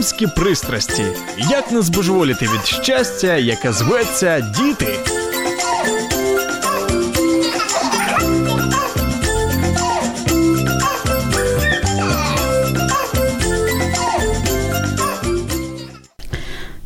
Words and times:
Мамські 0.00 0.26
пристрасті. 0.26 1.04
Як 1.38 1.72
не 1.72 1.82
збожеволіти 1.82 2.44
від 2.44 2.66
щастя, 2.66 3.36
яке 3.36 3.72
зветься 3.72 4.40
діти. 4.40 4.98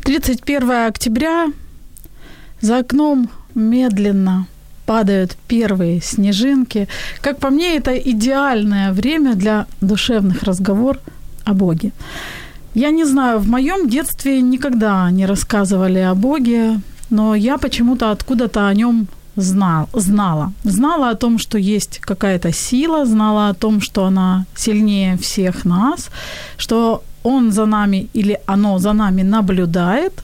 Тридцать 0.02 0.45
первое 0.45 0.88
октября. 0.88 1.52
За 2.60 2.80
окном 2.80 3.28
медленно 3.55 4.46
падают 4.87 5.37
первые 5.48 6.00
снежинки. 6.00 6.88
Как 7.20 7.38
по 7.38 7.50
мне, 7.50 7.77
это 7.77 7.96
идеальное 7.96 8.92
время 8.92 9.34
для 9.34 9.66
душевных 9.80 10.42
разговоров 10.42 11.02
о 11.45 11.55
Боге. 11.55 11.92
Я 12.76 12.92
не 12.92 13.06
знаю, 13.06 13.40
в 13.40 13.48
моем 13.48 13.88
детстве 13.88 14.42
никогда 14.42 15.09
не 15.12 15.26
рассказывали 15.26 16.00
о 16.00 16.14
Боге, 16.14 16.81
но 17.09 17.34
я 17.36 17.58
почему-то 17.58 18.12
откуда-то 18.12 18.68
о 18.68 18.73
нем 18.73 19.08
знал, 19.38 19.88
знала. 19.94 20.52
Знала 20.64 21.09
о 21.09 21.16
том, 21.16 21.40
что 21.40 21.58
есть 21.58 22.00
какая-то 22.00 22.52
сила, 22.52 23.06
знала 23.06 23.50
о 23.50 23.53
том, 23.53 23.81
что 23.81 24.03
она 24.03 24.46
сильнее 24.56 25.16
всех 25.18 25.66
нас, 25.66 26.09
что 26.58 27.02
он 27.23 27.52
за 27.52 27.66
нами 27.66 28.09
или 28.14 28.40
оно 28.46 28.78
за 28.80 28.94
нами 28.94 29.23
наблюдает. 29.23 30.23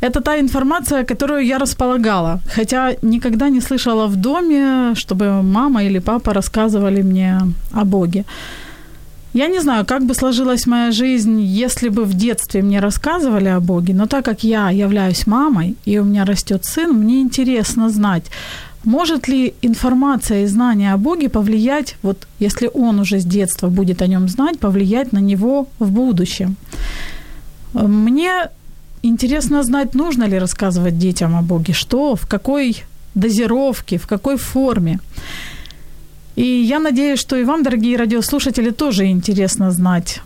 Это 0.00 0.20
та 0.20 0.38
информация, 0.38 1.04
которую 1.04 1.44
я 1.44 1.58
располагала, 1.58 2.40
хотя 2.54 2.94
никогда 3.02 3.48
не 3.48 3.60
слышала 3.60 4.06
в 4.06 4.14
доме, 4.16 4.94
чтобы 4.94 5.42
мама 5.42 5.82
или 5.82 5.98
папа 5.98 6.32
рассказывали 6.32 7.02
мне 7.02 7.40
о 7.72 7.84
Боге. 7.84 8.24
Я 9.36 9.48
не 9.48 9.60
знаю, 9.60 9.84
как 9.84 10.02
бы 10.06 10.14
сложилась 10.14 10.66
моя 10.66 10.92
жизнь, 10.92 11.42
если 11.42 11.90
бы 11.90 12.04
в 12.04 12.14
детстве 12.14 12.62
мне 12.62 12.80
рассказывали 12.80 13.48
о 13.48 13.60
Боге, 13.60 13.92
но 13.92 14.06
так 14.06 14.24
как 14.24 14.44
я 14.44 14.70
являюсь 14.70 15.26
мамой, 15.26 15.76
и 15.84 15.98
у 15.98 16.04
меня 16.04 16.24
растет 16.24 16.64
сын, 16.64 16.92
мне 16.92 17.20
интересно 17.20 17.90
знать, 17.90 18.24
может 18.84 19.28
ли 19.28 19.52
информация 19.60 20.44
и 20.44 20.46
знание 20.46 20.94
о 20.94 20.96
Боге 20.96 21.28
повлиять, 21.28 21.96
вот 22.02 22.26
если 22.38 22.70
он 22.72 22.98
уже 22.98 23.18
с 23.18 23.26
детства 23.26 23.68
будет 23.68 24.00
о 24.00 24.06
нем 24.06 24.26
знать, 24.28 24.58
повлиять 24.58 25.12
на 25.12 25.20
него 25.20 25.68
в 25.78 25.90
будущем. 25.90 26.56
Мне 27.74 28.48
интересно 29.02 29.62
знать, 29.62 29.94
нужно 29.94 30.24
ли 30.24 30.38
рассказывать 30.38 30.98
детям 30.98 31.36
о 31.36 31.42
Боге, 31.42 31.74
что, 31.74 32.16
в 32.16 32.26
какой 32.26 32.84
дозировке, 33.14 33.98
в 33.98 34.06
какой 34.06 34.38
форме. 34.38 34.98
И 36.36 36.44
я 36.44 36.78
надеюсь, 36.78 37.18
что 37.18 37.36
и 37.36 37.44
вам, 37.44 37.62
дорогие 37.62 37.96
радиослушатели, 37.96 38.70
тоже 38.70 39.06
интересно 39.06 39.70
знать 39.70 40.20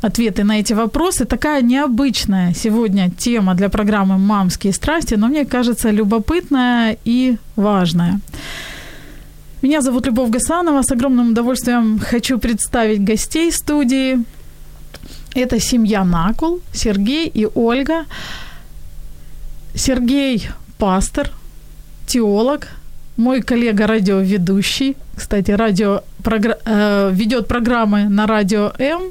ответы 0.00 0.44
на 0.44 0.60
эти 0.60 0.74
вопросы. 0.74 1.24
Такая 1.24 1.62
необычная 1.62 2.54
сегодня 2.54 3.10
тема 3.10 3.54
для 3.54 3.68
программы 3.68 4.18
«Мамские 4.18 4.72
страсти», 4.72 5.14
но 5.14 5.28
мне 5.28 5.44
кажется 5.44 5.90
любопытная 5.90 6.96
и 7.04 7.36
важная. 7.56 8.20
Меня 9.62 9.80
зовут 9.80 10.06
Любовь 10.06 10.30
Гасанова. 10.30 10.82
С 10.82 10.92
огромным 10.92 11.30
удовольствием 11.30 11.98
хочу 11.98 12.38
представить 12.38 13.02
гостей 13.02 13.50
студии. 13.50 14.18
Это 15.34 15.58
семья 15.58 16.04
Накул, 16.04 16.60
Сергей 16.72 17.26
и 17.26 17.48
Ольга. 17.54 18.04
Сергей– 19.74 20.48
пастор, 20.78 21.30
теолог, 22.06 22.68
мой 23.16 23.42
коллега 23.42 23.86
радиоведущий, 23.86 24.96
кстати, 25.16 25.50
радио 25.52 26.02
програ- 26.22 26.58
э, 26.64 27.10
ведет 27.12 27.48
программы 27.48 28.04
на 28.08 28.26
радио 28.26 28.72
М. 28.78 29.02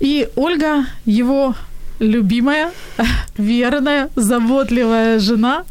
И 0.00 0.28
Ольга, 0.36 0.84
его 1.06 1.54
любимая, 1.98 2.70
верная, 3.38 4.08
заботливая 4.16 5.18
жена. 5.18 5.64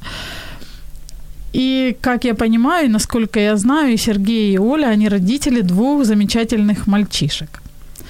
И, 1.53 1.95
как 2.01 2.25
я 2.25 2.33
понимаю, 2.35 2.89
насколько 2.91 3.39
я 3.39 3.55
знаю, 3.57 3.93
и 3.93 3.97
Сергей, 3.97 4.53
и 4.53 4.57
Оля, 4.59 4.87
они 4.87 5.07
родители 5.09 5.61
двух 5.61 6.05
замечательных 6.05 6.87
мальчишек. 6.87 7.61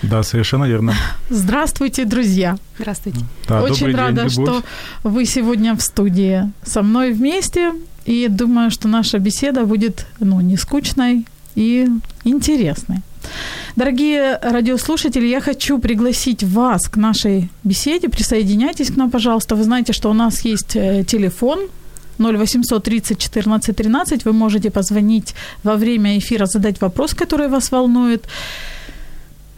Да, 0.02 0.24
совершенно 0.24 0.66
верно. 0.66 0.94
Здравствуйте, 1.30 2.06
друзья. 2.06 2.58
Здравствуйте. 2.80 3.20
Да, 3.48 3.62
Очень 3.64 3.96
рада, 3.96 4.22
день, 4.22 4.30
что 4.30 4.64
вы 5.04 5.26
сегодня 5.26 5.76
в 5.76 5.82
студии 5.82 6.52
со 6.64 6.82
мной 6.82 7.12
вместе. 7.14 7.72
И 8.06 8.28
думаю, 8.28 8.72
что 8.72 8.88
наша 8.88 9.20
беседа 9.20 9.66
будет 9.66 10.06
ну, 10.20 10.42
не 10.42 10.58
скучной 10.58 11.26
и 11.56 11.88
интересной. 12.24 13.02
Дорогие 13.76 14.40
радиослушатели, 14.42 15.28
я 15.28 15.42
хочу 15.42 15.80
пригласить 15.80 16.44
вас 16.44 16.88
к 16.88 16.98
нашей 16.98 17.50
беседе. 17.64 18.08
Присоединяйтесь 18.08 18.92
к 18.92 18.98
нам, 18.98 19.10
пожалуйста. 19.10 19.56
Вы 19.56 19.64
знаете, 19.64 19.94
что 19.94 20.10
у 20.10 20.14
нас 20.14 20.46
есть 20.46 20.76
э, 20.76 21.04
телефон 21.04 21.60
0800 22.20 22.84
30 22.84 23.18
14 23.18 23.76
13. 23.76 24.26
Вы 24.26 24.34
можете 24.34 24.70
позвонить 24.70 25.34
во 25.64 25.76
время 25.76 26.18
эфира, 26.18 26.46
задать 26.46 26.82
вопрос, 26.82 27.14
который 27.14 27.48
вас 27.48 27.72
волнует. 27.72 28.28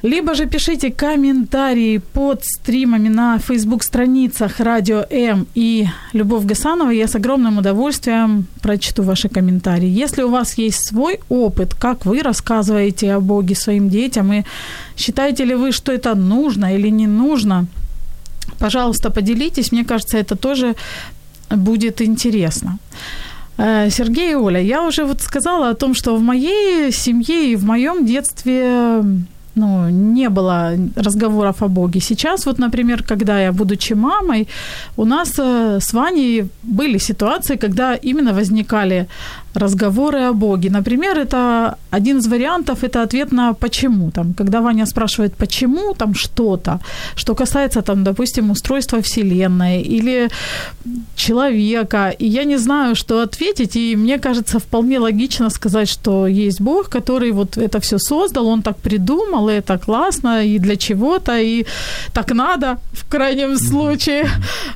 Либо 0.03 0.35
же 0.35 0.45
пишите 0.45 0.91
комментарии 0.91 1.97
под 1.97 2.45
стримами 2.45 3.09
на 3.09 3.39
фейсбук-страницах 3.39 4.59
Радио 4.59 5.03
М 5.09 5.47
и 5.55 5.87
Любовь 6.13 6.45
Гасанова. 6.45 6.91
Я 6.91 7.07
с 7.07 7.15
огромным 7.15 7.57
удовольствием 7.57 8.45
прочту 8.61 9.01
ваши 9.01 9.27
комментарии. 9.27 9.89
Если 9.89 10.21
у 10.21 10.29
вас 10.29 10.55
есть 10.59 10.87
свой 10.87 11.19
опыт, 11.29 11.73
как 11.73 12.05
вы 12.05 12.21
рассказываете 12.21 13.15
о 13.15 13.19
Боге 13.19 13.55
своим 13.55 13.89
детям, 13.89 14.31
и 14.33 14.43
считаете 14.95 15.45
ли 15.45 15.55
вы, 15.55 15.71
что 15.71 15.91
это 15.91 16.13
нужно 16.13 16.75
или 16.75 16.89
не 16.89 17.07
нужно, 17.07 17.65
пожалуйста, 18.59 19.09
поделитесь. 19.09 19.71
Мне 19.71 19.83
кажется, 19.83 20.19
это 20.19 20.35
тоже 20.35 20.75
будет 21.49 22.01
интересно. 22.01 22.77
Э, 23.57 23.89
Сергей 23.89 24.33
и 24.33 24.35
Оля, 24.35 24.61
я 24.61 24.83
уже 24.83 25.05
вот 25.05 25.21
сказала 25.21 25.69
о 25.69 25.73
том, 25.73 25.95
что 25.95 26.15
в 26.15 26.21
моей 26.21 26.91
семье 26.91 27.51
и 27.51 27.55
в 27.55 27.65
моем 27.65 28.05
детстве 28.05 29.01
ну, 29.57 29.89
не 29.89 30.29
было 30.29 30.71
разговоров 30.95 31.61
о 31.61 31.67
Боге. 31.67 31.99
Сейчас 31.99 32.45
вот, 32.45 32.59
например, 32.59 33.03
когда 33.03 33.41
я, 33.41 33.51
будучи 33.51 33.95
мамой, 33.95 34.47
у 34.97 35.05
нас 35.05 35.39
э, 35.39 35.79
с 35.79 35.93
Ваней 35.93 36.45
были 36.63 36.99
ситуации, 36.99 37.57
когда 37.57 37.95
именно 37.95 38.33
возникали 38.33 39.07
разговоры 39.57 40.19
о 40.19 40.33
Боге. 40.33 40.69
Например, 40.69 41.17
это 41.17 41.77
один 41.91 42.17
из 42.17 42.27
вариантов, 42.27 42.83
это 42.83 43.01
ответ 43.01 43.31
на 43.31 43.53
«почему?». 43.53 44.11
Там, 44.11 44.33
когда 44.33 44.61
Ваня 44.61 44.85
спрашивает 44.85 45.35
«почему?» 45.35 45.93
там 45.93 46.13
что-то, 46.13 46.79
что 47.15 47.35
касается, 47.35 47.81
там, 47.81 48.03
допустим, 48.03 48.51
устройства 48.51 49.01
Вселенной 49.01 49.81
или 49.81 50.29
человека, 51.15 52.13
и 52.19 52.27
я 52.27 52.45
не 52.45 52.57
знаю, 52.57 52.95
что 52.95 53.21
ответить, 53.21 53.75
и 53.75 53.95
мне 53.95 54.19
кажется, 54.19 54.59
вполне 54.59 54.99
логично 54.99 55.49
сказать, 55.49 55.89
что 55.89 56.27
есть 56.27 56.61
Бог, 56.61 56.89
который 56.89 57.31
вот 57.31 57.57
это 57.57 57.79
все 57.79 57.97
создал, 57.97 58.47
он 58.47 58.61
так 58.61 58.77
придумал, 58.77 59.49
и 59.49 59.53
это 59.53 59.77
классно, 59.77 60.45
и 60.45 60.59
для 60.59 60.75
чего-то, 60.75 61.37
и 61.39 61.65
так 62.13 62.31
надо, 62.31 62.77
в 62.93 63.09
крайнем 63.09 63.57
случае. 63.57 64.29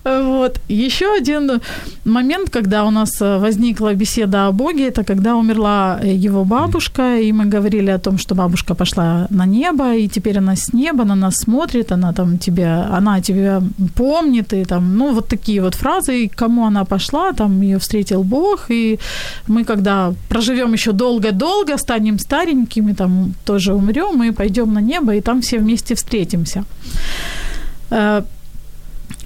Вот. 0.03 0.59
Еще 0.69 1.05
один 1.17 1.61
момент, 2.05 2.49
когда 2.49 2.83
у 2.85 2.91
нас 2.91 3.09
возникла 3.19 3.93
беседа 3.93 4.47
о 4.47 4.51
Боге, 4.51 4.70
это 4.79 5.03
когда 5.03 5.35
умерла 5.35 5.99
его 6.03 6.43
бабушка, 6.45 7.19
и 7.19 7.31
мы 7.33 7.45
говорили 7.45 7.91
о 7.91 7.99
том, 7.99 8.17
что 8.17 8.35
бабушка 8.35 8.75
пошла 8.75 9.27
на 9.29 9.45
небо, 9.45 9.95
и 9.95 10.07
теперь 10.07 10.37
она 10.37 10.55
с 10.55 10.73
неба 10.73 11.05
на 11.05 11.15
нас 11.15 11.35
смотрит, 11.37 11.91
она 11.91 12.13
там 12.13 12.37
тебе, 12.37 12.67
она 12.67 13.21
тебя 13.21 13.61
помнит, 13.95 14.53
и 14.53 14.65
там, 14.65 14.97
ну, 14.97 15.13
вот 15.13 15.27
такие 15.27 15.61
вот 15.61 15.75
фразы, 15.75 16.23
и 16.23 16.27
кому 16.27 16.65
она 16.65 16.85
пошла, 16.85 17.33
там 17.33 17.61
ее 17.61 17.77
встретил 17.77 18.23
Бог, 18.23 18.71
и 18.71 18.99
мы, 19.47 19.63
когда 19.63 20.13
проживем 20.29 20.73
еще 20.73 20.91
долго-долго, 20.91 21.77
станем 21.77 22.19
старенькими, 22.19 22.93
там 22.93 23.33
тоже 23.45 23.73
умрем, 23.73 24.23
и 24.23 24.31
пойдем 24.31 24.73
на 24.73 24.81
небо, 24.81 25.13
и 25.15 25.21
там 25.21 25.41
все 25.41 25.59
вместе 25.59 25.95
встретимся. 25.95 26.63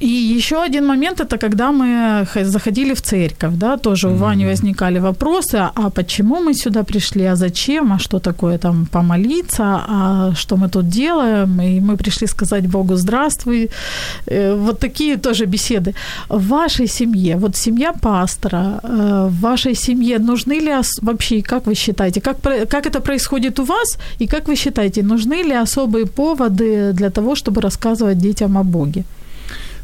И 0.01 0.07
еще 0.37 0.63
один 0.63 0.85
момент 0.85 1.21
это 1.21 1.37
когда 1.37 1.71
мы 1.71 2.27
заходили 2.43 2.93
в 2.93 3.01
церковь, 3.01 3.53
да, 3.53 3.77
тоже 3.77 4.09
у 4.09 4.15
Вани 4.15 4.45
возникали 4.45 4.99
вопросы, 4.99 5.55
а 5.75 5.89
почему 5.89 6.35
мы 6.41 6.53
сюда 6.53 6.83
пришли, 6.83 7.25
а 7.25 7.35
зачем, 7.35 7.93
а 7.93 7.99
что 7.99 8.19
такое 8.19 8.57
там 8.57 8.85
помолиться, 8.85 9.63
а 9.63 10.33
что 10.35 10.57
мы 10.57 10.69
тут 10.69 10.89
делаем, 10.89 11.61
и 11.61 11.79
мы 11.79 11.95
пришли 11.95 12.27
сказать 12.27 12.67
Богу 12.67 12.95
здравствуй. 12.95 13.69
Э, 14.27 14.55
вот 14.55 14.79
такие 14.79 15.17
тоже 15.17 15.45
беседы. 15.45 15.93
В 16.29 16.47
вашей 16.47 16.87
семье, 16.87 17.37
вот 17.37 17.55
семья 17.55 17.93
пастора, 17.93 18.79
э, 18.83 19.27
в 19.29 19.39
вашей 19.41 19.75
семье 19.75 20.19
нужны 20.19 20.59
ли 20.59 20.73
вообще, 21.01 21.41
как 21.41 21.67
вы 21.67 21.75
считаете, 21.75 22.19
как, 22.19 22.41
как 22.69 22.85
это 22.85 22.99
происходит 22.99 23.59
у 23.59 23.63
вас, 23.63 23.97
и 24.19 24.27
как 24.27 24.47
вы 24.47 24.55
считаете, 24.55 25.03
нужны 25.03 25.43
ли 25.43 25.53
особые 25.53 26.05
поводы 26.05 26.91
для 26.93 27.09
того, 27.09 27.35
чтобы 27.35 27.61
рассказывать 27.61 28.17
детям 28.17 28.57
о 28.57 28.63
Боге? 28.63 29.03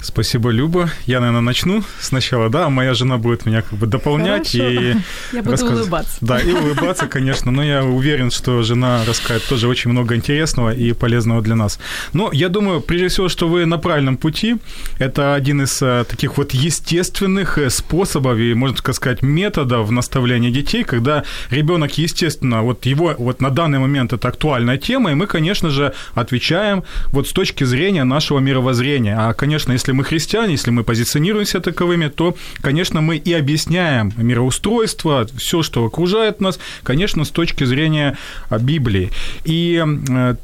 Спасибо, 0.01 0.49
Люба. 0.49 0.89
Я, 1.05 1.19
наверное, 1.19 1.41
начну 1.41 1.83
сначала, 1.99 2.49
да, 2.49 2.69
моя 2.69 2.93
жена 2.93 3.17
будет 3.17 3.45
меня 3.45 3.61
как 3.61 3.77
бы 3.77 3.85
дополнять. 3.85 4.51
Хорошо. 4.51 4.69
И 4.69 4.95
я 5.33 5.39
буду 5.39 5.51
рассказ... 5.51 5.71
улыбаться. 5.71 6.17
Да, 6.21 6.39
и 6.39 6.51
улыбаться, 6.51 7.07
конечно, 7.09 7.51
но 7.51 7.63
я 7.63 7.83
уверен, 7.83 8.31
что 8.31 8.63
жена 8.63 9.03
расскажет 9.05 9.47
тоже 9.47 9.67
очень 9.67 9.91
много 9.91 10.15
интересного 10.15 10.73
и 10.73 10.93
полезного 10.93 11.41
для 11.41 11.55
нас. 11.55 11.79
Но 12.13 12.31
я 12.33 12.49
думаю, 12.49 12.81
прежде 12.81 13.07
всего, 13.09 13.29
что 13.29 13.47
вы 13.47 13.65
на 13.65 13.77
правильном 13.77 14.17
пути. 14.17 14.57
Это 14.99 15.35
один 15.35 15.61
из 15.61 15.81
э, 15.81 16.03
таких 16.07 16.37
вот 16.37 16.53
естественных 16.53 17.57
э, 17.57 17.69
способов 17.69 18.37
и, 18.37 18.53
можно 18.53 18.77
сказать, 18.77 19.21
методов 19.21 19.91
наставления 19.91 20.51
детей, 20.51 20.83
когда 20.83 21.23
ребенок, 21.49 21.97
естественно, 21.97 22.63
вот 22.63 22.85
его 22.85 23.13
вот 23.17 23.41
на 23.41 23.49
данный 23.49 23.79
момент 23.79 24.13
это 24.13 24.27
актуальная 24.27 24.77
тема, 24.77 25.11
и 25.11 25.15
мы, 25.15 25.27
конечно 25.27 25.69
же, 25.69 25.93
отвечаем 26.15 26.83
вот 27.11 27.27
с 27.27 27.33
точки 27.33 27.63
зрения 27.63 28.03
нашего 28.03 28.39
мировоззрения. 28.39 29.15
А, 29.17 29.33
конечно, 29.33 29.71
если 29.71 29.90
если 29.91 29.97
мы 29.97 30.03
христиане, 30.05 30.51
если 30.53 30.71
мы 30.71 30.83
позиционируемся 30.83 31.59
таковыми, 31.59 32.07
то, 32.07 32.35
конечно, 32.61 33.01
мы 33.01 33.17
и 33.17 33.33
объясняем 33.33 34.13
мироустройство, 34.17 35.27
все, 35.37 35.63
что 35.63 35.83
окружает 35.85 36.41
нас, 36.41 36.59
конечно, 36.83 37.25
с 37.25 37.29
точки 37.29 37.65
зрения 37.65 38.17
а, 38.49 38.57
Библии. 38.57 39.11
И 39.43 39.83
э, 40.09 40.35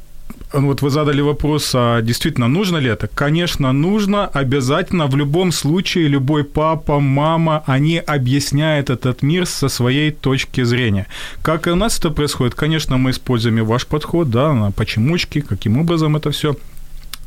вот 0.52 0.82
вы 0.82 0.90
задали 0.90 1.22
вопрос, 1.22 1.72
а 1.74 2.02
действительно 2.02 2.48
нужно 2.48 2.76
ли 2.76 2.90
это? 2.90 3.08
Конечно, 3.08 3.72
нужно, 3.72 4.26
обязательно, 4.26 5.06
в 5.06 5.16
любом 5.16 5.52
случае, 5.52 6.08
любой 6.08 6.44
папа, 6.44 7.00
мама, 7.00 7.62
они 7.66 7.96
объясняют 7.96 8.90
этот 8.90 9.22
мир 9.22 9.46
со 9.46 9.68
своей 9.68 10.10
точки 10.10 10.64
зрения. 10.64 11.06
Как 11.42 11.66
и 11.66 11.70
у 11.70 11.76
нас 11.76 11.98
это 11.98 12.10
происходит? 12.10 12.54
Конечно, 12.54 12.98
мы 12.98 13.10
используем 13.10 13.58
и 13.58 13.62
ваш 13.62 13.86
подход, 13.86 14.30
да, 14.30 14.52
на 14.52 14.72
почемучки, 14.72 15.40
каким 15.40 15.78
образом 15.78 16.16
это 16.16 16.30
все 16.30 16.54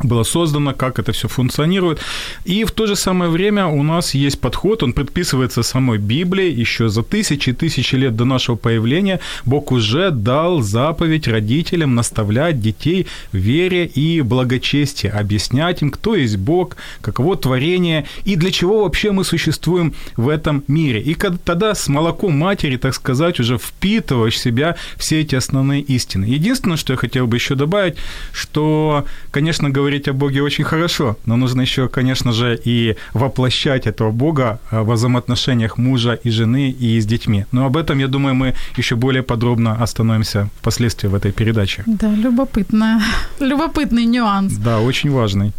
было 0.04 0.24
создано, 0.24 0.74
как 0.74 1.00
это 1.00 1.12
все 1.12 1.28
функционирует. 1.28 2.00
И 2.46 2.64
в 2.64 2.72
то 2.72 2.88
же 2.88 2.96
самое 2.96 3.32
время 3.32 3.68
у 3.68 3.84
нас 3.84 4.14
есть 4.14 4.40
подход, 4.40 4.84
он 4.84 4.94
предписывается 4.94 5.64
самой 5.64 5.98
Библией, 5.98 6.54
еще 6.54 6.90
за 6.90 7.04
тысячи 7.04 7.50
и 7.50 7.54
тысячи 7.54 7.96
лет 7.96 8.16
до 8.16 8.26
нашего 8.26 8.56
появления 8.56 9.20
Бог 9.46 9.72
уже 9.72 10.12
дал 10.12 10.62
заповедь 10.62 11.28
родителям 11.28 11.96
наставлять 11.96 12.60
детей 12.62 13.08
в 13.32 13.38
вере 13.38 13.86
и 13.86 14.22
благочестии, 14.22 15.08
объяснять 15.08 15.82
им, 15.82 15.92
кто 15.92 16.16
есть 16.16 16.38
Бог, 16.38 16.76
каково 17.02 17.38
творение 17.38 18.06
и 18.26 18.36
для 18.36 18.52
чего 18.52 18.84
вообще 18.84 19.12
мы 19.12 19.24
существуем 19.24 19.94
в 20.16 20.30
этом 20.30 20.64
мире. 20.68 21.02
И 21.02 21.16
тогда 21.16 21.76
с 21.76 21.88
молоком 21.88 22.38
матери, 22.38 22.78
так 22.78 22.94
сказать, 22.94 23.40
уже 23.40 23.58
впитываешь 23.58 24.36
в 24.36 24.38
себя 24.38 24.76
все 24.98 25.22
эти 25.22 25.36
основные 25.36 25.82
истины. 25.82 26.26
Единственное, 26.26 26.78
что 26.78 26.94
я 26.94 26.98
хотел 26.98 27.28
бы 27.28 27.38
еще 27.38 27.56
добавить, 27.56 27.96
что, 28.32 29.06
конечно, 29.32 29.70
говорить 29.70 29.91
говорить 29.92 30.08
о 30.08 30.14
Боге 30.14 30.42
очень 30.42 30.64
хорошо, 30.64 31.16
но 31.26 31.38
нужно 31.38 31.62
еще, 31.62 31.88
конечно 31.88 32.32
же, 32.32 32.58
и 32.68 32.96
воплощать 33.14 33.88
этого 33.88 34.12
Бога 34.12 34.60
э, 34.72 34.82
в 34.82 34.94
взаимоотношениях 34.94 35.78
мужа 35.78 36.18
и 36.26 36.32
жены 36.32 36.72
и 36.82 37.02
с 37.02 37.06
детьми. 37.06 37.46
Но 37.52 37.66
об 37.66 37.76
этом, 37.76 38.00
я 38.00 38.08
думаю, 38.08 38.36
мы 38.36 38.54
еще 38.78 38.96
более 38.96 39.22
подробно 39.22 39.84
остановимся 39.84 40.48
впоследствии 40.62 41.10
в 41.10 41.16
этой 41.16 41.32
передаче. 41.32 41.84
Да, 41.88 42.08
любопытно. 42.08 43.02
Любопытный 43.42 44.06
нюанс. 44.06 44.54
Да, 44.54 44.80
очень 44.80 45.12
важный. 45.12 45.52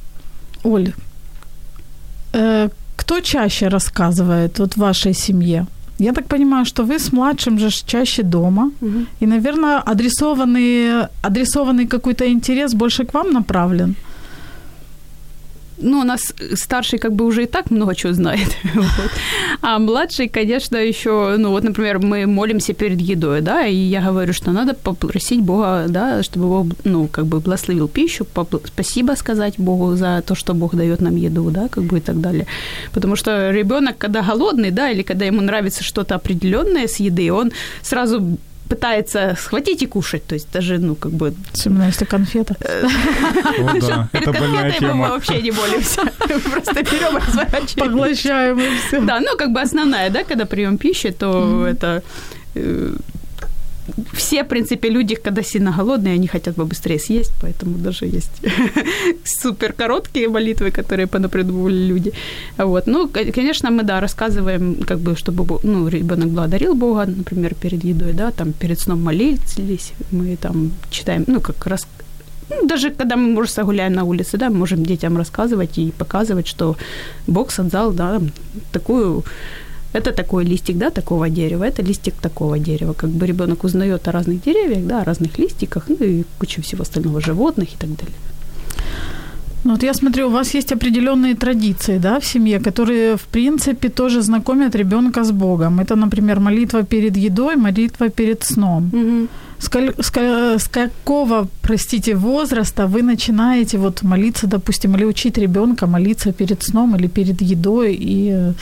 Оль, 0.65 0.93
э, 2.33 2.69
кто 2.97 3.21
чаще 3.21 3.69
рассказывает 3.69 4.59
вот 4.59 4.77
в 4.77 4.81
вашей 4.81 5.15
семье? 5.15 5.67
Я 5.99 6.13
так 6.13 6.27
понимаю, 6.27 6.65
что 6.65 6.85
вы 6.85 6.99
с 6.99 7.13
младшим 7.13 7.59
же 7.59 7.69
чаще 7.87 8.23
дома, 8.23 8.71
угу. 8.81 9.05
и, 9.21 9.27
наверное, 9.27 9.79
адресованный, 9.79 11.07
адресованный 11.23 11.87
какой-то 11.87 12.25
интерес 12.25 12.75
больше 12.75 13.05
к 13.05 13.15
вам 13.15 13.33
направлен 13.33 13.95
ну, 15.83 16.01
у 16.01 16.05
нас 16.05 16.33
старший 16.55 16.99
как 16.99 17.13
бы 17.13 17.25
уже 17.25 17.43
и 17.43 17.47
так 17.47 17.71
много 17.71 17.95
чего 17.95 18.13
знает. 18.13 18.57
вот. 18.75 19.11
А 19.61 19.79
младший, 19.79 20.29
конечно, 20.29 20.77
еще, 20.77 21.37
ну, 21.39 21.51
вот, 21.51 21.65
например, 21.65 21.99
мы 21.99 22.27
молимся 22.27 22.73
перед 22.73 23.01
едой, 23.01 23.41
да, 23.41 23.67
и 23.67 23.75
я 23.75 24.01
говорю, 24.01 24.33
что 24.33 24.53
надо 24.53 24.75
попросить 24.75 25.41
Бога, 25.41 25.87
да, 25.89 26.23
чтобы 26.23 26.47
Бог, 26.47 26.67
ну, 26.85 27.09
как 27.09 27.27
бы 27.27 27.41
благословил 27.41 27.89
пищу, 27.89 28.27
спасибо 28.67 29.17
сказать 29.17 29.55
Богу 29.59 29.97
за 29.97 30.23
то, 30.27 30.35
что 30.35 30.55
Бог 30.55 30.75
дает 30.75 31.01
нам 31.01 31.17
еду, 31.17 31.51
да, 31.51 31.69
как 31.69 31.85
бы 31.85 31.99
и 31.99 32.01
так 32.01 32.21
далее. 32.21 32.47
Потому 32.93 33.17
что 33.17 33.51
ребенок, 33.51 33.99
когда 33.99 34.23
голодный, 34.23 34.71
да, 34.71 34.91
или 34.91 35.03
когда 35.03 35.27
ему 35.27 35.41
нравится 35.41 35.83
что-то 35.83 36.15
определенное 36.15 36.87
с 36.87 37.01
еды, 37.01 37.33
он 37.33 37.53
сразу 37.83 38.39
пытается 38.73 39.37
схватить 39.39 39.83
и 39.83 39.87
кушать, 39.87 40.27
то 40.27 40.35
есть 40.35 40.49
даже, 40.53 40.79
ну, 40.79 40.95
как 40.95 41.13
бы... 41.13 41.35
Особенно 41.53 41.87
если 41.87 42.07
конфета. 42.07 42.57
Да, 43.81 44.09
это 44.13 44.33
больная 44.41 44.73
тема. 44.73 44.95
мы 44.95 45.09
вообще 45.09 45.43
не 45.43 45.51
молимся, 45.51 46.03
просто 46.51 46.83
берем, 46.83 47.17
разворачиваем. 47.17 47.77
Поглощаем 47.77 48.59
и 48.59 48.69
все. 48.87 49.01
Да, 49.01 49.21
ну, 49.21 49.37
как 49.37 49.53
бы 49.53 49.61
основная, 49.61 50.11
да, 50.11 50.25
когда 50.25 50.47
прием 50.47 50.79
пищи, 50.79 51.11
то 51.11 51.67
это 51.67 52.03
э, 52.55 52.95
все, 54.33 54.45
в 54.45 54.49
принципе, 54.49 54.91
люди, 54.91 55.15
когда 55.15 55.43
сильно 55.43 55.73
голодные, 55.77 56.15
они 56.15 56.27
хотят 56.27 56.57
побыстрее 56.57 56.99
съесть, 56.99 57.33
поэтому 57.43 57.79
даже 57.79 58.07
есть 58.07 58.31
супер 59.25 59.73
короткие 59.75 60.29
молитвы, 60.29 60.71
которые 60.71 61.07
понапридумывали 61.07 61.89
люди. 61.89 62.13
Вот. 62.59 62.87
Ну, 62.87 63.09
конечно, 63.09 63.71
мы, 63.71 63.83
да, 63.83 64.01
рассказываем, 64.01 64.77
как 64.87 65.01
бы, 65.01 65.17
чтобы 65.17 65.59
ну, 65.63 65.89
ребенок 65.89 66.29
благодарил 66.29 66.75
Бога, 66.75 67.05
например, 67.07 67.55
перед 67.55 67.85
едой, 67.85 68.13
да, 68.15 68.31
там, 68.31 68.53
перед 68.53 68.81
сном 68.81 69.03
молились, 69.03 69.93
мы 70.13 70.37
там 70.37 70.73
читаем, 70.91 71.25
ну, 71.27 71.41
как 71.41 71.67
раз 71.67 71.87
ну, 72.51 72.67
даже 72.67 72.91
когда 72.91 73.17
мы, 73.17 73.35
может, 73.35 73.65
гуляем 73.65 73.93
на 73.93 74.05
улице, 74.05 74.39
да, 74.39 74.49
можем 74.49 74.83
детям 74.83 75.19
рассказывать 75.19 75.79
и 75.79 75.91
показывать, 75.91 76.47
что 76.47 76.77
Бог 77.27 77.51
создал, 77.51 77.93
да, 77.93 78.21
такую 78.73 79.25
это 79.93 80.13
такой 80.13 80.45
листик, 80.45 80.77
да, 80.79 80.91
такого 80.91 81.29
дерева, 81.29 81.65
это 81.65 81.83
листик 81.83 82.15
такого 82.15 82.59
дерева. 82.59 82.93
Как 82.93 83.11
бы 83.11 83.27
ребенок 83.27 83.65
узнает 83.65 84.09
о 84.09 84.13
разных 84.13 84.43
деревьях, 84.45 84.87
да, 84.87 85.03
о 85.03 85.05
разных 85.05 85.39
листиках, 85.39 85.89
ну 85.89 85.97
и 85.97 86.25
куча 86.39 86.63
всего 86.63 86.83
остального, 86.83 87.21
животных 87.21 87.69
и 87.75 87.77
так 87.79 87.91
далее. 87.91 88.17
Ну 89.65 89.73
вот 89.73 89.83
я 89.83 89.95
смотрю, 89.95 90.27
у 90.27 90.31
вас 90.31 90.55
есть 90.55 90.73
определенные 90.73 91.35
традиции, 91.35 91.99
да, 91.99 92.19
в 92.19 92.25
семье, 92.25 92.59
которые, 92.59 93.17
в 93.17 93.23
принципе, 93.23 93.89
тоже 93.89 94.23
знакомят 94.23 94.75
ребенка 94.75 95.23
с 95.23 95.31
Богом. 95.31 95.79
Это, 95.79 95.95
например, 95.95 96.41
молитва 96.41 96.83
перед 96.83 97.17
едой, 97.17 97.57
молитва 97.57 98.09
перед 98.09 98.43
сном. 98.43 98.91
Угу. 98.93 99.29
С, 99.59 99.71
с, 100.01 100.13
с 100.59 100.69
какого, 100.69 101.47
простите, 101.61 102.15
возраста 102.15 102.87
вы 102.87 103.03
начинаете 103.03 103.79
вот 103.79 104.03
молиться, 104.03 104.47
допустим, 104.49 104.97
или 104.97 105.05
учить 105.05 105.39
ребенка 105.39 105.87
молиться 105.87 106.33
перед 106.33 106.63
сном 106.65 106.97
или 106.97 107.07
перед 107.07 107.41
едой, 107.43 107.97
и 108.01 108.53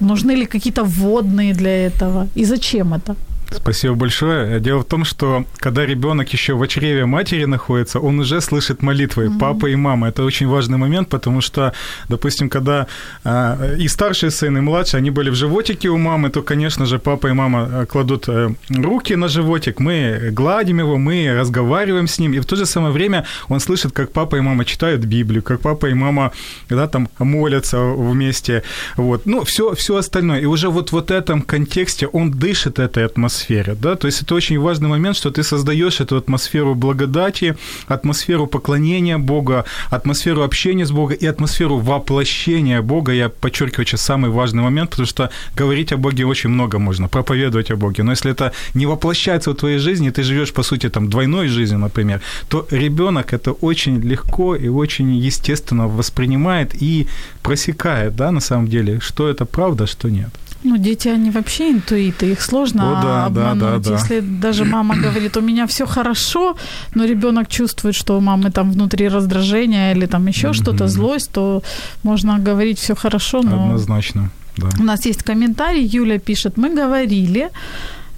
Нужны 0.00 0.36
ли 0.36 0.46
какие-то 0.46 0.84
вводные 0.84 1.54
для 1.54 1.86
этого? 1.86 2.28
И 2.36 2.44
зачем 2.44 2.94
это? 2.94 3.16
Спасибо 3.50 3.94
большое. 3.94 4.60
Дело 4.60 4.80
в 4.80 4.84
том, 4.84 5.04
что 5.04 5.44
когда 5.56 5.86
ребенок 5.86 6.32
еще 6.32 6.54
в 6.54 6.66
чреве 6.66 7.06
матери 7.06 7.44
находится, 7.46 7.98
он 7.98 8.20
уже 8.20 8.40
слышит 8.40 8.82
молитвы 8.82 9.24
mm-hmm. 9.24 9.38
папа 9.38 9.66
и 9.66 9.76
мама. 9.76 10.08
Это 10.08 10.24
очень 10.24 10.48
важный 10.48 10.76
момент, 10.76 11.08
потому 11.08 11.40
что, 11.40 11.72
допустим, 12.08 12.48
когда 12.48 12.86
э, 13.24 13.76
и 13.78 13.88
старший 13.88 14.30
сын, 14.30 14.58
и 14.58 14.60
младший, 14.60 15.00
они 15.00 15.10
были 15.10 15.30
в 15.30 15.34
животике 15.34 15.88
у 15.88 15.96
мамы, 15.96 16.30
то, 16.30 16.42
конечно 16.42 16.86
же, 16.86 16.98
папа 16.98 17.28
и 17.28 17.32
мама 17.32 17.68
э, 17.72 17.86
кладут 17.86 18.28
э, 18.28 18.50
руки 18.68 19.16
на 19.16 19.28
животик, 19.28 19.80
мы 19.80 20.30
гладим 20.32 20.80
его, 20.80 20.98
мы 20.98 21.34
разговариваем 21.34 22.06
с 22.06 22.18
ним, 22.18 22.34
и 22.34 22.40
в 22.40 22.44
то 22.44 22.56
же 22.56 22.66
самое 22.66 22.92
время 22.92 23.24
он 23.48 23.60
слышит, 23.60 23.92
как 23.92 24.12
папа 24.12 24.36
и 24.36 24.40
мама 24.40 24.64
читают 24.64 25.04
Библию, 25.04 25.42
как 25.42 25.60
папа 25.60 25.86
и 25.86 25.94
мама 25.94 26.32
да, 26.68 26.86
там 26.86 27.08
молятся 27.18 27.78
вместе, 27.80 28.62
вот. 28.96 29.26
Ну, 29.26 29.44
все, 29.44 29.74
все 29.74 29.96
остальное. 29.96 30.40
И 30.40 30.44
уже 30.46 30.68
вот 30.68 30.92
в 30.92 31.10
этом 31.10 31.42
контексте 31.42 32.06
он 32.06 32.30
дышит 32.30 32.78
этой 32.78 33.04
атмосферой, 33.06 33.37
атмосфере, 33.38 33.74
да, 33.74 33.94
то 33.94 34.06
есть 34.08 34.22
это 34.22 34.34
очень 34.34 34.58
важный 34.58 34.88
момент, 34.88 35.16
что 35.16 35.30
ты 35.30 35.42
создаешь 35.42 36.00
эту 36.00 36.16
атмосферу 36.16 36.74
благодати, 36.74 37.56
атмосферу 37.86 38.46
поклонения 38.46 39.18
Бога, 39.18 39.64
атмосферу 39.90 40.42
общения 40.42 40.84
с 40.84 40.90
Богом 40.90 41.16
и 41.20 41.26
атмосферу 41.26 41.78
воплощения 41.78 42.82
Бога. 42.82 43.12
Я 43.12 43.28
подчеркиваю 43.28 43.86
сейчас 43.86 44.02
самый 44.02 44.30
важный 44.30 44.62
момент, 44.62 44.90
потому 44.90 45.06
что 45.06 45.30
говорить 45.56 45.92
о 45.92 45.96
Боге 45.96 46.24
очень 46.24 46.50
много 46.50 46.78
можно, 46.78 47.08
проповедовать 47.08 47.70
о 47.70 47.76
Боге, 47.76 48.02
но 48.02 48.12
если 48.12 48.30
это 48.30 48.52
не 48.74 48.86
воплощается 48.86 49.50
в 49.50 49.54
твоей 49.54 49.78
жизни, 49.78 50.10
ты 50.10 50.22
живешь, 50.22 50.52
по 50.52 50.62
сути, 50.62 50.88
там, 50.88 51.08
двойной 51.08 51.48
жизнью, 51.48 51.78
например, 51.78 52.20
то 52.48 52.66
ребенок 52.70 53.32
это 53.32 53.52
очень 53.52 54.00
легко 54.00 54.56
и 54.56 54.68
очень 54.68 55.16
естественно 55.26 55.88
воспринимает 55.88 56.82
и 56.82 57.06
просекает, 57.42 58.16
да, 58.16 58.30
на 58.30 58.40
самом 58.40 58.68
деле, 58.68 59.00
что 59.00 59.28
это 59.28 59.44
правда, 59.44 59.86
что 59.86 60.10
нет. 60.10 60.30
Ну, 60.64 60.76
дети, 60.76 61.08
они 61.08 61.30
вообще 61.30 61.70
интуиты, 61.70 62.32
их 62.32 62.42
сложно 62.42 62.98
О, 62.98 63.02
да, 63.02 63.26
обмануть. 63.26 63.60
да, 63.60 63.78
да, 63.78 63.78
да. 63.78 63.92
Если 63.92 64.20
даже 64.20 64.64
мама 64.64 64.96
говорит, 64.96 65.36
у 65.36 65.40
меня 65.40 65.66
все 65.66 65.86
хорошо, 65.86 66.56
но 66.94 67.04
ребенок 67.04 67.48
чувствует, 67.48 67.94
что 67.94 68.18
у 68.18 68.20
мамы 68.20 68.50
там 68.50 68.72
внутри 68.72 69.08
раздражение 69.08 69.94
или 69.94 70.06
там 70.06 70.26
еще 70.26 70.52
что-то, 70.52 70.88
злость, 70.88 71.30
то 71.32 71.62
можно 72.02 72.38
говорить 72.38 72.78
все 72.78 72.94
хорошо, 72.96 73.42
но... 73.42 73.64
Однозначно, 73.64 74.30
да. 74.56 74.68
У 74.80 74.82
нас 74.82 75.06
есть 75.06 75.22
комментарий, 75.22 75.84
Юля 75.84 76.18
пишет, 76.18 76.56
мы 76.56 76.74
говорили, 76.74 77.50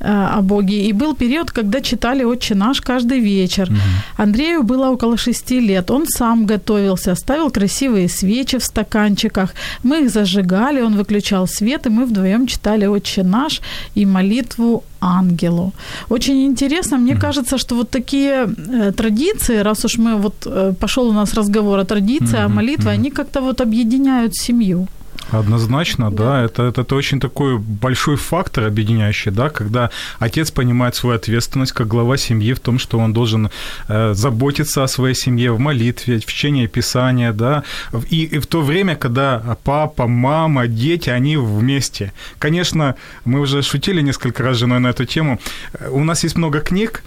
о 0.00 0.40
Боге. 0.42 0.86
И 0.88 0.92
был 0.92 1.14
период, 1.14 1.50
когда 1.50 1.80
читали 1.80 2.24
«Отче 2.24 2.54
наш» 2.54 2.80
каждый 2.80 3.20
вечер. 3.20 3.70
Мгм. 3.70 3.80
Андрею 4.16 4.62
было 4.62 4.90
около 4.90 5.16
шести 5.16 5.60
лет. 5.60 5.90
Он 5.90 6.06
сам 6.06 6.46
готовился, 6.46 7.14
ставил 7.14 7.50
красивые 7.50 8.08
свечи 8.08 8.58
в 8.58 8.64
стаканчиках. 8.64 9.54
Мы 9.82 10.04
их 10.04 10.10
зажигали, 10.10 10.82
он 10.82 10.96
выключал 10.96 11.46
свет, 11.46 11.86
и 11.86 11.90
мы 11.90 12.04
вдвоем 12.06 12.46
читали 12.46 12.86
«Отче 12.86 13.22
наш» 13.22 13.60
и 13.94 14.06
молитву 14.06 14.82
ангелу. 15.00 15.72
Очень 16.08 16.46
интересно, 16.46 16.98
мне 16.98 17.16
кажется, 17.16 17.58
что 17.58 17.74
вот 17.74 17.90
такие 17.90 18.48
э, 18.56 18.92
традиции, 18.92 19.62
раз 19.62 19.84
уж 19.84 19.98
мы 19.98 20.16
вот 20.16 20.34
э, 20.46 20.72
пошел 20.80 21.08
у 21.08 21.12
нас 21.12 21.34
разговор 21.34 21.78
о 21.78 21.84
традиции, 21.84 22.38
о 22.38 22.48
Мгм, 22.48 22.56
молитве, 22.56 22.90
мгм. 22.90 23.00
они 23.00 23.10
как-то 23.10 23.40
вот 23.40 23.60
объединяют 23.60 24.34
семью. 24.34 24.86
Однозначно, 25.32 26.10
да, 26.10 26.42
это, 26.42 26.64
это, 26.64 26.80
это 26.80 26.94
очень 26.94 27.20
такой 27.20 27.58
большой 27.58 28.16
фактор 28.16 28.64
объединяющий, 28.66 29.30
да, 29.30 29.48
когда 29.48 29.90
отец 30.18 30.50
понимает 30.50 30.94
свою 30.94 31.16
ответственность 31.16 31.72
как 31.72 31.86
глава 31.86 32.16
семьи 32.16 32.52
в 32.52 32.60
том, 32.60 32.78
что 32.78 32.98
он 32.98 33.12
должен 33.12 33.50
э, 33.88 34.14
заботиться 34.14 34.82
о 34.82 34.88
своей 34.88 35.14
семье 35.14 35.52
в 35.52 35.58
молитве, 35.58 36.18
в 36.18 36.26
чтении 36.26 36.66
Писания, 36.66 37.32
да, 37.32 37.62
и, 38.10 38.24
и 38.24 38.38
в 38.38 38.46
то 38.46 38.60
время, 38.60 38.96
когда 38.96 39.56
папа, 39.64 40.06
мама, 40.06 40.66
дети, 40.66 41.10
они 41.10 41.36
вместе. 41.36 42.12
Конечно, 42.38 42.96
мы 43.24 43.40
уже 43.40 43.62
шутили 43.62 44.02
несколько 44.02 44.42
раз 44.42 44.56
с 44.56 44.60
женой 44.60 44.80
на 44.80 44.88
эту 44.88 45.04
тему. 45.04 45.38
Э, 45.74 45.88
У 45.90 46.04
нас 46.04 46.24
есть 46.24 46.36
много 46.36 46.60
книг, 46.60 47.02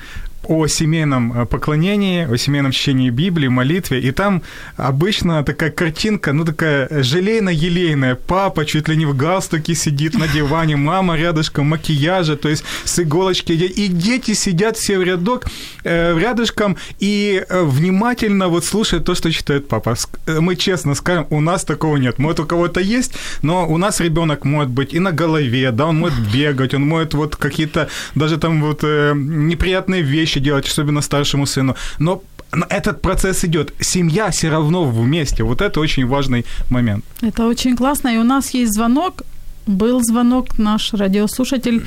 о 0.47 0.67
семейном 0.67 1.41
э, 1.41 1.45
поклонении, 1.45 2.25
о 2.25 2.37
семейном 2.37 2.71
чтении 2.71 3.09
Библии, 3.09 3.47
молитве, 3.47 3.99
и 3.99 4.11
там 4.11 4.41
обычно 4.77 5.43
такая 5.43 5.71
картинка, 5.71 6.33
ну 6.33 6.45
такая 6.45 6.87
желейно-елейная, 6.89 8.15
папа 8.15 8.65
чуть 8.65 8.87
ли 8.89 8.97
не 8.97 9.05
в 9.05 9.15
галстуке 9.15 9.75
сидит 9.75 10.17
на 10.17 10.27
диване, 10.27 10.75
мама 10.75 11.17
рядышком, 11.17 11.67
макияже, 11.67 12.35
то 12.35 12.49
есть 12.49 12.63
с 12.83 12.99
иголочки, 12.99 13.53
и 13.53 13.87
дети 13.87 14.33
сидят 14.33 14.77
все 14.77 14.97
в 14.97 15.03
рядок, 15.03 15.47
э, 15.83 16.17
рядышком 16.19 16.77
и 16.99 17.43
э, 17.47 17.63
внимательно 17.63 18.47
вот 18.47 18.65
слушают 18.65 19.05
то, 19.05 19.15
что 19.15 19.31
читает 19.31 19.67
папа. 19.67 19.95
Мы 20.27 20.55
честно 20.55 20.95
скажем, 20.95 21.27
у 21.29 21.41
нас 21.41 21.63
такого 21.63 21.97
нет. 21.97 22.19
Может, 22.19 22.39
у 22.41 22.45
кого-то 22.45 22.79
есть, 22.79 23.13
но 23.41 23.67
у 23.67 23.77
нас 23.77 23.99
ребенок 23.99 24.45
может 24.45 24.71
быть 24.71 24.93
и 24.93 24.99
на 24.99 25.11
голове, 25.11 25.71
да, 25.71 25.85
он 25.85 25.99
может 25.99 26.19
бегать, 26.33 26.73
он 26.73 26.87
может 26.87 27.13
вот 27.13 27.35
какие-то 27.35 27.87
даже 28.15 28.37
там 28.37 28.61
вот 28.61 28.83
неприятные 28.83 30.01
вещи 30.01 30.32
делать, 30.39 30.67
особенно 30.67 31.01
старшему 31.01 31.45
сыну. 31.45 31.75
Но 31.99 32.21
этот 32.69 33.01
процесс 33.01 33.43
идет. 33.45 33.73
Семья 33.79 34.29
все 34.29 34.49
равно 34.49 34.83
вместе. 34.85 35.43
Вот 35.43 35.61
это 35.61 35.79
очень 35.79 36.05
важный 36.05 36.45
момент. 36.69 37.03
Это 37.21 37.47
очень 37.47 37.75
классно. 37.75 38.09
И 38.09 38.17
у 38.17 38.23
нас 38.23 38.53
есть 38.53 38.73
звонок. 38.73 39.23
Был 39.65 40.01
звонок, 40.03 40.59
наш 40.59 40.93
радиослушатель 40.93 41.85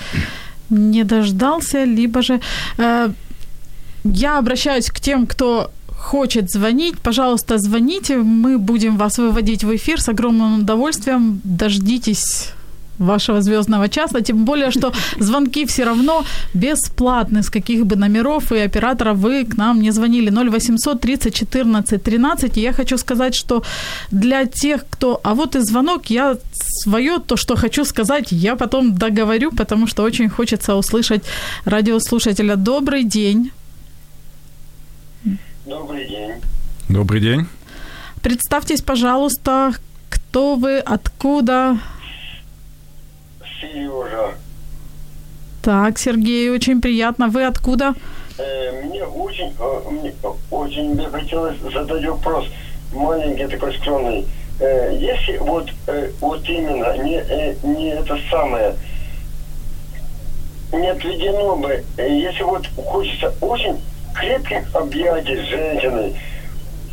не 0.70 1.04
дождался, 1.04 1.84
либо 1.84 2.22
же... 2.22 2.40
э, 2.78 3.10
я 4.04 4.38
обращаюсь 4.38 4.86
к 4.86 4.98
тем, 5.00 5.26
кто 5.26 5.70
хочет 5.88 6.50
звонить. 6.50 6.98
Пожалуйста, 6.98 7.58
звоните. 7.58 8.16
Мы 8.16 8.58
будем 8.58 8.96
вас 8.96 9.18
выводить 9.18 9.64
в 9.64 9.74
эфир 9.74 10.00
с 10.00 10.08
огромным 10.08 10.60
удовольствием. 10.60 11.40
Дождитесь 11.44 12.52
вашего 12.98 13.40
звездного 13.42 13.88
часа, 13.88 14.20
тем 14.20 14.44
более, 14.44 14.70
что 14.70 14.92
звонки 15.18 15.66
все 15.66 15.84
равно 15.84 16.24
бесплатны, 16.54 17.42
с 17.42 17.50
каких 17.50 17.86
бы 17.86 17.96
номеров 17.96 18.52
и 18.52 18.58
операторов 18.58 19.18
вы 19.18 19.44
к 19.44 19.56
нам 19.56 19.80
не 19.80 19.92
звонили. 19.92 20.30
0800 20.30 21.00
30 21.00 21.34
14 21.34 22.02
13. 22.02 22.58
И 22.58 22.60
я 22.60 22.72
хочу 22.72 22.98
сказать, 22.98 23.34
что 23.34 23.62
для 24.10 24.46
тех, 24.46 24.84
кто... 24.90 25.20
А 25.22 25.34
вот 25.34 25.56
и 25.56 25.60
звонок, 25.60 26.10
я 26.10 26.36
свое, 26.52 27.18
то, 27.18 27.36
что 27.36 27.56
хочу 27.56 27.84
сказать, 27.84 28.32
я 28.32 28.56
потом 28.56 28.94
договорю, 28.94 29.52
потому 29.52 29.86
что 29.86 30.02
очень 30.02 30.28
хочется 30.28 30.74
услышать 30.74 31.22
радиослушателя. 31.64 32.56
Добрый 32.56 33.04
день. 33.04 33.50
Добрый 35.66 36.08
день. 36.08 36.34
Добрый 36.88 37.20
день. 37.20 37.46
Представьтесь, 38.22 38.82
пожалуйста, 38.82 39.72
кто 40.08 40.54
вы, 40.54 40.78
откуда? 40.78 41.78
Сережа. 43.60 44.34
Так, 45.62 45.98
Сергей, 45.98 46.50
очень 46.50 46.80
приятно. 46.80 47.28
Вы 47.28 47.44
откуда? 47.44 47.94
Э, 48.38 48.82
мне 48.84 49.04
очень, 49.04 49.52
э, 49.58 49.90
мне 49.90 50.12
очень 50.50 50.94
мне 50.94 51.08
хотелось 51.08 51.58
задать 51.72 52.04
вопрос, 52.06 52.46
маленький 52.92 53.46
такой 53.46 53.74
скромный. 53.74 54.26
Э, 54.60 54.96
если 54.98 55.38
вот, 55.38 55.70
э, 55.86 56.10
вот 56.20 56.48
именно 56.48 56.96
не, 56.98 57.16
э, 57.16 57.54
не 57.62 57.90
это 57.90 58.18
самое, 58.30 58.74
не 60.72 60.88
отведено 60.88 61.56
бы, 61.56 61.82
э, 61.96 62.08
если 62.08 62.42
вот 62.42 62.66
хочется 62.76 63.34
очень 63.40 63.80
крепких 64.14 64.74
объятий 64.74 65.36
с 65.36 65.48
женщиной, 65.48 66.16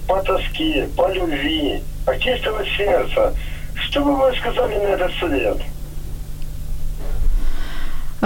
по 0.08 0.22
тоске, 0.24 0.88
по 0.98 1.12
любви, 1.12 1.82
от 2.06 2.20
чистого 2.20 2.66
сердца, 2.78 3.34
что 3.76 4.02
бы 4.02 4.16
вы 4.16 4.36
сказали 4.36 4.76
на 4.76 4.88
этот 4.88 5.12
совет? 5.20 5.58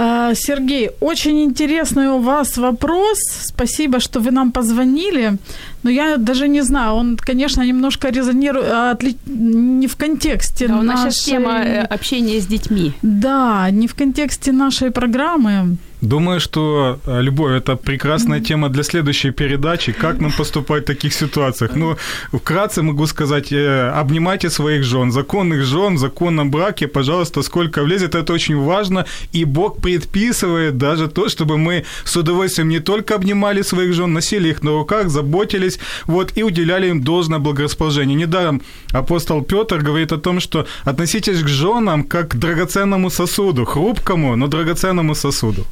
А, 0.00 0.32
Сергей, 0.34 0.90
очень 1.00 1.40
интересный 1.42 2.06
у 2.08 2.18
вас 2.18 2.56
вопрос. 2.56 3.18
Спасибо, 3.42 3.98
что 3.98 4.20
вы 4.20 4.30
нам 4.30 4.52
позвонили. 4.52 5.38
Но 5.82 5.90
я 5.90 6.16
даже 6.18 6.46
не 6.48 6.62
знаю, 6.62 6.92
он, 6.94 7.16
конечно, 7.16 7.62
немножко 7.62 8.08
резонирует, 8.10 8.66
а, 8.70 8.94
отли- 8.94 9.16
не 9.26 9.88
в 9.88 9.96
контексте 9.96 10.68
Да, 10.68 10.76
у 10.78 10.82
нас 10.82 11.04
нашей... 11.04 11.12
сейчас 11.12 11.24
тема 11.24 11.62
э, 11.64 11.80
общения 11.82 12.40
с 12.40 12.46
детьми. 12.46 12.92
Да, 13.02 13.68
не 13.72 13.88
в 13.88 13.94
контексте 13.96 14.52
нашей 14.52 14.90
программы. 14.92 15.76
Думаю, 16.00 16.38
что 16.40 17.00
э, 17.06 17.22
любовь 17.22 17.52
это 17.52 17.74
прекрасная 17.76 18.40
тема 18.40 18.68
для 18.68 18.84
следующей 18.84 19.32
передачи. 19.32 19.92
Как 19.92 20.20
нам 20.20 20.32
поступать 20.38 20.82
в 20.84 20.86
таких 20.86 21.12
ситуациях? 21.12 21.72
Ну, 21.74 21.96
вкратце 22.32 22.82
могу 22.82 23.06
сказать, 23.06 23.52
э, 23.52 23.90
обнимайте 24.00 24.48
своих 24.50 24.84
жен, 24.84 25.10
законных 25.10 25.64
жен, 25.64 25.96
в 25.96 25.98
законном 25.98 26.50
браке, 26.50 26.86
пожалуйста, 26.86 27.42
сколько 27.42 27.82
влезет, 27.82 28.14
это 28.14 28.32
очень 28.32 28.56
важно. 28.56 29.06
И 29.32 29.44
Бог 29.44 29.80
предписывает 29.82 30.78
даже 30.78 31.08
то, 31.08 31.28
чтобы 31.28 31.58
мы 31.58 31.84
с 32.04 32.16
удовольствием 32.16 32.68
не 32.68 32.78
только 32.78 33.16
обнимали 33.16 33.62
своих 33.62 33.92
жен, 33.92 34.12
носили 34.12 34.50
их 34.50 34.62
на 34.62 34.70
руках, 34.70 35.08
заботились, 35.08 35.80
вот, 36.06 36.32
и 36.36 36.44
уделяли 36.44 36.90
им 36.90 37.02
должное 37.02 37.40
благорасположение. 37.40 38.16
Недаром 38.16 38.62
апостол 38.92 39.42
Петр 39.42 39.78
говорит 39.78 40.12
о 40.12 40.18
том, 40.18 40.38
что 40.38 40.64
относитесь 40.84 41.42
к 41.42 41.48
женам 41.48 42.04
как 42.04 42.28
к 42.28 42.36
драгоценному 42.36 43.10
сосуду, 43.10 43.64
хрупкому, 43.64 44.36
но 44.36 44.46
драгоценному 44.46 45.16
сосуду. 45.16 45.66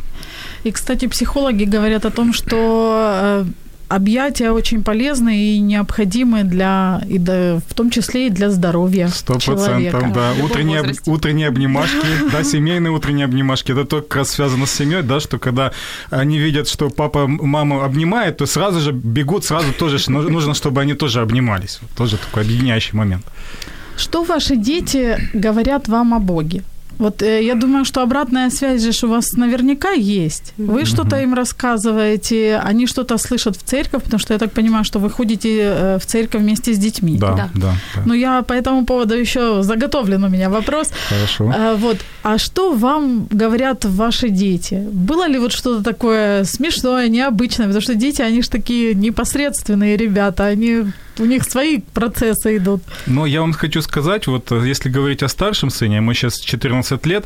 И, 0.66 0.72
кстати, 0.72 1.06
психологи 1.06 1.62
говорят 1.64 2.04
о 2.06 2.10
том, 2.10 2.32
что 2.32 3.44
э, 3.44 3.44
объятия 3.88 4.50
очень 4.50 4.82
полезны 4.82 5.36
и 5.36 5.60
необходимы 5.60 6.42
для, 6.42 7.00
и 7.08 7.18
да, 7.18 7.60
в 7.68 7.74
том 7.74 7.90
числе 7.90 8.26
и 8.26 8.30
для 8.30 8.50
здоровья 8.50 9.06
Сто 9.08 9.38
человека. 9.38 9.90
процентов, 9.98 10.12
да. 10.12 10.44
Утренние, 10.44 10.80
об- 10.80 11.08
утренние 11.08 11.46
обнимашки, 11.48 12.06
да, 12.32 12.42
семейные 12.42 12.90
утренние 12.90 13.26
обнимашки. 13.26 13.72
Это 13.72 13.84
то, 13.84 14.02
как 14.02 14.16
раз 14.16 14.30
связано 14.30 14.66
с 14.66 14.72
семьей, 14.72 15.02
да, 15.02 15.20
что 15.20 15.38
когда 15.38 15.70
они 16.10 16.38
видят, 16.38 16.66
что 16.68 16.90
папа 16.90 17.28
маму 17.28 17.82
обнимает, 17.84 18.38
то 18.38 18.46
сразу 18.46 18.80
же 18.80 18.90
бегут, 18.90 19.44
сразу 19.44 19.72
тоже 19.72 19.98
ну- 20.10 20.28
нужно, 20.30 20.54
чтобы 20.54 20.80
они 20.80 20.94
тоже 20.94 21.20
обнимались. 21.20 21.78
Тоже 21.96 22.16
такой 22.16 22.42
объединяющий 22.42 22.98
момент. 22.98 23.22
Что 23.96 24.24
ваши 24.24 24.56
дети 24.56 25.16
говорят 25.32 25.88
вам 25.88 26.12
о 26.12 26.18
Боге? 26.18 26.62
Вот 26.98 27.22
э, 27.22 27.42
я 27.44 27.54
думаю, 27.54 27.84
что 27.84 28.02
обратная 28.02 28.50
связь 28.50 28.82
же 28.82 29.06
у 29.06 29.10
вас 29.10 29.32
наверняка 29.32 29.90
есть. 29.90 30.52
Вы 30.56 30.84
что-то 30.84 31.16
им 31.20 31.34
рассказываете, 31.34 32.56
они 32.68 32.86
что-то 32.86 33.18
слышат 33.18 33.56
в 33.56 33.62
церковь, 33.62 34.02
потому 34.02 34.18
что 34.20 34.32
я 34.34 34.38
так 34.38 34.52
понимаю, 34.52 34.84
что 34.84 34.98
вы 34.98 35.10
ходите 35.10 35.48
э, 35.60 35.98
в 35.98 36.06
церковь 36.06 36.42
вместе 36.42 36.72
с 36.72 36.78
детьми. 36.78 37.16
Да, 37.18 37.34
Да. 37.34 37.50
да. 37.54 37.72
да. 37.94 38.02
Но 38.06 38.14
я 38.14 38.42
по 38.42 38.52
этому 38.52 38.84
поводу 38.84 39.14
еще 39.14 39.62
заготовлен 39.62 40.24
у 40.24 40.28
меня 40.28 40.48
вопрос. 40.48 40.90
Хорошо. 41.08 41.52
А, 41.54 41.76
Вот, 41.76 41.98
а 42.22 42.38
что 42.38 42.72
вам 42.72 43.26
говорят 43.30 43.84
ваши 43.84 44.28
дети? 44.28 44.82
Было 44.92 45.28
ли 45.28 45.38
вот 45.38 45.52
что-то 45.52 45.82
такое 45.84 46.44
смешное, 46.44 47.08
необычное? 47.08 47.66
Потому 47.66 47.82
что 47.82 47.94
дети, 47.94 48.22
они 48.22 48.42
же 48.42 48.48
такие 48.50 48.94
непосредственные 48.94 49.96
ребята, 49.96 50.44
они 50.46 50.84
у 51.20 51.24
них 51.24 51.44
свои 51.44 51.80
процессы 51.94 52.56
идут. 52.56 52.82
Но 53.06 53.26
я 53.26 53.40
вам 53.40 53.52
хочу 53.52 53.82
сказать, 53.82 54.26
вот 54.26 54.52
э, 54.52 54.68
если 54.68 54.88
говорить 54.88 55.22
о 55.22 55.28
старшем 55.28 55.70
сыне, 55.70 55.96
ему 55.96 56.14
сейчас 56.14 56.38
14 56.40 57.06
лет, 57.06 57.24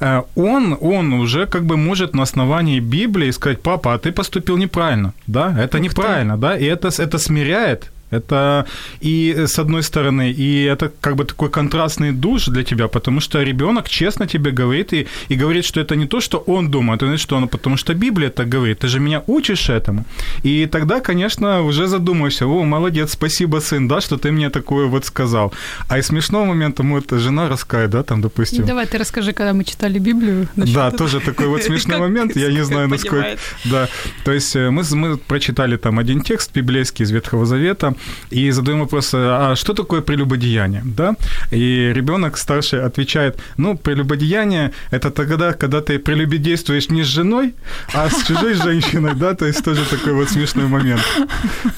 э, 0.00 0.22
он, 0.34 0.76
он 0.80 1.12
уже 1.12 1.46
как 1.46 1.64
бы 1.64 1.76
может 1.76 2.14
на 2.14 2.22
основании 2.22 2.80
Библии 2.80 3.30
сказать, 3.32 3.60
папа, 3.62 3.94
а 3.94 3.98
ты 3.98 4.12
поступил 4.12 4.56
неправильно, 4.56 5.12
да, 5.26 5.54
это 5.58 5.80
неправильно, 5.80 6.36
да, 6.36 6.56
и 6.56 6.64
это, 6.64 6.88
это 6.88 7.18
смиряет, 7.18 7.90
это 8.10 8.66
и 9.00 9.34
э, 9.36 9.46
с 9.46 9.58
одной 9.58 9.82
стороны, 9.82 10.30
и 10.32 10.64
это 10.64 10.90
как 11.00 11.16
бы 11.16 11.24
такой 11.24 11.50
контрастный 11.50 12.12
душ 12.12 12.46
для 12.46 12.62
тебя, 12.62 12.88
потому 12.88 13.20
что 13.20 13.42
ребенок 13.42 13.88
честно 13.88 14.26
тебе 14.26 14.50
говорит 14.50 14.92
и, 14.92 15.06
и 15.28 15.36
говорит, 15.36 15.64
что 15.64 15.80
это 15.80 15.96
не 15.96 16.06
то, 16.06 16.20
что 16.20 16.38
он 16.38 16.70
думает, 16.70 17.02
а 17.02 17.18
что 17.18 17.36
он, 17.36 17.48
потому 17.48 17.76
что 17.76 17.94
Библия 17.94 18.30
так 18.30 18.48
говорит, 18.48 18.78
ты 18.78 18.88
же 18.88 19.00
меня 19.00 19.22
учишь 19.26 19.70
этому. 19.70 20.04
И 20.44 20.66
тогда, 20.66 21.00
конечно, 21.00 21.62
уже 21.62 21.86
задумаешься, 21.86 22.46
о, 22.46 22.64
молодец, 22.64 23.12
спасибо, 23.12 23.60
сын, 23.60 23.88
да, 23.88 24.00
что 24.00 24.16
ты 24.16 24.32
мне 24.32 24.50
такое 24.50 24.86
вот 24.86 25.04
сказал. 25.04 25.52
А 25.88 25.98
из 25.98 26.06
смешного 26.06 26.44
момента 26.44 26.82
эта 26.82 27.18
жена 27.18 27.48
раскает, 27.48 27.90
да, 27.90 28.02
там, 28.02 28.20
допустим. 28.20 28.66
Давай 28.66 28.86
ты 28.86 28.98
расскажи, 28.98 29.32
когда 29.32 29.52
мы 29.52 29.64
читали 29.64 29.98
Библию. 29.98 30.48
Да, 30.56 30.88
этого. 30.88 30.98
тоже 30.98 31.20
такой 31.20 31.46
вот 31.46 31.62
смешной 31.66 31.98
момент, 31.98 32.36
я 32.36 32.52
не 32.52 32.64
знаю, 32.64 32.88
насколько... 32.88 33.36
Да, 33.64 33.88
то 34.24 34.32
есть 34.32 34.56
э, 34.56 34.70
мы, 34.70 34.82
мы 34.92 35.16
прочитали 35.16 35.76
там 35.76 35.98
один 35.98 36.22
текст 36.22 36.52
библейский 36.54 37.04
из 37.04 37.10
Ветхого 37.10 37.46
Завета 37.46 37.94
и 38.30 38.50
задаем 38.52 38.80
вопрос, 38.80 39.10
а 39.14 39.54
что 39.56 39.74
такое 39.74 40.00
прелюбодеяние, 40.00 40.82
да? 40.84 41.14
И 41.50 41.92
ребенок 41.94 42.38
старший 42.38 42.84
отвечает, 42.84 43.38
ну, 43.56 43.76
прелюбодеяние– 43.76 44.72
это 44.90 45.10
тогда, 45.10 45.52
когда 45.52 45.80
ты 45.80 45.98
прелюбодействуешь 45.98 46.90
не 46.90 47.02
с 47.02 47.06
женой, 47.06 47.54
а 47.94 48.08
с 48.08 48.24
чужой 48.26 48.54
женщиной, 48.54 49.14
да, 49.14 49.34
то 49.34 49.46
есть 49.46 49.64
тоже 49.64 49.84
такой 49.84 50.12
вот 50.12 50.28
смешной 50.28 50.66
момент. 50.66 51.02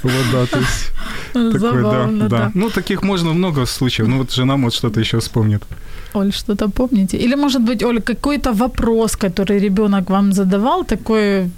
Вот, 0.02 0.26
да, 0.32 0.46
то 0.46 0.58
есть 0.58 0.92
такой, 1.32 1.82
да. 1.82 2.28
да. 2.28 2.50
Ну, 2.54 2.70
таких 2.70 3.02
можно 3.02 3.32
много 3.32 3.66
случаев, 3.66 4.08
ну, 4.08 4.18
вот 4.18 4.32
жена, 4.32 4.56
может, 4.56 4.78
что-то 4.78 5.00
еще 5.00 5.18
вспомнит. 5.18 5.62
Оль, 6.14 6.32
что-то 6.32 6.68
помните? 6.68 7.16
Или, 7.16 7.36
может 7.36 7.62
быть, 7.62 7.82
Оль, 7.82 8.00
какой-то 8.00 8.52
вопрос, 8.52 9.16
который 9.16 9.58
ребенок 9.60 10.10
вам 10.10 10.32
задавал, 10.32 10.84
такой, 10.84 11.50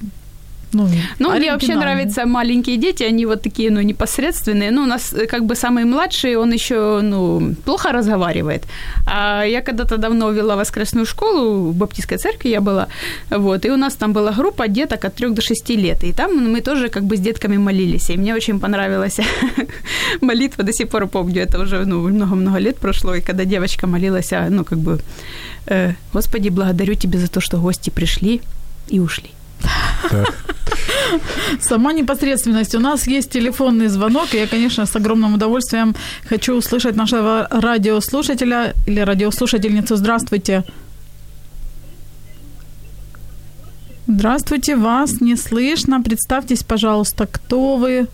ну, 0.74 0.88
Ну, 1.18 1.30
мне 1.38 1.52
вообще 1.52 1.74
нравятся 1.74 2.26
маленькие 2.26 2.76
дети, 2.76 3.02
они 3.04 3.26
вот 3.26 3.42
такие, 3.42 3.70
ну, 3.70 3.80
непосредственные. 3.80 4.70
Ну, 4.70 4.82
у 4.82 4.86
нас 4.86 5.12
э, 5.12 5.26
как 5.26 5.44
бы 5.44 5.54
самый 5.54 5.84
младший, 5.84 6.36
он 6.36 6.52
еще, 6.52 7.00
ну, 7.02 7.54
плохо 7.64 7.92
разговаривает. 7.92 8.62
А 9.06 9.44
я 9.44 9.60
когда-то 9.60 9.96
давно 9.96 10.32
вела 10.32 10.56
воскресную 10.56 11.06
школу, 11.06 11.70
в 11.70 11.74
баптистской 11.74 12.18
церкви 12.18 12.50
я 12.50 12.60
была, 12.60 12.86
вот, 13.30 13.64
и 13.64 13.70
у 13.70 13.76
нас 13.76 13.94
там 13.94 14.12
была 14.12 14.32
группа 14.32 14.68
деток 14.68 15.04
от 15.04 15.14
3 15.14 15.30
до 15.30 15.42
6 15.42 15.70
лет, 15.70 16.04
и 16.04 16.12
там 16.12 16.52
мы 16.52 16.60
тоже 16.60 16.88
как 16.88 17.02
бы 17.02 17.16
с 17.16 17.20
детками 17.20 17.56
молились, 17.58 18.10
и 18.10 18.16
мне 18.16 18.34
очень 18.34 18.60
понравилась 18.60 19.20
молитва, 20.20 20.64
до 20.64 20.72
сих 20.72 20.88
пор 20.88 21.06
помню, 21.06 21.42
это 21.42 21.60
уже, 21.60 21.84
ну, 21.86 22.08
много-много 22.08 22.58
лет 22.58 22.76
прошло, 22.76 23.14
и 23.14 23.20
когда 23.20 23.44
девочка 23.44 23.86
молилась, 23.86 24.32
а, 24.32 24.48
ну, 24.50 24.64
как 24.64 24.78
бы, 24.78 24.98
э, 25.66 25.94
«Господи, 26.12 26.50
благодарю 26.50 26.94
Тебя 26.94 27.18
за 27.18 27.28
то, 27.28 27.40
что 27.40 27.58
гости 27.58 27.90
пришли 27.90 28.40
и 28.92 29.00
ушли». 29.00 29.30
Сама 31.60 31.92
непосредственность. 31.92 32.74
У 32.74 32.80
нас 32.80 33.06
есть 33.06 33.30
телефонный 33.30 33.88
звонок, 33.88 34.34
и 34.34 34.38
я, 34.38 34.46
конечно, 34.46 34.86
с 34.86 34.96
огромным 34.96 35.34
удовольствием 35.34 35.94
хочу 36.28 36.54
услышать 36.54 36.96
нашего 36.96 37.46
радиослушателя 37.50 38.74
или 38.86 39.00
радиослушательницу. 39.00 39.96
Здравствуйте. 39.96 40.64
Здравствуйте, 44.06 44.76
вас 44.76 45.20
не 45.20 45.36
слышно. 45.36 46.02
Представьтесь, 46.02 46.62
пожалуйста, 46.62 47.26
кто 47.26 47.76
вы? 47.76 48.06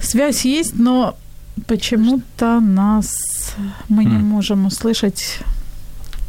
Связь 0.00 0.44
есть, 0.44 0.74
но 0.78 1.16
почему-то 1.66 2.60
нас 2.60 3.16
мы 3.88 4.04
не 4.04 4.18
можем 4.18 4.66
услышать. 4.66 5.40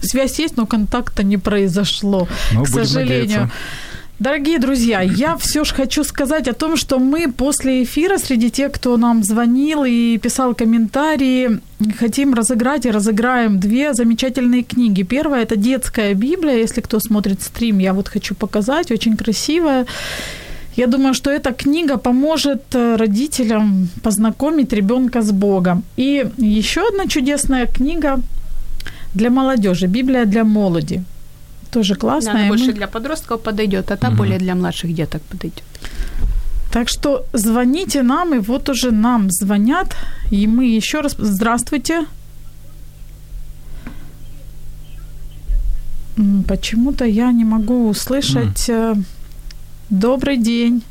Связь 0.05 0.39
есть, 0.39 0.57
но 0.57 0.65
контакта 0.65 1.23
не 1.23 1.37
произошло, 1.37 2.27
Ну, 2.53 2.63
к 2.63 2.67
сожалению. 2.67 3.19
надеяться. 3.19 3.51
Дорогие 4.17 4.59
друзья, 4.59 5.01
я 5.01 5.35
все 5.35 5.65
же 5.65 5.75
хочу 5.75 6.05
сказать 6.05 6.47
о 6.47 6.53
том, 6.53 6.77
что 6.77 6.99
мы 6.99 7.29
после 7.29 7.83
эфира 7.83 8.17
среди 8.17 8.49
тех, 8.49 8.71
кто 8.71 8.95
нам 8.95 9.23
звонил 9.23 9.83
и 9.83 10.17
писал 10.17 10.55
комментарии, 10.55 11.59
хотим 11.99 12.33
разыграть 12.33 12.85
и 12.85 12.91
разыграем 12.91 13.59
две 13.59 13.93
замечательные 13.93 14.63
книги. 14.63 15.03
Первая– 15.03 15.43
это 15.43 15.57
детская 15.57 16.13
Библия. 16.13 16.55
Если 16.55 16.79
кто 16.79 17.01
смотрит 17.01 17.41
стрим, 17.41 17.79
я 17.79 17.93
вот 17.93 18.07
хочу 18.07 18.35
показать, 18.35 18.89
очень 18.89 19.17
красивая. 19.17 19.85
Я 20.77 20.87
думаю, 20.87 21.13
что 21.13 21.29
эта 21.29 21.51
книга 21.51 21.97
поможет 21.97 22.63
э, 22.73 22.95
родителям 22.95 23.89
познакомить 24.01 24.73
ребенка 24.73 25.21
с 25.21 25.31
Богом. 25.31 25.83
И 25.97 26.25
еще 26.37 26.87
одна 26.87 27.07
чудесная 27.07 27.65
книга 27.65 28.19
для 29.15 29.29
молодежи, 29.29 29.87
Библия 29.87 30.25
для 30.25 30.43
молоди. 30.43 31.01
Тоже 31.71 31.95
классная. 31.95 32.33
Она 32.35 32.45
и 32.45 32.49
больше 32.49 32.65
мы- 32.65 32.73
для 32.75 32.87
подростков 32.87 33.41
подойдет, 33.41 33.91
а 33.91 33.95
та 33.97 34.07
Мгм. 34.09 34.17
более 34.17 34.37
для 34.39 34.55
младших 34.55 34.93
деток 34.93 35.21
подойдет. 35.21 35.63
Так 36.71 36.89
что 36.89 37.25
звоните 37.33 38.03
нам, 38.03 38.33
и 38.33 38.39
вот 38.39 38.69
уже 38.69 38.91
нам 38.91 39.27
звонят, 39.31 39.95
и 40.31 40.47
мы 40.47 40.77
еще 40.77 41.01
раз... 41.01 41.15
Здравствуйте. 41.19 42.05
Почему-то 46.47 47.05
я 47.05 47.31
не 47.31 47.43
могу 47.45 47.89
услышать... 47.89 48.69
э, 48.69 48.95
Добрый 49.89 50.37
день. 50.37 50.81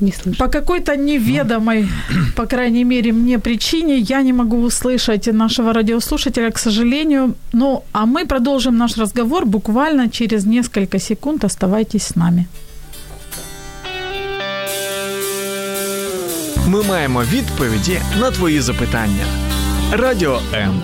Не 0.00 0.12
слышу. 0.12 0.38
По 0.38 0.48
какой-то 0.48 0.96
неведомой, 0.96 1.88
по 2.36 2.46
крайней 2.46 2.84
мере, 2.84 3.12
мне 3.12 3.38
причине 3.38 3.98
я 3.98 4.22
не 4.22 4.32
могу 4.32 4.62
услышать 4.62 5.32
нашего 5.32 5.72
радиослушателя, 5.72 6.50
к 6.50 6.58
сожалению. 6.58 7.34
Ну, 7.52 7.82
а 7.92 8.04
мы 8.04 8.26
продолжим 8.26 8.76
наш 8.76 8.98
разговор 8.98 9.46
буквально 9.46 10.08
через 10.08 10.46
несколько 10.46 10.98
секунд. 10.98 11.44
Оставайтесь 11.44 12.02
с 12.02 12.16
нами. 12.16 12.46
Ми 16.68 16.82
маємо 16.82 17.22
відповіді 17.22 17.98
на 18.20 18.30
твої 18.30 18.60
запитання. 18.60 19.24
Радіо 19.92 20.40
М. 20.54 20.82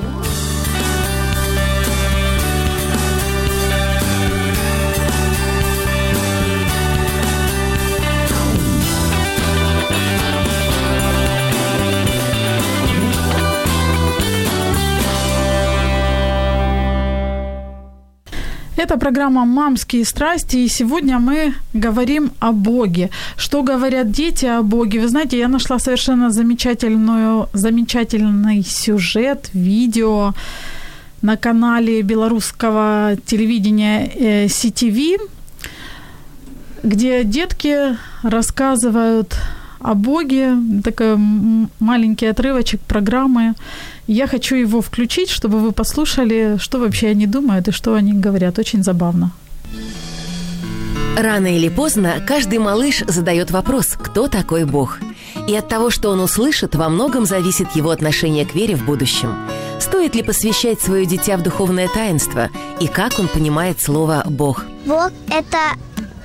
Это 18.88 18.97
программа 18.97 19.43
«Мамские 19.43 20.06
страсти», 20.06 20.56
и 20.56 20.69
сегодня 20.69 21.19
мы 21.19 21.54
говорим 21.73 22.32
о 22.39 22.54
Боге. 22.54 23.10
Что 23.36 23.62
говорят 23.62 24.12
дети 24.12 24.45
о 24.45 24.62
Боге? 24.62 25.02
Вы 25.02 25.10
знаете, 25.10 25.38
я 25.38 25.50
нашла 25.50 25.78
совершенно 25.78 26.30
замечательную, 26.30 27.50
замечательный 27.52 28.63
сюжет, 28.63 29.50
видео 29.54 30.34
на 31.21 31.36
канале 31.36 32.02
белорусского 32.02 33.17
телевидения 33.26 34.10
э, 34.15 34.45
CTV, 34.45 35.17
где 36.84 37.26
детки 37.26 37.97
рассказывают 38.23 39.36
о 39.79 39.93
Боге, 39.93 40.55
такой 40.83 41.17
маленький 41.79 42.27
отрывочек 42.27 42.81
программы. 42.81 43.53
Я 44.07 44.27
хочу 44.27 44.55
его 44.55 44.81
включить, 44.81 45.29
чтобы 45.29 45.59
вы 45.59 45.71
послушали, 45.71 46.57
что 46.59 46.79
вообще 46.79 47.09
они 47.09 47.27
думают 47.27 47.67
и 47.67 47.71
что 47.71 47.93
они 47.93 48.13
говорят. 48.13 48.59
Очень 48.59 48.83
забавно. 48.83 49.31
Рано 51.17 51.47
или 51.47 51.67
поздно 51.69 52.21
каждый 52.27 52.59
малыш 52.59 53.03
задает 53.07 53.49
вопрос, 53.49 53.97
кто 53.99 54.27
такой 54.27 54.65
Бог. 54.65 54.99
И 55.47 55.55
от 55.55 55.67
того, 55.67 55.89
что 55.89 56.09
он 56.11 56.19
услышит, 56.19 56.75
во 56.75 56.89
многом 56.89 57.25
зависит 57.25 57.71
его 57.75 57.89
отношение 57.89 58.45
к 58.45 58.53
вере 58.53 58.75
в 58.75 58.85
будущем. 58.85 59.35
Стоит 59.79 60.13
ли 60.15 60.21
посвящать 60.21 60.79
свое 60.79 61.05
дитя 61.05 61.37
в 61.37 61.43
духовное 61.43 61.87
таинство 61.87 62.49
и 62.79 62.87
как 62.87 63.17
он 63.19 63.27
понимает 63.27 63.81
слово 63.81 64.23
«Бог». 64.27 64.65
Бог– 64.85 65.11
это 65.29 65.57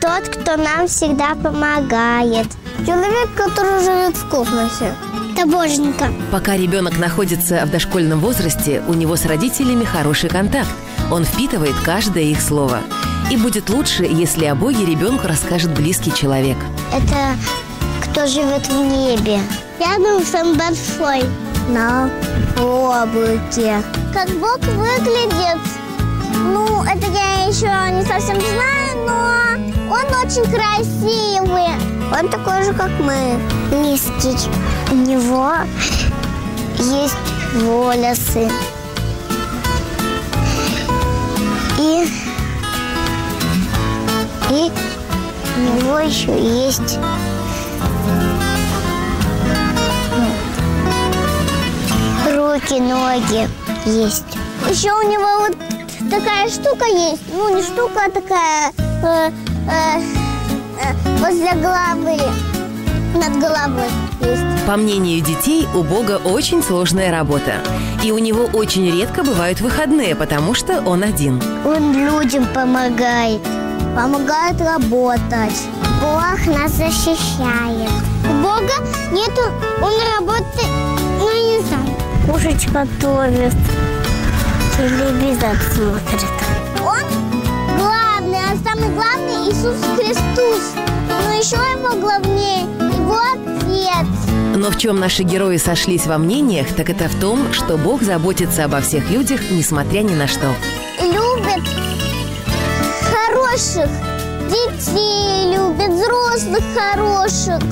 тот, 0.02 0.28
кто 0.28 0.56
нам 0.56 0.88
всегда 0.88 1.36
помогает. 1.36 2.48
Человек, 2.84 3.32
который 3.36 3.78
живет 3.84 4.16
в 4.16 4.28
космосе. 4.28 4.92
Это 5.32 5.46
боженька. 5.46 6.08
Пока 6.32 6.56
ребенок 6.56 6.98
находится 6.98 7.64
в 7.64 7.70
дошкольном 7.70 8.18
возрасте, 8.18 8.82
у 8.88 8.94
него 8.94 9.14
с 9.14 9.24
родителями 9.26 9.84
хороший 9.84 10.28
контакт. 10.28 10.68
Он 11.12 11.24
впитывает 11.24 11.76
каждое 11.84 12.24
их 12.24 12.40
слово. 12.40 12.80
И 13.30 13.36
будет 13.36 13.70
лучше, 13.70 14.02
если 14.02 14.46
о 14.46 14.56
Боге 14.56 14.84
ребенку 14.84 15.28
расскажет 15.28 15.72
близкий 15.72 16.12
человек. 16.12 16.56
Это 16.92 17.36
кто 18.04 18.26
живет 18.26 18.66
в 18.66 18.72
небе. 18.72 19.38
Рядом 19.78 20.24
он 20.34 20.56
большой. 20.58 21.24
На 21.68 22.10
облаке. 22.58 23.80
Как 24.12 24.28
Бог 24.30 24.58
выглядит? 24.58 25.60
Ну, 26.34 26.82
это 26.82 27.06
я 27.12 27.46
еще 27.46 27.68
не 27.94 28.04
совсем 28.04 28.40
знаю, 28.40 29.06
но 29.06 29.51
он 29.92 30.07
очень 30.24 30.50
красивый. 30.50 31.68
Он 32.18 32.28
такой 32.31 32.62
же, 32.64 32.72
как 32.72 32.90
мы. 33.00 33.38
Низкий. 33.70 34.48
У 34.90 34.94
него 34.94 35.52
есть 36.78 37.16
волосы. 37.62 38.50
И, 41.78 42.09
и 44.50 44.72
у 45.57 45.61
него 45.61 45.98
еще 45.98 46.33
есть 46.40 46.98
руки, 52.35 52.81
ноги 52.81 53.48
есть. 53.85 54.24
Еще 54.70 54.92
у 54.92 55.02
него 55.02 55.40
вот 55.40 55.57
такая 56.11 56.48
штука 56.48 56.87
есть. 56.87 57.22
Ну, 57.33 57.57
не 57.57 57.62
штука, 57.62 58.07
а 58.07 58.11
такая 58.11 58.72
э, 59.02 59.51
э, 59.68 60.01
э, 60.81 61.18
возле 61.18 61.53
головы, 61.55 62.18
над 63.14 63.38
головой 63.38 63.88
есть. 64.20 64.66
По 64.66 64.77
мнению 64.77 65.20
детей, 65.22 65.66
у 65.75 65.83
Бога 65.83 66.20
очень 66.25 66.62
сложная 66.62 67.11
работа. 67.11 67.55
И 68.03 68.11
у 68.11 68.18
него 68.18 68.44
очень 68.53 68.90
редко 68.90 69.22
бывают 69.22 69.61
выходные, 69.61 70.14
потому 70.14 70.55
что 70.55 70.81
он 70.83 71.03
один. 71.03 71.40
Он 71.64 71.92
людям 71.92 72.46
помогает, 72.55 73.42
помогает 73.94 74.61
работать. 74.61 75.66
Бог 76.01 76.46
нас 76.46 76.72
защищает. 76.72 77.90
У 78.29 78.42
Бога 78.42 78.72
нету, 79.12 79.42
он 79.81 79.92
работает, 80.18 80.68
ну, 81.18 81.31
не 81.31 81.62
знаю, 81.62 81.96
кушать 82.27 82.68
готовит, 82.72 83.55
телевизор 84.77 85.57
смотрит. 85.75 86.62
Самый 88.83 88.95
главный 88.95 89.49
Иисус 89.49 89.77
Христос. 89.97 90.75
Но 91.09 91.33
еще 91.33 91.57
его 91.57 92.01
главнее 92.01 92.62
его 92.62 93.16
Отец. 93.33 94.57
Но 94.57 94.71
в 94.71 94.79
чем 94.79 94.99
наши 94.99 95.23
герои 95.23 95.57
сошлись 95.57 96.07
во 96.07 96.18
мнениях, 96.18 96.66
так 96.75 96.90
это 96.90 97.09
в 97.09 97.21
том, 97.21 97.53
что 97.53 97.77
Бог 97.77 98.03
заботится 98.03 98.64
обо 98.64 98.81
всех 98.81 99.09
людях, 99.11 99.40
несмотря 99.51 100.01
ни 100.01 100.14
на 100.14 100.27
что. 100.27 100.53
Любит 101.01 101.62
хороших 103.12 103.88
детей, 104.49 105.55
любит 105.55 105.90
взрослых 105.90 106.64
хороших. 106.75 107.62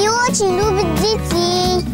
И 0.00 0.08
очень 0.08 0.56
любит 0.56 0.94
детей. 0.96 1.84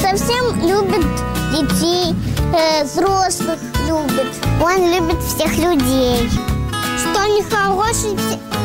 Совсем 0.00 0.66
любит 0.66 1.04
детей, 1.52 2.14
э, 2.54 2.84
взрослых 2.84 3.58
любит. 3.86 4.26
Он 4.62 4.92
любит 4.92 5.22
всех 5.22 5.56
людей. 5.56 6.28
Что 6.98 7.22
они 7.22 7.42
хорошие, 7.42 8.16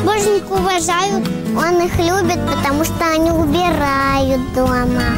божник 0.05 0.49
уважают. 0.49 1.27
Он 1.55 1.81
их 1.81 1.95
любит, 1.97 2.39
потому 2.47 2.83
что 2.83 3.05
они 3.05 3.31
убирают 3.31 4.41
дома. 4.53 5.15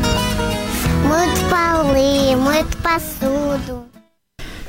Моют 1.08 1.39
полы, 1.49 2.36
моют 2.36 2.67
посуду. 2.78 3.86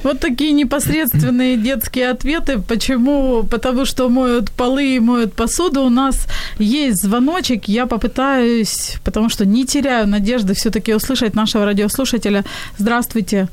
Вот 0.02 0.20
такие 0.20 0.52
непосредственные 0.52 1.56
детские 1.56 2.11
ответы. 2.11 2.61
Почему? 2.61 3.42
Потому 3.42 3.85
что 3.85 4.09
моют 4.09 4.52
полы 4.52 4.94
и 4.94 5.00
моют 5.00 5.32
посуду. 5.32 5.82
У 5.82 5.88
нас 5.88 6.28
есть 6.61 7.02
звоночек. 7.02 7.66
Я 7.66 7.87
попытаюсь, 7.87 8.98
потому 9.04 9.28
что 9.28 9.44
не 9.44 9.66
теряю 9.66 10.06
надежды 10.06 10.54
все-таки 10.54 10.94
услышать 10.94 11.35
нашего 11.35 11.64
радиослушателя. 11.64 12.44
Здравствуйте. 12.78 13.48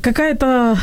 Какая-то 0.00 0.78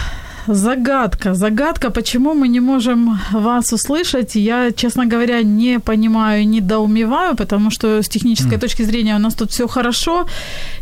загадка. 0.48 1.34
Загадка, 1.34 1.90
почему 1.90 2.34
мы 2.34 2.48
не 2.48 2.60
можем 2.60 3.20
вас 3.32 3.74
услышать. 3.74 4.36
Я, 4.36 4.72
честно 4.72 5.06
говоря, 5.06 5.44
не 5.44 5.80
понимаю, 5.80 6.48
недоумеваю, 6.48 7.36
потому 7.36 7.72
что 7.72 8.02
с 8.02 8.10
технической 8.10 8.58
mm. 8.58 8.62
точки 8.62 8.84
зрения 8.84 9.16
у 9.16 9.20
нас 9.20 9.36
тут 9.36 9.52
все 9.52 9.68
хорошо. 9.68 10.26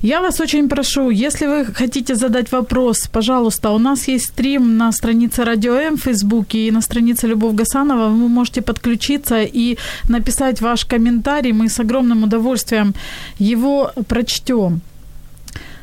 Я 0.02 0.22
вас 0.22 0.40
очень 0.40 0.70
прошу, 0.70 1.10
если 1.10 1.48
вы 1.48 1.66
хотите 1.66 2.16
задать 2.16 2.52
вопрос, 2.52 3.08
пожалуйста, 3.12 3.70
у 3.72 3.80
нас 3.80 4.08
есть 4.08 4.26
стрим 4.26 4.78
на 4.78 4.92
странице 4.92 5.44
Радио 5.44 5.76
М 5.76 5.96
в 5.98 6.02
Фейсбуке 6.02 6.68
и 6.68 6.72
на 6.72 6.82
странице 6.82 7.28
Любовь 7.28 7.56
Гасанова. 7.56 8.10
Вы 8.10 8.30
можете 8.30 8.62
подключиться 8.62 9.42
и 9.42 9.78
написать 10.10 10.62
ваш 10.62 10.86
комментарий. 10.86 11.52
Мы 11.52 11.68
с 11.68 11.80
огромным 11.80 12.24
удовольствием 12.24 12.94
его 13.40 13.92
прочтем. 14.08 14.82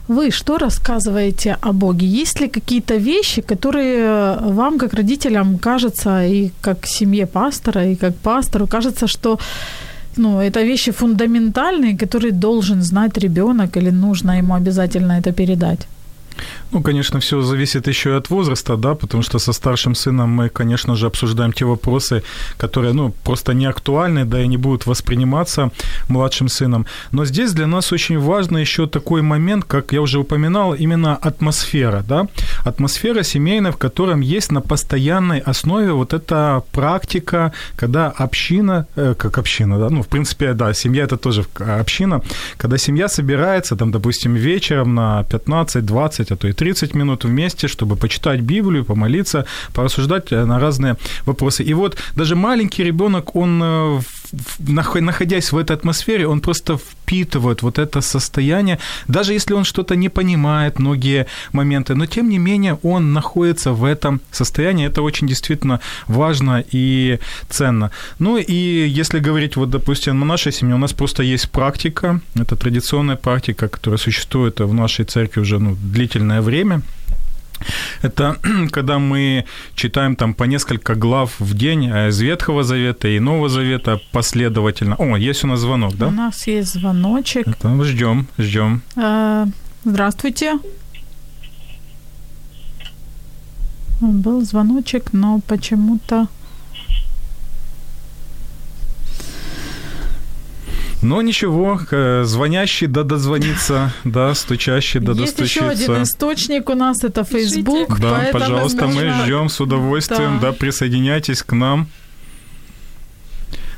Вы 0.08 0.30
что 0.30 0.58
рассказываете 0.58 1.56
о 1.62 1.72
Боге? 1.72 2.06
Есть 2.06 2.40
ли 2.40 2.48
какие-то 2.48 2.96
вещи, 2.96 3.40
которые 3.42 4.36
вам, 4.40 4.78
как 4.78 4.94
родителям, 4.94 5.58
кажется, 5.58 6.26
и 6.26 6.50
как 6.60 6.86
семье 6.86 7.26
пастора, 7.26 7.86
и 7.86 7.96
как 7.96 8.14
пастору, 8.14 8.66
кажется, 8.66 9.06
что 9.06 9.38
ну, 10.16 10.40
это 10.40 10.62
вещи 10.62 10.92
фундаментальные, 10.92 11.96
которые 11.96 12.32
должен 12.32 12.82
знать 12.82 13.18
ребенок 13.18 13.76
или 13.76 13.90
нужно 13.90 14.38
ему 14.38 14.54
обязательно 14.54 15.12
это 15.12 15.32
передать? 15.32 15.88
Ну, 16.74 16.82
конечно, 16.82 17.20
все 17.20 17.40
зависит 17.40 17.86
еще 17.86 18.10
и 18.10 18.16
от 18.18 18.30
возраста, 18.30 18.76
да, 18.76 18.94
потому 18.94 19.22
что 19.22 19.38
со 19.38 19.52
старшим 19.52 19.94
сыном 19.94 20.30
мы, 20.30 20.48
конечно 20.48 20.96
же, 20.96 21.06
обсуждаем 21.06 21.52
те 21.52 21.64
вопросы, 21.64 22.22
которые, 22.56 22.92
ну, 22.94 23.12
просто 23.24 23.54
не 23.54 23.66
актуальны, 23.66 24.24
да, 24.24 24.42
и 24.42 24.48
не 24.48 24.56
будут 24.56 24.86
восприниматься 24.86 25.70
младшим 26.08 26.48
сыном. 26.48 26.86
Но 27.12 27.26
здесь 27.26 27.52
для 27.52 27.66
нас 27.66 27.92
очень 27.92 28.18
важно 28.18 28.58
еще 28.58 28.86
такой 28.86 29.22
момент, 29.22 29.64
как 29.64 29.92
я 29.92 30.00
уже 30.00 30.18
упоминал, 30.18 30.74
именно 30.74 31.14
атмосфера, 31.14 32.02
да, 32.08 32.26
атмосфера 32.64 33.22
семейная, 33.22 33.70
в 33.70 33.76
котором 33.76 34.20
есть 34.20 34.52
на 34.52 34.60
постоянной 34.60 35.38
основе 35.50 35.92
вот 35.92 36.12
эта 36.12 36.62
практика, 36.72 37.52
когда 37.76 38.12
община, 38.18 38.86
э, 38.96 39.14
как 39.16 39.38
община, 39.38 39.78
да, 39.78 39.90
ну, 39.90 40.02
в 40.02 40.08
принципе, 40.08 40.54
да, 40.54 40.74
семья 40.74 41.04
это 41.04 41.16
тоже 41.16 41.44
община, 41.60 42.20
когда 42.56 42.78
семья 42.78 43.08
собирается, 43.08 43.76
там, 43.76 43.92
допустим, 43.92 44.34
вечером 44.34 44.94
на 44.94 45.24
15-20, 45.30 46.32
а 46.32 46.36
то 46.36 46.48
и 46.48 46.52
30 46.52 46.63
минут 46.94 47.24
вместе, 47.24 47.68
чтобы 47.68 47.96
почитать 47.96 48.40
Библию, 48.40 48.84
помолиться, 48.84 49.46
порассуждать 49.72 50.32
э, 50.32 50.44
на 50.44 50.58
разные 50.58 50.96
вопросы. 51.26 51.62
И 51.62 51.74
вот 51.74 51.96
даже 52.16 52.36
маленький 52.36 52.84
ребенок, 52.84 53.36
он, 53.36 53.60
э, 53.62 54.00
находясь 54.58 55.52
в 55.52 55.58
этой 55.58 55.76
атмосфере, 55.76 56.26
он 56.26 56.40
просто 56.40 56.76
впитывает 56.76 57.62
вот 57.62 57.78
это 57.78 58.00
состояние, 58.00 58.78
даже 59.08 59.32
если 59.32 59.54
он 59.54 59.64
что-то 59.64 59.96
не 59.96 60.08
понимает, 60.08 60.78
многие 60.78 61.26
моменты, 61.52 61.94
но 61.94 62.06
тем 62.06 62.28
не 62.28 62.38
менее 62.38 62.78
он 62.82 63.12
находится 63.12 63.72
в 63.72 63.84
этом 63.84 64.20
состоянии. 64.30 64.86
Это 64.86 65.02
очень 65.02 65.28
действительно 65.28 65.80
важно 66.06 66.64
и 66.74 67.18
ценно. 67.48 67.90
Ну 68.18 68.38
и 68.38 68.88
если 69.00 69.18
говорить, 69.18 69.56
вот, 69.56 69.70
допустим, 69.70 70.20
на 70.20 70.26
нашей 70.26 70.52
семье, 70.52 70.74
у 70.74 70.78
нас 70.78 70.92
просто 70.92 71.22
есть 71.22 71.50
практика, 71.50 72.20
это 72.34 72.56
традиционная 72.56 73.16
практика, 73.16 73.68
которая 73.68 73.98
существует 73.98 74.60
в 74.60 74.74
нашей 74.74 75.04
церкви 75.04 75.40
уже 75.40 75.58
ну, 75.58 75.76
длительное 75.76 76.40
время. 76.40 76.82
Это 78.02 78.36
когда 78.70 78.98
мы 78.98 79.44
читаем 79.74 80.16
там 80.16 80.34
по 80.34 80.44
несколько 80.44 80.94
глав 80.94 81.34
в 81.38 81.54
день 81.54 81.90
а 81.90 82.08
из 82.08 82.20
Ветхого 82.20 82.64
Завета 82.64 83.08
и 83.08 83.18
Нового 83.20 83.48
Завета 83.48 84.00
последовательно. 84.12 84.96
О, 84.96 85.16
есть 85.16 85.44
у 85.44 85.46
нас 85.46 85.60
звонок, 85.60 85.96
да? 85.96 86.08
У 86.08 86.10
нас 86.10 86.46
есть 86.46 86.74
звоночек. 86.74 87.46
Это 87.46 87.84
ждем, 87.84 88.26
ждем. 88.38 88.82
А, 88.96 89.46
здравствуйте. 89.84 90.58
Был 94.00 94.42
звоночек, 94.42 95.12
но 95.12 95.40
почему-то 95.46 96.28
Но 101.04 101.20
ничего, 101.20 101.78
звонящий 102.24 102.86
да 102.86 103.02
дозвониться, 103.02 103.92
да, 104.04 104.34
стучащий 104.34 105.00
да 105.00 105.12
достучиться. 105.12 105.42
Есть 105.42 105.56
еще 105.56 105.92
один 105.92 106.02
источник 106.02 106.70
у 106.70 106.74
нас, 106.74 107.04
это 107.04 107.24
Facebook. 107.24 108.00
Да, 108.00 108.28
пожалуйста, 108.32 108.86
мы 108.86 109.10
ждем 109.10 109.50
с 109.50 109.60
удовольствием, 109.60 110.38
да. 110.40 110.50
да, 110.50 110.52
присоединяйтесь 110.52 111.42
к 111.42 111.52
нам. 111.52 111.88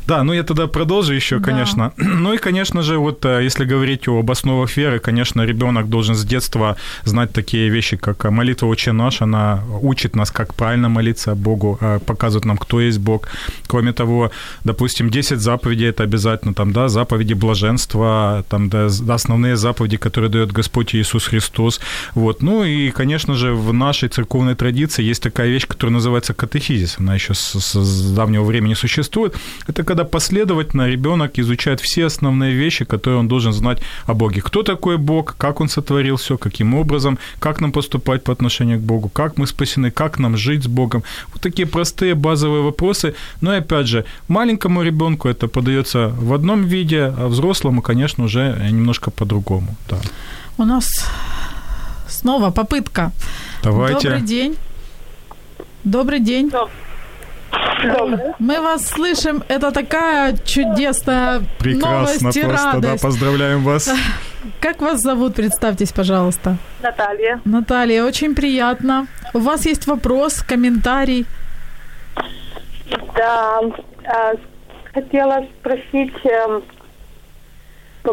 Да, 0.07 0.23
ну 0.23 0.33
я 0.35 0.43
тогда 0.43 0.67
продолжу 0.67 1.13
еще, 1.15 1.39
Да. 1.39 1.45
конечно. 1.45 1.93
Ну 2.27 2.33
и, 2.35 2.39
конечно 2.39 2.83
же, 2.83 2.99
вот 2.99 3.25
э, 3.25 3.45
если 3.45 3.65
говорить 3.67 4.09
об 4.09 4.31
основах 4.31 4.77
веры, 4.77 4.99
конечно, 4.99 5.43
ребенок 5.47 5.89
должен 5.89 6.15
с 6.15 6.25
детства 6.25 6.77
знать 7.05 7.33
такие 7.33 7.69
вещи, 7.71 7.97
как 7.97 8.25
э, 8.25 8.31
молитва 8.31 8.67
«Отче 8.67 8.93
наш», 8.93 9.23
она 9.23 9.63
учит 9.83 10.17
нас, 10.17 10.31
как 10.31 10.55
правильно 10.55 10.89
молиться 10.89 11.35
Богу, 11.35 11.79
э, 11.81 11.99
показывает 12.07 12.45
нам, 12.47 12.57
кто 12.57 12.81
есть 12.81 12.99
Бог. 12.99 13.29
Кроме 13.67 13.93
того, 13.93 14.31
допустим, 14.65 15.11
10 15.11 15.39
заповедей– 15.41 15.89
это 15.91 16.05
обязательно, 16.05 16.55
там, 16.55 16.73
да, 16.73 16.89
заповеди 16.89 17.35
блаженства, 17.35 18.45
там, 18.49 18.69
да, 18.69 18.87
основные 19.15 19.57
заповеди, 19.57 19.97
которые 19.97 20.31
дает 20.31 20.53
Господь 20.53 20.95
Иисус 20.95 21.27
Христос. 21.27 21.81
Вот. 22.15 22.43
Ну 22.43 22.65
и, 22.65 22.91
конечно 22.91 23.35
же, 23.35 23.53
в 23.55 23.73
нашей 23.73 24.09
церковной 24.09 24.55
традиции 24.55 25.03
есть 25.11 25.23
такая 25.23 25.49
вещь, 25.49 25.67
которая 25.67 25.93
называется 25.95 26.35
катехизис. 26.35 26.97
Она 27.01 27.15
еще 27.15 27.35
с- 27.35 27.61
с 27.61 28.13
давнего 28.15 28.45
времени 28.45 28.75
существует. 28.75 29.35
Это 29.69 29.85
когда 29.97 30.11
последовательно 30.11 30.89
ребенок 30.89 31.39
изучает 31.39 31.81
все 31.81 32.05
основные 32.05 32.55
вещи, 32.55 32.85
которые 32.85 33.19
он 33.19 33.29
должен 33.29 33.53
знать 33.53 33.79
о 34.07 34.13
Боге. 34.13 34.43
Кто 34.43 34.63
такой 34.63 34.99
Бог, 34.99 35.37
как 35.39 35.61
он 35.61 35.69
сотворил 35.69 36.17
все, 36.17 36.37
каким 36.37 36.75
образом, 36.75 37.19
как 37.39 37.63
нам 37.63 37.73
поступать 37.73 38.23
по 38.23 38.33
отношению 38.33 38.79
к 38.79 38.83
Богу, 38.83 39.09
как 39.09 39.39
мы 39.39 39.47
спасены, 39.47 39.91
как 39.91 40.19
нам 40.19 40.37
жить 40.37 40.65
с 40.65 40.67
Богом. 40.67 41.03
Вот 41.33 41.41
такие 41.41 41.67
простые 41.67 42.15
базовые 42.15 42.63
вопросы. 42.63 43.15
Но 43.41 43.55
и 43.55 43.61
опять 43.61 43.87
же, 43.87 44.05
маленькому 44.29 44.83
ребенку 44.83 45.29
это 45.29 45.49
подается 45.49 46.09
в 46.09 46.35
одном 46.35 46.67
виде, 46.67 47.15
а 47.19 47.29
взрослому, 47.29 47.81
конечно, 47.81 48.25
уже 48.25 48.69
немножко 48.71 49.11
по-другому. 49.11 49.77
Да. 49.89 49.97
У 50.59 50.65
нас 50.65 50.87
снова 52.09 52.51
попытка. 52.51 53.13
Давайте. 53.63 54.09
Добрый 54.11 54.27
день. 54.27 54.57
Добрый 55.85 56.21
день. 56.21 56.51
Мы 58.39 58.61
вас 58.61 58.87
слышим. 58.87 59.43
Это 59.49 59.71
такая 59.71 60.37
чудесная 60.45 61.43
Прекрасно 61.59 61.99
новость 61.99 62.37
и 62.37 62.43
просто, 62.43 62.71
да, 62.81 62.89
радость. 62.89 63.03
поздравляем 63.03 63.63
вас. 63.63 63.91
Как 64.61 64.81
вас 64.81 65.01
зовут? 65.01 65.35
Представьтесь, 65.35 65.93
пожалуйста. 65.93 66.57
Наталья. 66.83 67.41
Наталья, 67.45 68.05
очень 68.05 68.35
приятно. 68.35 69.07
У 69.35 69.39
вас 69.39 69.67
есть 69.67 69.87
вопрос, 69.87 70.43
комментарий? 70.43 71.27
Да, 73.17 73.61
а, 74.05 74.33
хотела 74.93 75.45
спросить, 75.59 76.15
эм, 76.25 76.63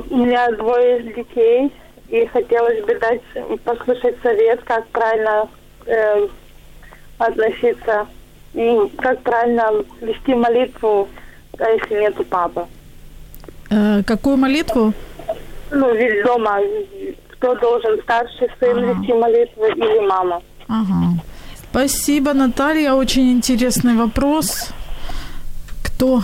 у 0.10 0.18
меня 0.18 0.52
двое 0.52 1.04
детей, 1.04 1.72
и 2.10 2.26
хотелось 2.28 2.84
бы 2.84 2.96
дать, 3.00 3.22
послушать 3.64 4.16
совет, 4.24 4.62
как 4.64 4.88
правильно 4.88 5.48
эм, 5.86 6.30
относиться 7.20 8.08
и 8.54 8.78
как 8.98 9.22
правильно 9.24 9.72
вести 10.02 10.34
молитву, 10.36 11.08
если 11.60 12.00
нету 12.02 12.24
папы. 12.24 12.66
Э, 13.70 14.04
какую 14.04 14.38
молитву? 14.38 14.94
Ну, 15.72 15.96
ведь 15.96 16.24
дома, 16.26 16.60
кто 17.30 17.56
должен, 17.56 18.00
старший 18.04 18.48
сын 18.60 18.78
Ага. 18.78 18.94
вести 19.00 19.14
молитву 19.14 19.66
или 19.66 20.08
мама? 20.08 20.42
Ага. 20.68 21.20
Спасибо, 21.72 22.34
Наталья. 22.34 22.94
Очень 22.94 23.32
интересный 23.32 23.96
вопрос. 23.96 24.70
Кто? 25.84 26.22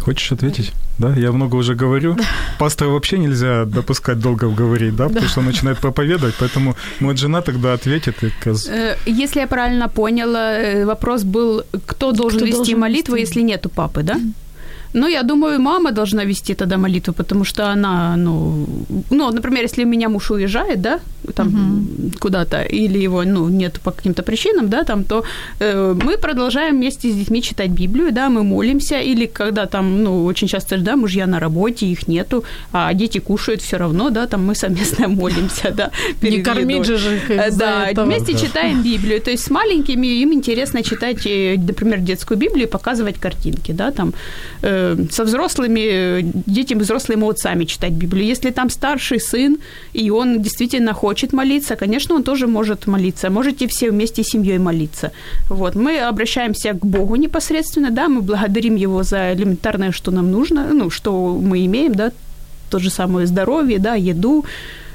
Хочешь 0.00 0.32
ответить? 0.32 0.72
Да, 0.98 1.12
я 1.16 1.32
много 1.32 1.56
уже 1.56 1.74
говорю. 1.74 2.16
Пастора 2.58 2.88
вообще 2.90 3.18
нельзя 3.18 3.64
допускать 3.64 4.18
долго 4.18 4.48
говорить, 4.48 4.96
да, 4.96 5.08
потому 5.08 5.28
что 5.28 5.40
он 5.40 5.46
начинает 5.46 5.78
проповедовать, 5.78 6.34
поэтому 6.40 6.74
вот 7.00 7.18
жена 7.18 7.42
тогда 7.42 7.74
ответит 7.74 8.22
и 8.24 8.30
Э, 8.68 8.96
Если 9.06 9.40
я 9.40 9.46
правильно 9.46 9.88
поняла, 9.88 10.52
э, 10.54 10.84
вопрос 10.86 11.22
был, 11.24 11.62
кто 11.86 12.12
должен 12.12 12.38
Кто 12.38 12.46
вести 12.46 12.56
должен 12.56 12.80
молитву, 12.80 13.14
вести? 13.16 13.26
если 13.38 13.42
нету 13.42 13.68
папы, 13.68 14.02
да? 14.02 14.16
Ну, 14.96 15.08
я 15.08 15.22
думаю, 15.22 15.60
мама 15.60 15.92
должна 15.92 16.24
вести 16.24 16.54
тогда 16.54 16.76
молитву, 16.76 17.12
потому 17.12 17.44
что 17.44 17.62
она, 17.62 18.16
ну, 18.16 18.66
ну, 19.10 19.30
например, 19.30 19.62
если 19.62 19.84
у 19.84 19.88
меня 19.88 20.08
муж 20.08 20.30
уезжает, 20.30 20.80
да, 20.80 21.00
там 21.34 21.86
куда-то, 22.20 22.62
или 22.62 23.04
его, 23.04 23.24
ну, 23.24 23.48
нет 23.48 23.80
по 23.84 23.90
каким-то 23.90 24.22
причинам, 24.22 24.68
да, 24.68 24.84
там, 24.84 25.04
то 25.04 25.22
э, 25.60 25.94
мы 26.04 26.16
продолжаем 26.16 26.76
вместе 26.76 27.10
с 27.10 27.14
детьми 27.14 27.42
читать 27.42 27.70
Библию, 27.70 28.12
да, 28.12 28.28
мы 28.28 28.42
молимся, 28.42 29.00
или 29.00 29.26
когда 29.26 29.66
там, 29.66 30.02
ну, 30.04 30.24
очень 30.24 30.48
часто, 30.48 30.78
да, 30.78 30.96
мужья 30.96 31.26
на 31.26 31.40
работе, 31.40 31.86
их 31.86 32.08
нету, 32.08 32.44
а 32.72 32.94
дети 32.94 33.20
кушают 33.20 33.60
все 33.60 33.76
равно, 33.76 34.10
да, 34.10 34.26
там 34.26 34.46
мы 34.46 34.54
совместно 34.54 35.08
молимся, 35.20 35.72
да. 35.76 35.90
Не 36.22 36.42
кормить 36.42 36.84
же 36.86 37.16
их 37.16 37.30
Э, 37.30 37.50
Да, 37.50 38.04
вместе 38.04 38.34
читаем 38.34 38.82
Библию. 38.82 39.20
То 39.20 39.30
есть 39.30 39.44
с 39.44 39.50
маленькими 39.50 40.06
им 40.22 40.32
интересно 40.32 40.82
читать, 40.82 41.26
э, 41.26 41.56
например, 41.68 41.98
детскую 41.98 42.38
Библию 42.38 42.66
и 42.66 42.70
показывать 42.70 43.20
картинки, 43.20 43.72
да, 43.72 43.90
там 43.90 44.12
э, 44.62 44.85
со 45.10 45.24
взрослыми 45.24 46.32
детям, 46.46 46.78
взрослые 46.78 47.18
могут 47.18 47.38
сами 47.38 47.64
читать 47.64 47.92
Библию. 47.92 48.26
Если 48.26 48.50
там 48.50 48.70
старший 48.70 49.20
сын, 49.20 49.58
и 49.92 50.10
он 50.10 50.42
действительно 50.42 50.92
хочет 50.92 51.32
молиться, 51.32 51.76
конечно, 51.76 52.14
он 52.14 52.22
тоже 52.22 52.46
может 52.46 52.86
молиться. 52.86 53.30
Можете 53.30 53.66
все 53.66 53.90
вместе 53.90 54.22
с 54.22 54.28
семьей 54.28 54.58
молиться. 54.58 55.10
Вот. 55.48 55.74
Мы 55.74 55.98
обращаемся 55.98 56.72
к 56.72 56.86
Богу 56.86 57.16
непосредственно, 57.16 57.90
да, 57.90 58.08
мы 58.08 58.20
благодарим 58.20 58.76
Его 58.76 59.02
за 59.02 59.32
элементарное, 59.32 59.92
что 59.92 60.10
нам 60.10 60.30
нужно, 60.30 60.68
ну, 60.72 60.90
что 60.90 61.38
мы 61.42 61.64
имеем, 61.66 61.94
да, 61.94 62.10
то 62.70 62.78
же 62.78 62.90
самое 62.90 63.26
здоровье, 63.26 63.78
да, 63.78 63.94
еду, 63.94 64.44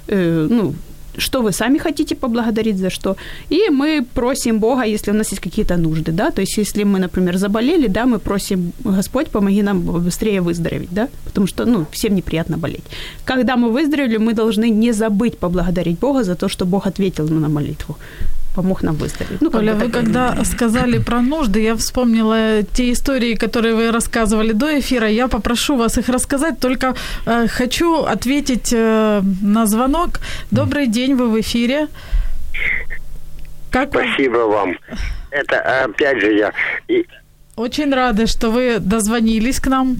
э, 0.08 0.48
ну, 0.50 0.74
что 1.17 1.41
вы 1.41 1.52
сами 1.52 1.78
хотите 1.78 2.15
поблагодарить 2.15 2.78
за 2.78 2.89
что. 2.89 3.15
И 3.50 3.69
мы 3.69 4.06
просим 4.13 4.60
Бога, 4.60 4.84
если 4.84 5.12
у 5.12 5.13
нас 5.13 5.32
есть 5.32 5.41
какие-то 5.41 5.78
нужды, 5.78 6.12
да, 6.12 6.32
то 6.32 6.41
есть 6.41 6.58
если 6.58 6.84
мы, 6.84 7.00
например, 7.00 7.38
заболели, 7.38 7.88
да, 7.88 8.06
мы 8.06 8.19
просим 8.19 8.71
Господь, 8.84 9.28
помоги 9.28 9.63
нам 9.63 9.82
быстрее 9.82 10.41
выздороветь, 10.41 10.89
да, 10.91 11.08
потому 11.26 11.47
что, 11.47 11.65
ну, 11.65 11.86
всем 11.91 12.15
неприятно 12.15 12.58
болеть. 12.58 12.84
Когда 13.26 13.56
мы 13.56 13.71
выздоровели, 13.71 14.17
мы 14.17 14.34
должны 14.34 14.69
не 14.69 14.93
забыть 14.93 15.38
поблагодарить 15.38 16.00
Бога 16.00 16.24
за 16.24 16.36
то, 16.36 16.50
что 16.50 16.65
Бог 16.65 16.88
ответил 16.88 17.28
на 17.28 17.50
молитву, 17.50 17.97
помог 18.56 18.84
нам 18.84 18.96
выздороветь. 18.96 19.42
Ну, 19.42 19.50
Оля, 19.54 19.74
вы 19.74 19.90
когда 19.90 20.44
сказали 20.46 21.00
про 21.00 21.22
нужды, 21.22 21.62
я 21.62 21.76
вспомнила 21.76 22.64
те 22.74 22.92
истории, 22.92 23.36
которые 23.36 23.76
вы 23.76 23.92
рассказывали 23.92 24.52
до 24.54 24.80
эфира. 24.80 25.08
Я 25.08 25.28
попрошу 25.28 25.76
вас 25.78 25.98
их 25.98 26.10
рассказать, 26.10 26.60
только 26.60 26.96
э, 27.26 27.48
хочу 27.48 28.04
ответить 28.04 28.74
э, 28.74 29.22
на 29.42 29.66
звонок. 29.66 30.20
Добрый 30.52 30.88
день, 30.88 31.16
вы 31.16 31.30
в 31.30 31.40
эфире. 31.40 31.88
Как 33.72 33.94
вы? 33.94 34.04
Спасибо 34.04 34.38
вам. 34.48 34.78
Это 35.30 35.84
опять 35.86 36.20
же 36.20 36.34
я. 36.34 36.52
И 36.90 37.06
Очень 37.56 37.94
рады, 37.94 38.28
что 38.28 38.50
вы 38.52 38.80
дозвонились 38.80 39.60
к 39.60 39.68
нам. 39.68 39.98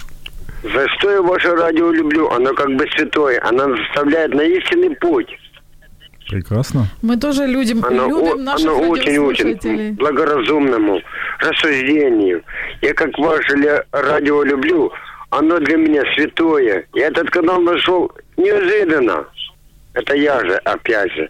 за 0.64 0.88
что 0.98 1.10
я 1.12 1.22
ваше 1.22 1.56
радио 1.56 1.90
люблю? 1.92 2.30
Оно 2.30 2.54
как 2.54 2.76
бы 2.76 2.86
святое. 2.96 3.42
Оно 3.44 3.76
заставляет 3.78 4.34
на 4.34 4.42
истинный 4.42 4.96
путь. 4.96 5.30
Прекрасно. 6.32 6.88
Мы 7.02 7.18
тоже 7.18 7.46
людям, 7.46 7.84
Оно, 7.84 8.06
о- 8.06 8.10
любим 8.10 8.44
наших 8.46 8.68
оно 8.70 8.80
очень 8.90 9.04
радиослушателей. 9.06 9.88
очень 9.88 9.96
благоразумному 9.96 11.02
рассуждению. 11.40 12.42
Я 12.82 12.94
как 12.94 13.18
ваше 13.18 13.84
радио 13.92 14.42
люблю. 14.44 14.92
Оно 15.30 15.60
для 15.60 15.76
меня 15.76 16.04
святое. 16.16 16.86
Я 16.94 17.08
этот 17.08 17.30
канал 17.30 17.62
нашел 17.62 18.10
неожиданно. 18.38 19.26
Это 19.94 20.16
я 20.16 20.40
же, 20.40 20.56
опять 20.56 21.12
же. 21.12 21.30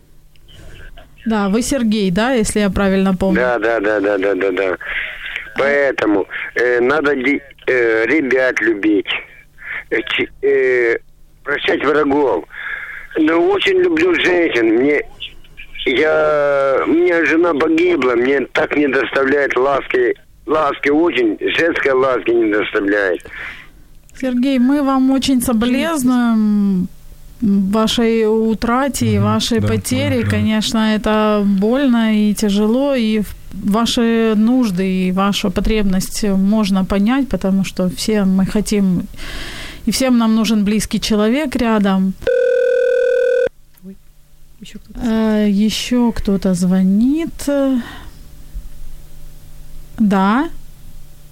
Да, 1.26 1.50
вы 1.50 1.64
Сергей, 1.64 2.12
да, 2.12 2.34
если 2.34 2.60
я 2.60 2.70
правильно 2.70 3.16
помню? 3.16 3.40
Да, 3.42 3.58
да, 3.60 3.80
да, 3.80 4.00
да, 4.00 4.18
да, 4.20 4.36
да, 4.36 4.52
да. 4.52 4.78
Поэтому 5.58 6.28
э, 6.56 6.80
надо 6.80 7.14
э, 7.14 8.06
ребят 8.06 8.60
любить, 8.62 9.10
э, 9.90 9.98
э, 10.44 10.98
прощать 11.44 11.84
врагов. 11.84 12.46
Но 13.18 13.40
очень 13.40 13.78
люблю 13.80 14.14
женщин. 14.16 14.76
Мне 14.76 15.02
я, 15.86 16.84
у 16.86 16.92
меня 16.92 17.26
жена 17.26 17.54
погибла, 17.54 18.14
мне 18.16 18.42
так 18.54 18.76
не 18.76 18.88
доставляет 18.88 19.56
ласки, 19.56 20.14
ласки 20.46 20.90
очень, 20.90 21.38
женской 21.40 21.94
ласки 21.94 22.30
не 22.30 22.52
доставляет. 22.52 23.26
Сергей, 24.20 24.60
мы 24.60 24.84
вам 24.84 25.10
очень 25.12 25.42
соболезнуем 25.42 26.88
вашей 27.42 28.26
утрате 28.26 29.16
и 29.16 29.20
вашей 29.20 29.60
да, 29.60 29.68
потери. 29.68 30.20
да, 30.20 30.26
да. 30.26 30.30
Конечно, 30.30 30.96
это 30.96 31.44
больно 31.44 32.16
и 32.16 32.36
тяжело, 32.36 32.94
и 32.94 33.22
ваши 33.52 34.34
нужды 34.36 35.08
и 35.08 35.12
вашу 35.12 35.50
потребность 35.50 36.24
можно 36.24 36.86
понять, 36.86 37.28
потому 37.30 37.66
что 37.66 37.90
все 37.90 38.24
мы 38.24 38.46
хотим, 38.46 39.08
и 39.88 39.92
всем 39.92 40.20
нам 40.20 40.36
нужен 40.36 40.64
близкий 40.64 41.02
человек 41.02 41.56
рядом. 41.56 42.14
Ещё 44.62 44.80
кто-то. 44.80 45.00
Э, 45.04 45.50
Еще 45.50 46.12
кто-то 46.12 46.54
звонит. 46.54 47.50
Да, 50.00 50.50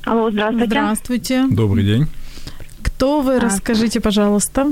Алло, 0.05 0.31
здравствуйте. 0.31 0.65
здравствуйте. 0.67 1.45
Добрый 1.49 1.83
день. 1.83 2.07
Кто 2.83 3.21
вы? 3.21 3.39
Расскажите, 3.39 3.99
пожалуйста. 3.99 4.67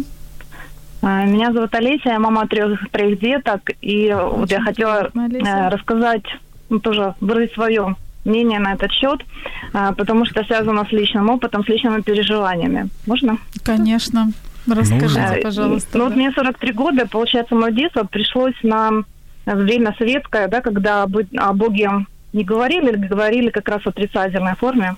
А, 1.02 1.26
Меня 1.26 1.52
зовут 1.54 1.74
Олеся, 1.76 2.10
я 2.10 2.20
мама 2.20 2.48
трех, 2.48 2.89
троих 2.91 3.20
деток, 3.20 3.62
и 3.82 4.12
вот 4.13 4.50
я 4.52 4.62
хотела 4.62 5.10
приятно, 5.12 5.26
Олеся. 5.26 5.48
э, 5.48 5.70
рассказать, 5.70 6.24
ну, 6.70 6.80
тоже 6.80 7.13
выразить 7.22 7.54
свое 7.54 7.96
мнение 8.26 8.60
на 8.60 8.74
этот 8.74 8.91
счет, 8.91 9.22
а, 9.74 9.93
потому 9.93 10.26
что 10.26 10.43
связано 10.43 10.86
с 10.86 10.91
личным 10.91 11.30
опытом, 11.30 11.63
с 11.63 11.67
личными 11.67 12.02
переживаниями. 12.02 12.89
Можно? 13.06 13.38
Конечно. 13.63 14.32
Расскажите, 14.67 15.39
Э, 15.39 15.41
пожалуйста. 15.41 15.97
Ну, 15.97 16.03
вот 16.06 16.15
мне 16.15 16.32
43 16.32 16.73
года, 16.73 17.08
получается, 17.08 17.56
мое 17.56 17.71
детство 17.71 18.03
пришлось 18.03 18.56
на 18.63 19.03
время 19.45 19.95
советское, 19.97 20.47
да, 20.47 20.62
когда 20.62 21.03
о 21.03 21.53
Боге 21.53 21.89
не 22.34 22.43
говорили, 22.43 22.89
или 22.89 23.08
говорили 23.08 23.49
как 23.49 23.67
раз 23.69 23.82
в 23.82 23.88
отрицательной 23.88 24.56
форме. 24.56 24.95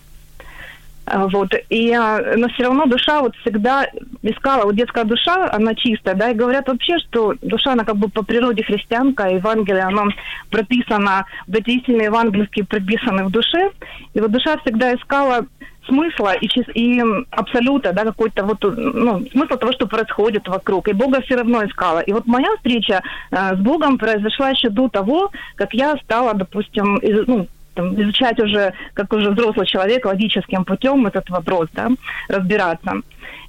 А, 1.06 1.28
Вот. 1.28 1.54
И, 1.70 1.96
но 1.96 2.48
все 2.50 2.64
равно 2.64 2.86
душа 2.86 3.22
вот 3.22 3.36
всегда 3.38 3.88
искала, 4.22 4.64
вот 4.64 4.76
детская 4.76 5.04
душа, 5.04 5.50
она 5.52 5.76
чистая, 5.76 6.16
да, 6.16 6.32
и 6.32 6.36
говорят 6.36 6.68
вообще, 6.68 6.98
что 7.00 7.36
душа, 7.42 7.74
она 7.74 7.84
как 7.84 7.98
бы 7.98 8.10
по 8.10 8.24
природе 8.24 8.64
христианка, 8.64 9.28
Евангелие, 9.28 9.84
оно 9.84 10.06
прописано, 10.50 11.26
истины 11.48 12.04
евангельские 12.04 12.66
прописаны 12.66 13.26
в 13.26 13.32
душе, 13.32 13.72
и 14.14 14.20
вот 14.20 14.32
душа 14.32 14.58
всегда 14.58 14.94
искала 14.96 15.46
смысла 15.90 16.34
и, 16.34 16.48
и 16.74 17.04
абсолюта, 17.32 17.92
да, 17.94 18.04
какой-то 18.06 18.44
вот, 18.46 18.64
ну, 18.64 19.26
смысл 19.32 19.58
того, 19.58 19.74
что 19.74 19.88
происходит 19.88 20.48
вокруг. 20.48 20.88
И 20.88 20.94
Бога 20.94 21.22
все 21.22 21.36
равно 21.36 21.66
искала. 21.66 22.00
И 22.00 22.14
вот 22.14 22.26
моя 22.28 22.56
встреча 22.56 23.02
э, 23.32 23.56
с 23.56 23.60
Богом 23.60 23.98
произошла 23.98 24.50
еще 24.52 24.70
до 24.70 24.88
того, 24.88 25.32
как 25.56 25.74
я 25.74 25.96
стала, 26.04 26.34
допустим, 26.34 26.96
из- 26.98 27.28
ну, 27.28 27.48
там, 27.76 27.94
изучать 28.02 28.40
уже, 28.40 28.74
как 28.94 29.14
уже 29.14 29.30
взрослый 29.32 29.66
человек, 29.68 30.06
логическим 30.06 30.64
путем 30.66 31.06
этот 31.06 31.30
вопрос, 31.30 31.68
да, 31.74 31.90
разбираться. 32.28 33.02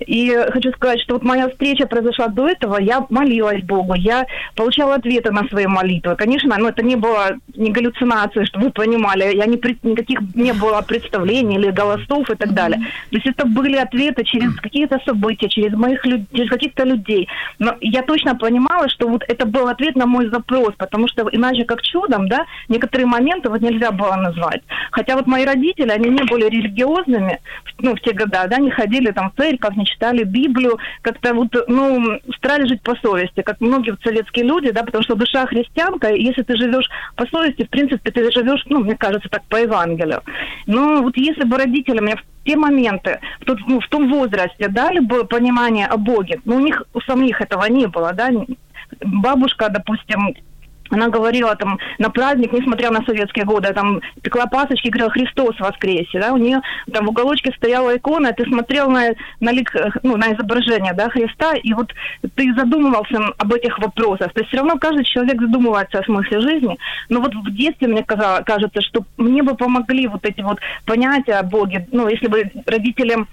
И 0.07 0.35
хочу 0.53 0.73
сказать, 0.73 1.01
что 1.01 1.15
вот 1.15 1.23
моя 1.23 1.49
встреча 1.49 1.87
произошла 1.87 2.29
до 2.29 2.49
этого, 2.49 2.79
я 2.79 3.07
молилась 3.11 3.63
Богу, 3.63 3.95
я 3.95 4.27
получала 4.57 4.95
ответы 4.95 5.31
на 5.31 5.47
свои 5.49 5.67
молитвы. 5.67 6.17
Конечно, 6.17 6.57
но 6.59 6.69
это 6.69 6.83
не 6.83 6.97
было 6.97 7.37
не 7.55 7.71
галлюцинации, 7.71 8.45
чтобы 8.45 8.67
вы 8.67 8.71
понимали, 8.71 9.37
я 9.37 9.47
не, 9.47 9.61
никаких 9.83 10.21
не 10.35 10.53
было 10.53 10.81
представлений 10.83 11.57
или 11.57 11.71
голосов 11.71 12.31
и 12.31 12.35
так 12.35 12.53
далее. 12.55 12.81
То 13.11 13.17
есть 13.17 13.27
это 13.27 13.47
были 13.47 13.77
ответы 13.77 14.25
через 14.25 14.55
какие-то 14.57 15.01
события, 15.05 15.49
через 15.49 15.73
моих 15.75 16.05
людей, 16.07 16.27
через 16.33 16.51
каких-то 16.51 16.85
людей. 16.85 17.29
Но 17.59 17.77
я 17.81 18.03
точно 18.03 18.35
понимала, 18.35 18.89
что 18.89 19.09
вот 19.09 19.23
это 19.29 19.47
был 19.47 19.69
ответ 19.69 19.97
на 19.97 20.07
мой 20.07 20.29
запрос, 20.31 20.75
потому 20.77 21.09
что 21.09 21.29
иначе 21.31 21.65
как 21.65 21.83
чудом, 21.83 22.29
да, 22.29 22.47
некоторые 22.69 23.07
моменты 23.07 23.49
вот 23.51 23.61
нельзя 23.61 23.91
было 23.91 24.17
назвать. 24.17 24.63
Хотя 24.91 25.17
вот 25.17 25.27
мои 25.27 25.45
родители, 25.45 25.91
они 25.91 26.09
не 26.09 26.25
были 26.25 26.49
религиозными, 26.49 27.41
ну, 27.79 27.95
в 27.95 28.01
те 28.01 28.13
года, 28.13 28.47
да, 28.49 28.59
не 28.59 28.71
ходили 28.71 29.11
там 29.11 29.31
в 29.31 29.41
церковь, 29.41 29.77
не 29.77 29.87
читали 29.93 30.25
Библию, 30.25 30.79
как-то 31.03 31.35
вот, 31.35 31.49
ну, 31.69 32.19
старались 32.37 32.69
жить 32.69 32.83
по 32.83 32.95
совести, 32.97 33.43
как 33.43 33.61
многие 33.61 33.97
советские 34.03 34.45
люди, 34.45 34.71
да, 34.71 34.83
потому 34.83 35.03
что 35.05 35.15
душа 35.15 35.47
христианка, 35.47 36.09
и 36.09 36.23
если 36.23 36.43
ты 36.43 36.57
живешь 36.57 36.89
по 37.17 37.27
совести, 37.27 37.65
в 37.65 37.71
принципе, 37.71 38.11
ты 38.11 38.31
живешь, 38.31 38.63
ну, 38.67 38.81
мне 38.81 38.97
кажется, 38.97 39.29
так 39.29 39.45
по 39.45 39.57
Евангелию. 39.57 40.23
Но 40.67 41.03
вот 41.03 41.17
если 41.17 41.45
бы 41.45 41.57
родители 41.57 42.01
мне 42.01 42.17
в 42.17 42.23
те 42.45 42.57
моменты, 42.57 43.21
в, 43.41 43.45
тот, 43.45 43.59
ну, 43.67 43.81
в 43.81 43.89
том 43.89 44.11
возрасте 44.11 44.69
дали 44.69 45.01
бы 45.01 45.25
понимание 45.25 45.87
о 45.87 45.97
Боге, 45.97 46.41
ну, 46.45 46.57
у 46.57 46.61
них 46.61 46.83
у 46.95 47.01
самих 47.01 47.41
этого 47.41 47.65
не 47.67 47.87
было, 47.87 48.13
да, 48.13 48.31
бабушка, 49.01 49.69
допустим, 49.69 50.35
она 50.91 51.09
говорила 51.09 51.55
там 51.57 51.79
на 51.99 52.11
праздник, 52.11 52.53
несмотря 52.53 52.91
на 52.91 53.05
советские 53.05 53.45
годы, 53.45 53.73
там 53.73 54.01
пекла 54.23 54.47
пасочки, 54.47 54.89
говорила 54.89 55.11
Христос 55.11 55.59
воскресе, 55.59 56.21
да, 56.21 56.33
у 56.33 56.37
нее 56.37 56.61
там 56.93 57.07
в 57.07 57.11
уголочке 57.11 57.53
стояла 57.57 57.97
икона, 57.97 58.33
ты 58.33 58.45
смотрел 58.45 58.91
на, 58.91 59.11
на, 59.41 59.53
лик, 59.53 59.75
ну, 60.03 60.17
на 60.17 60.35
изображение, 60.35 60.93
да, 60.93 61.09
Христа, 61.09 61.55
и 61.55 61.73
вот 61.73 61.93
ты 62.35 62.53
задумывался 62.55 63.19
об 63.39 63.53
этих 63.53 63.79
вопросах. 63.79 64.33
То 64.33 64.41
есть 64.41 64.49
все 64.49 64.59
равно 64.59 64.79
каждый 64.79 65.05
человек 65.05 65.41
задумывается 65.41 65.99
о 65.99 66.05
смысле 66.05 66.41
жизни, 66.41 66.79
но 67.09 67.21
вот 67.21 67.35
в 67.35 67.55
детстве 67.55 67.89
мне 67.89 68.03
казалось, 68.03 68.45
кажется, 68.45 68.81
что 68.81 69.05
мне 69.17 69.43
бы 69.43 69.55
помогли 69.55 70.07
вот 70.07 70.25
эти 70.25 70.41
вот 70.41 70.59
понятия 70.85 71.35
о 71.35 71.43
Боге, 71.43 71.87
ну, 71.93 72.09
если 72.09 72.27
бы 72.27 72.51
родителям 72.67 73.29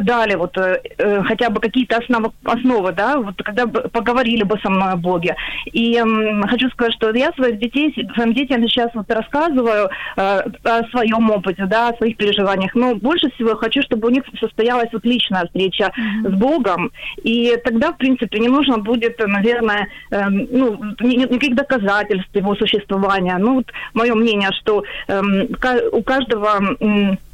дали 0.00 0.34
вот 0.34 0.56
э, 0.58 0.80
э, 0.98 1.22
хотя 1.22 1.50
бы 1.50 1.60
какие-то 1.60 1.98
основы, 1.98 2.32
основы, 2.44 2.92
да, 2.92 3.18
вот 3.18 3.42
когда 3.42 3.66
поговорили 3.66 4.42
бы 4.42 4.58
со 4.60 4.70
мной 4.70 4.92
о 4.92 4.96
Боге. 4.96 5.36
И 5.66 6.02
хочу 6.48 6.68
сказать, 6.70 6.94
что 6.94 7.14
я 7.14 7.32
своих 7.32 7.58
детей, 7.58 7.94
своим 8.14 8.32
детям 8.32 8.62
сейчас 8.62 8.90
вот 8.94 9.10
рассказываю 9.10 9.88
э, 10.16 10.20
о 10.64 10.88
своем 10.90 11.30
опыте, 11.30 11.66
да, 11.66 11.88
о 11.88 11.96
своих 11.96 12.16
переживаниях, 12.16 12.74
но 12.74 12.94
больше 12.94 13.30
всего 13.32 13.50
я 13.50 13.56
хочу, 13.56 13.82
чтобы 13.82 14.08
у 14.08 14.10
них 14.10 14.22
состоялась 14.40 14.88
вот 14.92 15.04
личная 15.04 15.44
встреча 15.46 15.92
с 16.24 16.32
Богом, 16.32 16.90
и 17.22 17.56
тогда, 17.64 17.92
в 17.92 17.96
принципе, 17.98 18.38
не 18.38 18.48
нужно 18.48 18.78
будет, 18.78 19.18
наверное, 19.18 19.88
ну, 20.10 20.78
ни- 21.00 21.16
ни- 21.16 21.32
никаких 21.32 21.54
доказательств 21.54 22.34
его 22.34 22.54
существования. 22.54 23.36
Ну, 23.38 23.56
вот 23.56 23.66
мое 23.94 24.14
мнение, 24.14 24.50
что 24.60 24.84
эм, 25.08 25.48
у 25.92 26.02
каждого 26.02 26.76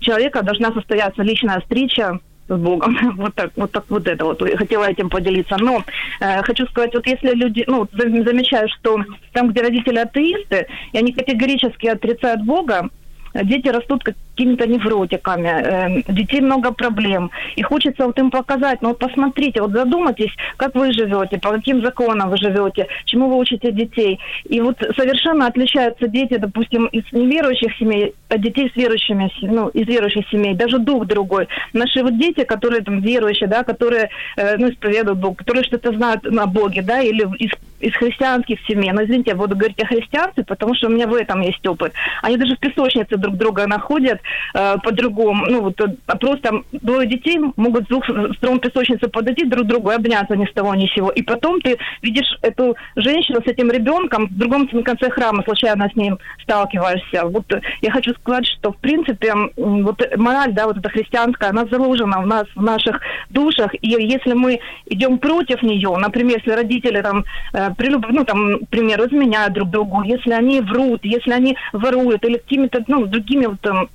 человека 0.00 0.42
должна 0.42 0.72
состояться 0.72 1.22
личная 1.22 1.60
встреча 1.60 2.18
с 2.56 2.60
Богом. 2.60 2.98
Вот 3.16 3.34
так, 3.34 3.50
вот 3.56 3.72
так 3.72 3.84
вот 3.88 4.06
это 4.06 4.24
вот. 4.24 4.42
Хотела 4.56 4.84
этим 4.90 5.08
поделиться. 5.08 5.56
Но 5.58 5.84
э, 6.20 6.42
хочу 6.42 6.66
сказать, 6.66 6.94
вот 6.94 7.06
если 7.06 7.34
люди, 7.34 7.64
ну, 7.66 7.88
за- 7.92 8.24
замечаю, 8.24 8.68
что 8.68 9.00
там, 9.32 9.50
где 9.50 9.62
родители 9.62 9.98
атеисты, 9.98 10.66
и 10.92 10.98
они 10.98 11.12
категорически 11.12 11.86
отрицают 11.86 12.42
Бога, 12.44 12.88
дети 13.34 13.68
растут 13.68 14.04
какими-то 14.34 14.66
невротиками, 14.66 15.48
э, 15.48 16.02
детей 16.12 16.40
много 16.40 16.72
проблем. 16.72 17.30
И 17.56 17.62
хочется 17.62 18.06
вот 18.06 18.18
им 18.18 18.30
показать, 18.30 18.80
ну 18.82 18.88
вот 18.88 18.98
посмотрите, 18.98 19.60
вот 19.60 19.72
задумайтесь, 19.72 20.30
как 20.56 20.74
вы 20.74 20.92
живете, 20.92 21.38
по 21.38 21.50
каким 21.50 21.84
законам 21.84 22.30
вы 22.30 22.36
живете, 22.36 22.86
чему 23.04 23.28
вы 23.28 23.36
учите 23.36 23.72
детей. 23.72 24.18
И 24.44 24.60
вот 24.60 24.78
совершенно 24.96 25.46
отличаются 25.46 26.08
дети, 26.08 26.36
допустим, 26.36 26.86
из 26.86 27.04
неверующих 27.12 27.76
семей 27.76 28.14
от 28.28 28.40
детей 28.40 28.70
с 28.72 28.76
верующими, 28.76 29.30
ну, 29.42 29.68
из 29.68 29.86
верующих 29.86 30.28
семей, 30.30 30.54
даже 30.54 30.78
дух 30.78 31.06
другой. 31.06 31.48
Наши 31.72 32.02
вот 32.02 32.18
дети, 32.18 32.44
которые 32.44 32.82
там 32.82 33.00
верующие, 33.00 33.48
да, 33.48 33.62
которые, 33.62 34.08
э, 34.36 34.56
ну, 34.56 34.70
исповедуют 34.70 35.18
Бога, 35.18 35.36
которые 35.36 35.64
что-то 35.64 35.92
знают 35.92 36.24
на 36.24 36.46
Боге, 36.46 36.82
да, 36.82 37.00
или 37.00 37.28
из, 37.38 37.50
из 37.80 37.94
христианских 37.94 38.58
семей. 38.66 38.92
Но, 38.92 39.04
извините, 39.04 39.32
я 39.32 39.36
буду 39.36 39.56
говорить 39.56 39.82
о 39.82 39.86
христианстве, 39.86 40.44
потому 40.44 40.74
что 40.74 40.88
у 40.88 40.90
меня 40.90 41.06
в 41.06 41.14
этом 41.14 41.42
есть 41.42 41.66
опыт. 41.66 41.92
Они 42.22 42.36
даже 42.36 42.56
в 42.56 42.60
песочнице 42.60 43.16
друг 43.16 43.36
друга 43.36 43.66
находят 43.66 44.20
э, 44.54 44.76
по-другому. 44.82 45.46
Ну, 45.48 45.62
вот 45.62 45.80
э, 45.80 46.16
просто 46.18 46.62
двое 46.72 47.06
детей 47.06 47.38
могут 47.56 47.84
с 47.84 47.88
двух 47.88 48.04
сторон 48.36 48.60
песочницы 48.60 49.08
подойти 49.08 49.44
друг 49.44 49.64
к 49.64 49.68
другу 49.68 49.90
и 49.90 49.94
обняться 49.94 50.36
ни 50.36 50.46
с 50.46 50.52
того 50.52 50.74
ни 50.74 50.86
с 50.86 50.94
сего. 50.94 51.10
И 51.10 51.22
потом 51.22 51.60
ты 51.60 51.78
видишь 52.02 52.38
эту 52.42 52.76
женщину 52.96 53.40
с 53.44 53.46
этим 53.46 53.70
ребенком 53.70 54.26
в 54.26 54.36
другом 54.36 54.68
конце 54.82 55.10
храма, 55.10 55.42
случайно 55.44 55.88
с 55.92 55.96
ним 55.96 56.18
сталкиваешься. 56.42 57.24
Вот 57.26 57.52
э, 57.52 57.60
я 57.80 57.90
хочу 57.90 58.12
сказать, 58.14 58.46
что, 58.46 58.72
в 58.72 58.76
принципе, 58.76 59.34
вот 59.56 60.02
мораль, 60.16 60.52
да, 60.52 60.66
вот 60.66 60.78
эта 60.78 60.88
христианская, 60.88 61.50
она 61.50 61.66
заложена 61.66 62.20
в 62.20 62.26
нас, 62.26 62.46
в 62.54 62.62
наших 62.62 63.00
душах. 63.30 63.74
И 63.74 63.88
если 63.88 64.32
мы 64.32 64.60
идем 64.86 65.18
против 65.18 65.62
нее, 65.62 65.94
например, 65.96 66.38
если 66.38 66.50
родители 66.50 67.00
там, 67.00 67.24
э, 67.52 67.70
прелюб- 67.76 68.06
ну, 68.10 68.24
там, 68.24 68.52
например, 68.52 69.00
изменяют 69.06 69.54
друг 69.54 69.70
другу, 69.70 70.02
если 70.02 70.32
они 70.32 70.60
врут, 70.60 71.04
если 71.04 71.32
они 71.32 71.56
воруют 71.72 72.24
или 72.24 72.38
какими-то, 72.38 72.84
ну, 72.86 73.06
другими 73.06 73.46
вот, 73.46 73.60
там, 73.60 73.88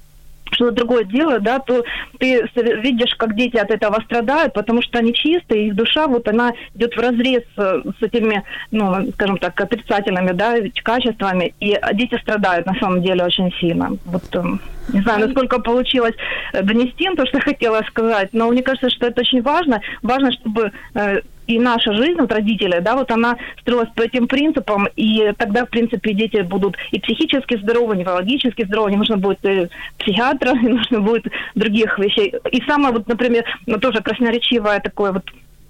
что-то 0.52 0.72
другое 0.72 1.04
делают, 1.04 1.44
да, 1.44 1.60
то 1.60 1.84
ты 2.20 2.48
видишь, 2.56 3.16
как 3.16 3.36
дети 3.36 3.58
от 3.58 3.72
этого 3.72 4.02
страдают, 4.06 4.54
потому 4.54 4.82
что 4.82 5.00
они 5.00 5.14
чистые, 5.14 5.68
их 5.68 5.76
душа, 5.76 6.08
вот 6.08 6.28
она 6.28 6.54
идет 6.76 6.96
в 6.96 7.00
разрез 7.00 7.44
с, 7.56 7.84
с 8.00 8.02
этими, 8.02 8.44
ну, 8.72 9.12
скажем 9.14 9.38
так, 9.38 9.60
отрицательными, 9.60 10.32
да, 10.32 10.56
качествами, 10.84 11.54
и 11.60 11.78
дети 11.94 12.18
страдают 12.22 12.66
на 12.66 12.76
самом 12.76 13.02
деле 13.02 13.24
очень 13.24 13.52
сильно. 13.60 13.92
Вот, 14.06 14.24
эм, 14.36 14.60
не 14.94 15.02
знаю, 15.02 15.28
насколько 15.28 15.60
получилось 15.60 16.16
э, 16.54 16.64
донести 16.64 17.08
то, 17.16 17.26
что 17.26 17.40
хотела 17.40 17.82
сказать, 17.88 18.30
но 18.34 18.50
мне 18.50 18.64
кажется, 18.64 18.90
что 18.90 19.08
это 19.08 19.22
очень 19.22 19.42
важно. 19.42 19.82
Важно, 20.02 20.32
чтобы 20.32 20.72
э, 20.94 21.22
и 21.48 21.60
наша 21.60 21.94
жизнь, 21.94 22.20
вот 22.20 22.32
родители, 22.32 22.80
да, 22.80 22.96
вот 22.96 23.12
она 23.12 23.38
строилась 23.62 23.90
по 23.96 24.02
этим 24.02 24.28
принципам, 24.28 24.88
и 24.96 25.32
тогда, 25.38 25.66
в 25.66 25.70
принципе, 25.70 26.14
дети 26.14 26.42
будут 26.42 26.76
и 26.92 27.00
психически 27.00 27.58
здоровы, 27.58 27.96
и 27.96 28.00
неврологически 28.00 28.66
здоровы, 28.66 28.92
не 28.92 28.98
нужно 28.98 29.18
будет 29.18 29.44
э, 29.46 29.70
психиатра, 29.98 30.54
не 30.62 30.70
нужно 30.70 31.02
будет 31.02 31.26
других 31.56 31.98
вещей. 31.98 32.34
И 32.52 32.62
самое, 32.68 32.94
вот, 32.94 33.08
например, 33.08 33.46
ну, 33.66 33.80
тоже 33.80 34.02
красноречивое 34.02 34.80
такое 34.80 35.14
вот 35.14 35.24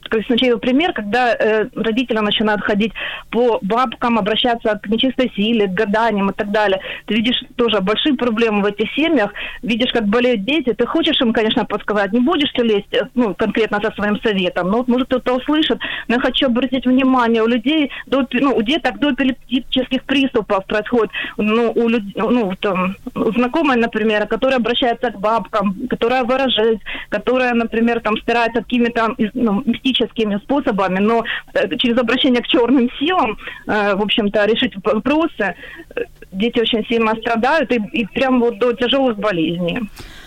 красноречивый 0.08 0.60
пример, 0.60 0.93
когда 0.93 1.34
э, 1.34 1.67
родители 1.76 2.20
начинают 2.20 2.62
ходить 2.62 2.93
по 3.30 3.60
бабкам, 3.62 4.17
обращаться 4.17 4.80
к 4.82 4.88
нечистой 4.88 5.32
силе, 5.36 5.67
к 5.67 5.74
гаданиям 5.74 6.30
и 6.30 6.34
так 6.34 6.52
далее. 6.52 6.80
Ты 7.06 7.15
видишь 7.15 7.43
тоже 7.56 7.82
большие 7.82 8.15
проблемы 8.15 8.62
в 8.62 8.65
этих 8.65 8.91
семьях, 8.93 9.34
видишь, 9.62 9.91
как 9.91 10.08
болеют 10.08 10.43
дети. 10.43 10.74
Ты 10.74 10.86
хочешь 10.86 11.20
им, 11.22 11.34
конечно, 11.34 11.65
подсказать, 11.65 12.13
не 12.13 12.20
будешь 12.20 12.52
ты 12.54 12.63
лезть, 12.63 12.93
э, 12.93 13.08
ну, 13.15 13.36
конкретно 13.36 13.80
со 13.82 13.91
своим 13.91 14.20
советом, 14.22 14.70
но 14.70 14.84
может, 14.88 15.08
кто-то 15.08 15.36
услышит. 15.36 15.80
Но 16.08 16.15
я 16.15 16.22
хочу 16.22 16.48
обратить 16.48 16.86
внимание, 16.86 17.43
у 17.43 17.48
людей, 17.48 17.91
до, 18.06 18.26
ну, 18.34 18.56
у 18.56 18.62
деток 18.62 19.00
до 19.00 19.12
эпилептических 19.12 20.04
приступов 20.04 20.65
происходит, 20.65 21.12
ну, 21.38 21.72
у 21.76 21.89
людей, 21.89 22.13
ну, 22.15 22.54
там, 22.60 22.96
у 23.15 23.32
знакомой, 23.32 23.78
например, 23.78 24.28
которая 24.28 24.58
обращается 24.58 25.12
к 25.12 25.20
бабкам, 25.20 25.76
которая 25.89 26.24
выражает, 26.24 26.80
которая, 27.10 27.54
например, 27.54 28.00
там, 28.00 28.17
старается 28.17 28.62
какими-то 28.62 29.15
ну, 29.34 29.63
мистическими 29.65 29.96
магическими 29.97 30.38
способами, 30.38 30.99
но 30.99 31.23
э, 31.53 31.77
через 31.77 31.97
обращение 31.97 32.41
к 32.41 32.47
черным 32.47 32.89
силам, 32.99 33.38
э, 33.67 33.95
в 33.95 34.01
общем-то, 34.01 34.45
решить 34.45 34.73
вопросы, 34.83 35.55
э, 35.95 36.01
дети 36.31 36.60
очень 36.60 36.86
сильно 36.88 37.15
страдают 37.15 37.71
и, 37.71 37.81
и 37.93 38.05
прям 38.05 38.39
вот 38.39 38.60
до 38.60 38.73
тяжелых 38.73 39.17
болезней. 39.17 39.81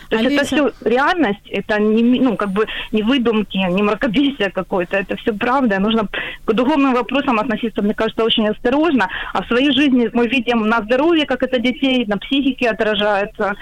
То 0.08 0.16
есть 0.16 0.34
это 0.34 0.44
все 0.44 0.72
реальность, 0.84 1.48
это 1.50 1.78
не, 1.78 2.02
ну, 2.20 2.36
как 2.36 2.50
бы 2.50 2.66
не 2.90 3.02
выдумки, 3.02 3.56
не 3.56 3.82
мракобесие 3.82 4.50
какое-то, 4.50 4.96
это 4.96 5.16
все 5.16 5.32
правда. 5.32 5.78
Нужно 5.78 6.08
к 6.44 6.52
духовным 6.52 6.94
вопросам 6.94 7.38
относиться, 7.38 7.80
мне 7.80 7.94
кажется, 7.94 8.24
очень 8.24 8.48
осторожно. 8.48 9.08
А 9.32 9.42
в 9.42 9.46
своей 9.46 9.72
жизни 9.72 10.10
мы 10.12 10.26
видим 10.26 10.62
на 10.62 10.82
здоровье, 10.82 11.26
как 11.26 11.44
это 11.44 11.60
детей, 11.60 12.04
на 12.06 12.18
психике 12.18 12.70
отражается. 12.70 13.54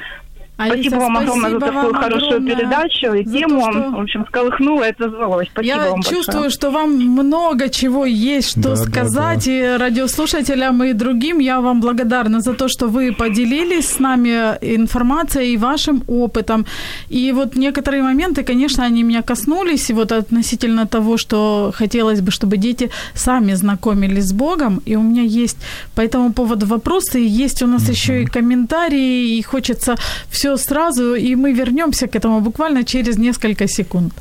Алиса, 0.58 0.90
спасибо 0.90 1.00
вам 1.00 1.16
огромное 1.18 1.50
за 1.50 1.60
такую 1.60 1.94
хорошую 1.94 2.42
передачу 2.44 3.12
и 3.14 3.24
тему. 3.24 3.60
То, 3.60 3.72
что... 3.72 3.90
В 3.90 4.00
общем, 4.00 4.26
сколыхнула 4.26 4.82
это 4.82 5.08
злость. 5.08 5.50
Спасибо 5.52 5.76
Я 5.76 5.90
вам 5.90 6.02
чувствую, 6.02 6.42
большое. 6.42 6.50
что 6.50 6.70
вам 6.72 6.90
много 6.96 7.68
чего 7.68 8.04
есть, 8.04 8.50
что 8.50 8.70
Да, 8.70 8.76
сказать. 8.76 9.44
да, 9.46 9.52
И 9.52 9.78
радиослушателям 9.78 10.82
и 10.82 10.92
другим 10.94 11.38
я 11.38 11.60
вам 11.60 11.80
благодарна 11.80 12.40
за 12.40 12.54
то, 12.54 12.66
что 12.66 12.88
вы 12.88 13.12
поделились 13.12 13.88
с 13.88 14.00
нами 14.00 14.58
информацией 14.60 15.54
и 15.54 15.56
вашим 15.56 16.02
опытом. 16.08 16.66
И 17.08 17.30
вот 17.30 17.54
некоторые 17.54 18.02
моменты, 18.02 18.42
конечно, 18.42 18.84
они 18.84 19.04
меня 19.04 19.22
коснулись. 19.22 19.90
И 19.90 19.92
вот 19.92 20.10
относительно 20.10 20.86
того, 20.88 21.18
что 21.18 21.72
хотелось 21.72 22.20
бы, 22.20 22.32
чтобы 22.32 22.56
дети 22.56 22.90
сами 23.14 23.54
знакомились 23.54 24.24
с 24.24 24.32
Богом. 24.32 24.82
И 24.86 24.96
у 24.96 25.02
меня 25.02 25.22
есть 25.22 25.58
по 25.94 26.00
этому 26.00 26.32
поводу 26.32 26.66
вопросы. 26.66 27.20
Есть 27.20 27.62
у 27.62 27.68
нас 27.68 27.82
mm-hmm. 27.82 27.92
еще 27.92 28.22
и 28.22 28.26
комментарии. 28.26 29.38
И 29.38 29.42
хочется 29.42 29.94
все 30.28 30.47
сразу, 30.57 31.15
и 31.15 31.35
мы 31.35 31.53
вернемся 31.53 32.07
к 32.07 32.15
этому 32.15 32.41
буквально 32.41 32.83
через 32.83 33.17
несколько 33.17 33.67
секунд. 33.67 34.13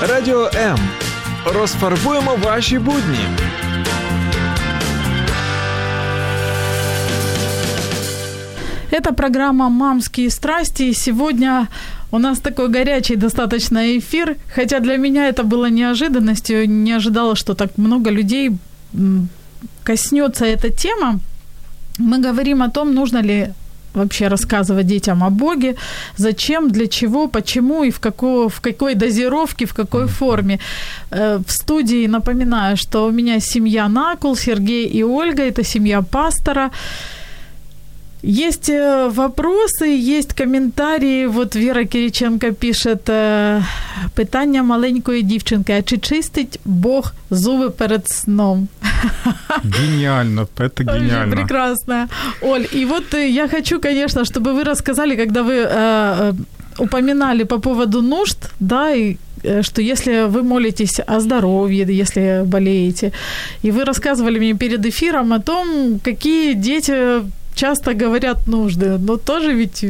Радіо 0.00 0.50
М. 0.54 0.78
Розфарбуємо 1.54 2.36
ваші 2.42 2.78
будні. 2.78 3.18
Это 8.92 9.12
программа 9.12 9.68
«Мамские 9.68 10.30
страсти», 10.30 10.82
и 10.90 10.94
сегодня 10.94 11.68
у 12.10 12.18
нас 12.18 12.40
такой 12.40 12.68
горячий 12.68 13.16
достаточно 13.16 13.78
эфир, 13.78 14.36
хотя 14.54 14.80
для 14.80 14.96
меня 14.96 15.30
это 15.30 15.44
было 15.44 15.70
неожиданностью, 15.70 16.68
не 16.68 16.96
ожидала, 16.96 17.36
что 17.36 17.54
так 17.54 17.78
много 17.78 18.10
людей 18.10 18.50
коснется 19.84 20.44
эта 20.44 20.70
тема. 20.70 21.20
Мы 21.98 22.18
говорим 22.18 22.62
о 22.62 22.68
том, 22.68 22.94
нужно 22.94 23.22
ли 23.22 23.48
вообще 23.95 24.27
рассказывать 24.27 24.87
детям 24.87 25.23
о 25.23 25.29
Боге, 25.29 25.75
зачем, 26.17 26.69
для 26.69 26.87
чего, 26.87 27.27
почему 27.27 27.83
и 27.83 27.91
в, 27.91 27.99
какой, 27.99 28.49
в 28.49 28.61
какой 28.61 28.95
дозировке, 28.95 29.65
в 29.65 29.73
какой 29.73 30.07
форме. 30.07 30.59
В 31.11 31.45
студии 31.47 32.07
напоминаю, 32.07 32.77
что 32.77 33.05
у 33.05 33.11
меня 33.11 33.39
семья 33.39 33.87
Накул, 33.87 34.35
Сергей 34.35 34.87
и 34.87 35.03
Ольга, 35.03 35.43
это 35.43 35.63
семья 35.63 36.01
пастора. 36.01 36.71
Есть 38.24 38.68
вопросы, 39.14 39.88
есть 40.18 40.32
коментарі. 40.32 41.26
Вот 41.26 41.56
Віра 41.56 41.84
Кириченко 41.84 42.52
пише 42.52 42.96
питання 44.14 44.62
маленької 44.62 45.22
дівчинки: 45.22 45.72
а 45.72 45.82
чи 45.82 45.98
чистить 45.98 46.60
Бог 46.64 47.12
зуби 47.30 47.70
перед 47.70 48.08
сном? 48.08 48.68
Гениально, 49.64 50.46
это 50.56 50.84
гениально. 50.84 51.36
Прекрасно. 51.36 52.08
Оль, 52.42 52.66
и 52.74 52.84
вот 52.84 53.14
я 53.14 53.48
хочу, 53.48 53.80
конечно, 53.80 54.24
чтобы 54.24 54.52
вы 54.52 54.64
рассказали, 54.64 55.16
когда 55.16 55.42
вы 55.42 55.54
э, 55.54 56.32
упоминали 56.78 57.44
по 57.44 57.58
поводу 57.58 58.02
нужд, 58.02 58.36
да, 58.60 58.94
и 58.94 59.16
что 59.62 59.80
если 59.82 60.26
вы 60.28 60.42
молитесь 60.42 61.00
о 61.06 61.20
здоровье, 61.20 61.86
если 62.00 62.42
болеете, 62.44 63.12
и 63.64 63.70
вы 63.70 63.84
рассказывали 63.84 64.38
мне 64.38 64.54
перед 64.54 64.86
эфиром 64.86 65.32
о 65.32 65.38
том, 65.38 65.98
какие 66.04 66.54
дети 66.54 67.22
часто 67.55 67.93
говорят 67.93 68.47
нужды, 68.47 68.97
но 68.97 69.17
тоже 69.17 69.53
ведь 69.53 69.83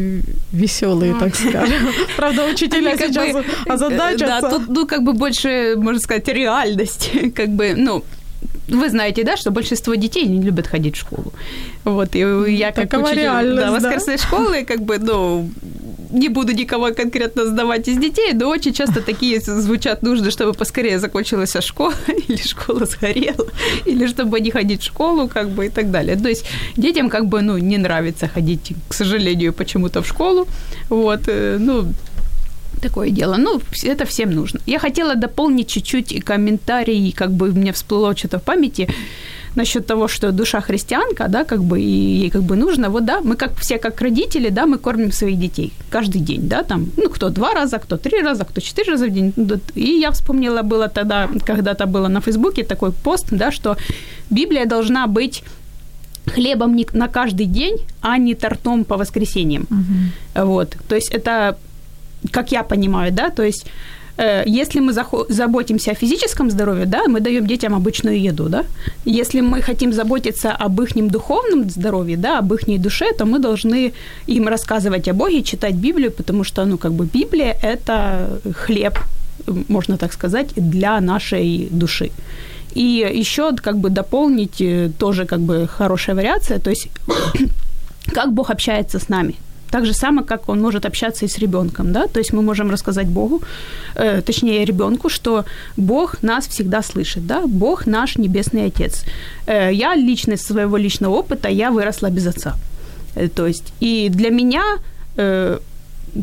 веселые, 0.51 1.15
так 1.19 1.35
скажем. 1.35 1.89
Правда, 2.15 2.45
учителя 2.45 2.97
сейчас 2.97 3.33
бы, 3.33 3.45
озадачатся. 3.67 4.41
Да, 4.41 4.49
тут, 4.49 4.69
ну, 4.69 4.87
как 4.87 5.03
бы 5.03 5.13
больше, 5.13 5.75
можно 5.77 5.99
сказать, 5.99 6.27
реальность. 6.27 7.11
Как 7.35 7.49
бы, 7.49 7.73
ну, 7.75 8.03
вы 8.67 8.89
знаете, 8.89 9.23
да, 9.23 9.37
что 9.37 9.51
большинство 9.51 9.95
детей 9.95 10.27
не 10.27 10.41
любят 10.41 10.67
ходить 10.67 10.95
в 10.95 10.99
школу. 10.99 11.33
Вот, 11.83 12.15
и 12.15 12.19
я 12.51 12.71
как 12.71 12.89
Такова 12.89 13.07
учитель 13.07 13.55
да, 13.55 13.71
воскресной 13.71 14.17
да. 14.17 14.23
школы, 14.23 14.65
как 14.65 14.81
бы, 14.81 14.97
ну, 14.99 15.49
не 16.11 16.29
буду 16.29 16.53
никого 16.53 16.93
конкретно 16.93 17.45
сдавать 17.45 17.87
из 17.87 17.97
детей, 17.97 18.33
но 18.33 18.49
очень 18.49 18.73
часто 18.73 19.01
такие 19.01 19.39
звучат 19.39 20.03
нужды, 20.03 20.31
чтобы 20.31 20.53
поскорее 20.53 20.99
закончилась 20.99 21.55
школа, 21.61 21.93
или 22.27 22.37
школа 22.37 22.85
сгорела, 22.85 23.47
или 23.85 24.07
чтобы 24.07 24.39
не 24.39 24.51
ходить 24.51 24.81
в 24.81 24.85
школу, 24.85 25.27
как 25.27 25.49
бы, 25.49 25.65
и 25.65 25.69
так 25.69 25.91
далее. 25.91 26.15
То 26.15 26.29
есть 26.29 26.45
детям, 26.77 27.09
как 27.09 27.25
бы, 27.25 27.41
ну, 27.41 27.57
не 27.57 27.77
нравится 27.77 28.27
ходить, 28.27 28.73
к 28.87 28.93
сожалению, 28.93 29.53
почему-то 29.53 30.01
в 30.01 30.07
школу, 30.07 30.47
вот, 30.89 31.21
ну, 31.59 31.85
такое 32.81 33.09
дело. 33.09 33.35
Ну, 33.37 33.61
это 33.83 34.05
всем 34.05 34.31
нужно. 34.31 34.59
Я 34.65 34.79
хотела 34.79 35.15
дополнить 35.15 35.67
чуть-чуть 35.67 36.23
комментарий, 36.23 37.11
как 37.11 37.31
бы 37.31 37.51
мне 37.51 37.71
всплыло 37.71 38.15
что-то 38.15 38.39
в 38.39 38.43
памяти 38.43 38.89
насчет 39.55 39.87
того, 39.87 40.07
что 40.07 40.31
душа 40.31 40.61
христианка, 40.61 41.27
да, 41.27 41.43
как 41.43 41.63
бы, 41.63 41.79
и 41.79 42.19
ей 42.21 42.29
как 42.29 42.43
бы 42.43 42.55
нужно, 42.55 42.89
вот, 42.89 43.05
да, 43.05 43.21
мы 43.21 43.35
как 43.35 43.57
все 43.57 43.77
как 43.77 44.01
родители, 44.01 44.49
да, 44.49 44.65
мы 44.65 44.77
кормим 44.77 45.11
своих 45.11 45.39
детей 45.39 45.71
каждый 45.89 46.21
день, 46.21 46.47
да, 46.49 46.63
там, 46.63 46.91
ну, 46.97 47.09
кто 47.09 47.29
два 47.29 47.53
раза, 47.53 47.77
кто 47.77 47.97
три 47.97 48.21
раза, 48.21 48.43
кто 48.43 48.61
четыре 48.61 48.91
раза 48.91 49.05
в 49.05 49.09
день. 49.09 49.33
И 49.75 49.99
я 49.99 50.11
вспомнила, 50.11 50.61
было 50.61 50.87
тогда, 50.87 51.29
когда-то 51.45 51.85
было 51.85 52.09
на 52.09 52.19
Фейсбуке 52.19 52.63
такой 52.63 52.91
пост, 52.91 53.27
да, 53.31 53.51
что 53.51 53.77
Библия 54.29 54.65
должна 54.65 55.07
быть 55.07 55.43
хлебом 56.33 56.75
не 56.75 56.85
на 56.93 57.07
каждый 57.07 57.45
день, 57.45 57.77
а 58.01 58.17
не 58.17 58.35
тортом 58.35 58.83
по 58.83 58.97
воскресеньям. 58.97 59.67
Uh-huh. 59.69 60.45
Вот. 60.45 60.75
То 60.87 60.95
есть 60.95 61.11
это, 61.11 61.57
как 62.31 62.51
я 62.51 62.63
понимаю, 62.63 63.11
да, 63.11 63.29
то 63.29 63.43
есть 63.43 63.65
э, 64.17 64.43
если 64.45 64.81
мы 64.81 64.93
заботимся 65.29 65.91
о 65.91 65.95
физическом 65.95 66.49
здоровье, 66.49 66.85
да, 66.85 67.07
мы 67.07 67.19
даем 67.19 67.45
детям 67.47 67.73
обычную 67.73 68.19
еду, 68.29 68.49
да. 68.49 68.63
Если 69.05 69.41
мы 69.41 69.61
хотим 69.61 69.93
заботиться 69.93 70.51
об 70.51 70.81
их 70.81 70.95
духовном 71.11 71.69
здоровье, 71.69 72.17
да, 72.17 72.39
об 72.39 72.53
их 72.53 72.81
душе, 72.81 73.05
то 73.17 73.25
мы 73.25 73.39
должны 73.39 73.93
им 74.27 74.47
рассказывать 74.47 75.07
о 75.07 75.13
Боге, 75.13 75.43
читать 75.43 75.75
Библию, 75.75 76.11
потому 76.11 76.43
что, 76.43 76.65
ну, 76.65 76.77
как 76.77 76.91
бы 76.91 77.05
Библия– 77.05 77.57
это 77.63 78.39
хлеб, 78.53 78.99
можно 79.69 79.97
так 79.97 80.13
сказать, 80.13 80.47
для 80.55 81.01
нашей 81.01 81.67
души. 81.71 82.09
И 82.75 83.19
еще 83.19 83.55
как 83.55 83.77
бы 83.77 83.89
дополнить 83.89 84.63
тоже 84.97 85.25
как 85.25 85.39
бы 85.39 85.67
хорошая 85.67 86.15
вариация, 86.15 86.59
то 86.59 86.69
есть 86.69 86.87
как 88.13 88.33
Бог 88.33 88.49
общается 88.49 88.99
с 88.99 89.09
нами. 89.09 89.35
Так 89.75 89.85
же 89.85 89.93
само, 89.93 90.23
как 90.23 90.49
он 90.49 90.61
может 90.61 90.85
общаться 90.85 91.25
и 91.25 91.27
с 91.27 91.37
ребенком, 91.37 91.91
да, 91.91 92.07
то 92.07 92.19
есть 92.19 92.33
мы 92.33 92.41
можем 92.41 92.71
рассказать 92.71 93.07
Богу, 93.07 93.41
э, 93.95 94.21
точнее 94.21 94.65
ребенку, 94.65 95.09
что 95.09 95.43
Бог 95.77 96.23
нас 96.23 96.47
всегда 96.47 96.81
слышит, 96.81 97.27
да, 97.27 97.41
Бог 97.45 97.85
наш 97.85 98.17
небесный 98.17 98.67
Отец. 98.67 99.03
Э, 99.47 99.73
я 99.73 99.95
лично 99.95 100.35
из 100.35 100.43
своего 100.43 100.77
личного 100.77 101.15
опыта, 101.15 101.49
я 101.49 101.71
выросла 101.71 102.09
без 102.09 102.27
отца. 102.27 102.55
Э, 103.15 103.27
то 103.27 103.47
есть 103.47 103.73
и 103.81 104.09
для 104.09 104.29
меня 104.29 104.63
э, 105.17 105.59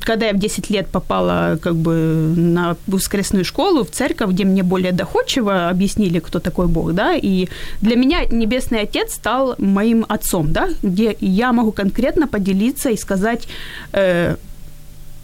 когда 0.00 0.26
я 0.26 0.32
в 0.32 0.38
10 0.38 0.70
лет 0.70 0.88
попала 0.88 1.58
как 1.60 1.74
бы 1.74 2.32
на 2.36 2.76
воскресную 2.86 3.44
школу, 3.44 3.84
в 3.84 3.90
церковь, 3.90 4.30
где 4.30 4.44
мне 4.44 4.62
более 4.62 4.92
доходчиво 4.92 5.68
объяснили, 5.68 6.18
кто 6.18 6.38
такой 6.38 6.66
Бог, 6.66 6.92
да, 6.92 7.14
и 7.14 7.48
для 7.80 7.96
меня 7.96 8.24
Небесный 8.24 8.80
Отец 8.80 9.14
стал 9.14 9.54
моим 9.58 10.04
отцом, 10.08 10.52
да, 10.52 10.68
где 10.82 11.16
я 11.20 11.52
могу 11.52 11.72
конкретно 11.72 12.26
поделиться 12.26 12.90
и 12.90 12.96
сказать 12.96 13.48
э, 13.92 14.36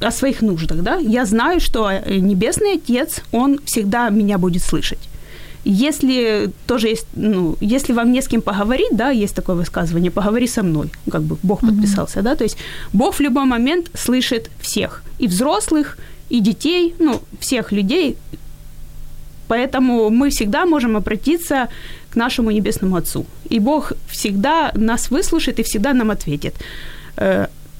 о 0.00 0.10
своих 0.10 0.42
нуждах, 0.42 0.82
да. 0.82 0.96
Я 0.96 1.24
знаю, 1.24 1.60
что 1.60 1.90
Небесный 2.06 2.74
Отец, 2.74 3.20
Он 3.32 3.58
всегда 3.64 4.10
меня 4.10 4.38
будет 4.38 4.62
слышать. 4.62 5.07
Если 5.70 6.50
тоже 6.66 6.88
есть, 6.88 7.06
ну, 7.14 7.56
если 7.60 7.92
вам 7.92 8.10
не 8.10 8.22
с 8.22 8.28
кем 8.28 8.40
поговорить, 8.40 8.96
да, 8.96 9.10
есть 9.10 9.34
такое 9.34 9.54
высказывание, 9.54 10.10
поговори 10.10 10.46
со 10.46 10.62
мной, 10.62 10.88
как 11.10 11.22
бы 11.22 11.36
Бог 11.42 11.60
подписался, 11.60 12.20
mm-hmm. 12.20 12.22
да, 12.22 12.36
то 12.36 12.44
есть 12.44 12.56
Бог 12.94 13.14
в 13.14 13.20
любой 13.20 13.44
момент 13.44 13.90
слышит 13.94 14.50
всех, 14.60 15.02
и 15.18 15.26
взрослых, 15.26 15.98
и 16.30 16.40
детей, 16.40 16.94
ну, 16.98 17.20
всех 17.38 17.72
людей, 17.72 18.16
поэтому 19.46 20.08
мы 20.08 20.30
всегда 20.30 20.64
можем 20.64 20.96
обратиться 20.96 21.68
к 22.10 22.16
нашему 22.16 22.50
Небесному 22.50 22.96
Отцу, 22.96 23.26
и 23.50 23.60
Бог 23.60 23.92
всегда 24.06 24.72
нас 24.74 25.10
выслушает 25.10 25.58
и 25.58 25.62
всегда 25.62 25.92
нам 25.92 26.10
ответит. 26.10 26.54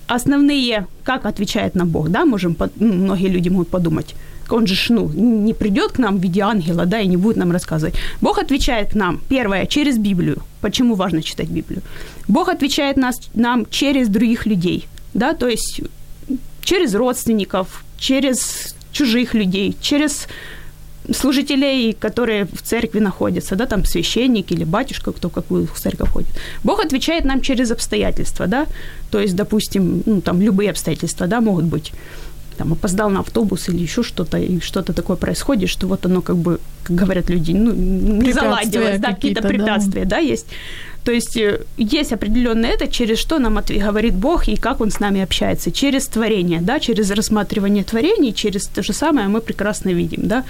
Основные, 0.07 0.87
как 1.05 1.25
отвечает 1.25 1.75
нам 1.75 1.89
Бог, 1.89 2.11
да, 2.11 2.27
можем, 2.27 2.55
ну, 2.81 2.93
многие 2.93 3.29
люди 3.29 3.49
могут 3.49 3.69
подумать, 3.69 4.15
он 4.53 4.67
же, 4.67 4.93
ну, 4.93 5.09
не 5.09 5.55
придет 5.55 5.93
к 5.93 5.99
нам 5.99 6.19
в 6.19 6.23
виде 6.23 6.41
ангела, 6.41 6.87
да, 6.87 7.01
и 7.01 7.07
не 7.07 7.17
будет 7.17 7.37
нам 7.37 7.53
рассказывать. 7.53 7.95
Бог 8.21 8.39
отвечает 8.39 8.95
нам, 8.95 9.21
первое, 9.29 9.67
через 9.67 9.99
Библию. 9.99 10.43
Почему 10.61 10.95
важно 10.95 11.23
читать 11.23 11.49
Библию? 11.49 11.83
Бог 12.29 12.49
отвечает 12.49 12.97
нас, 12.97 13.17
нам 13.35 13.67
через 13.71 14.09
других 14.09 14.47
людей, 14.47 14.87
да, 15.15 15.35
то 15.35 15.49
есть 15.49 15.81
через 16.63 16.95
родственников, 16.95 17.85
через 17.99 18.75
чужих 18.93 19.35
людей, 19.35 19.77
через 19.81 20.29
служителей, 21.15 21.93
которые 21.93 22.45
в 22.45 22.63
церкви 22.63 23.01
находятся, 23.01 23.57
да, 23.57 23.67
там 23.67 23.85
священник 23.85 24.53
или 24.53 24.65
батюшка, 24.65 25.13
кто 25.13 25.31
какую 25.31 25.67
в 25.67 25.79
церковь 25.79 26.11
ходит. 26.11 26.31
Бог 26.65 26.85
отвечает 26.85 27.25
нам 27.25 27.41
через 27.41 27.71
обстоятельства, 27.71 28.47
да, 28.47 28.67
то 29.11 29.19
есть, 29.19 29.35
допустим, 29.35 30.03
ну, 30.07 30.21
там 30.21 30.41
любые 30.43 30.71
обстоятельства, 30.71 31.27
да, 31.27 31.41
могут 31.41 31.65
быть 31.65 31.93
там 32.59 32.73
опоздал 32.73 33.11
на 33.11 33.21
автобус 33.21 33.69
или 33.69 33.83
еще 33.83 34.03
что-то, 34.03 34.39
и 34.39 34.61
что-то 34.61 34.93
такое 34.93 35.17
происходит, 35.17 35.71
что 35.71 35.87
вот 35.87 36.07
оно 36.07 36.21
как 36.21 36.37
бы, 36.37 36.59
как 36.83 36.97
говорят 36.97 37.31
люди, 37.31 37.53
ну, 37.53 37.73
не 37.73 38.33
заладилось, 38.33 38.99
да, 38.99 39.09
какие-то 39.09 39.49
препятствия, 39.49 40.05
да. 40.05 40.17
да, 40.17 40.19
есть. 40.19 40.47
То 41.05 41.13
есть 41.13 41.37
э, 41.37 41.61
есть 41.79 42.13
определенное 42.13 42.71
это, 42.71 42.87
через 42.87 43.19
что 43.19 43.39
нам 43.39 43.61
говорит 43.69 44.15
Бог 44.15 44.49
и 44.49 44.57
как 44.57 44.81
Он 44.81 44.91
с 44.91 45.01
нами 45.01 45.23
общается. 45.23 45.71
Через 45.71 46.07
творение, 46.07 46.61
да, 46.61 46.81
через 46.81 47.11
рассматривание 47.11 47.85
творений, 47.85 48.33
через 48.35 48.67
то 48.67 48.83
же 48.83 48.93
самое 48.93 49.29
мы 49.29 49.41
прекрасно 49.41 49.91
видим, 49.91 50.29
да. 50.29 50.45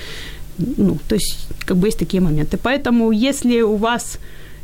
Ну, 0.59 0.99
то 1.09 1.15
есть 1.15 1.47
как 1.67 1.77
бы 1.77 1.89
есть 1.89 1.99
такие 1.99 2.21
моменты. 2.21 2.57
Поэтому 2.57 3.13
если 3.13 3.61
у 3.61 3.77
вас 3.77 4.19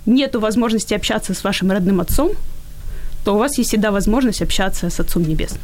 нет 0.07 0.35
возможности 0.35 0.95
общаться 0.95 1.33
с 1.33 1.45
вашим 1.45 1.71
родным 1.71 2.01
отцом, 2.01 2.31
то 3.25 3.35
у 3.35 3.39
вас 3.39 3.59
есть 3.59 3.71
всегда 3.71 3.91
возможность 3.91 4.43
общаться 4.43 4.91
с 4.91 5.01
Отцом 5.01 5.23
Небесным. 5.23 5.63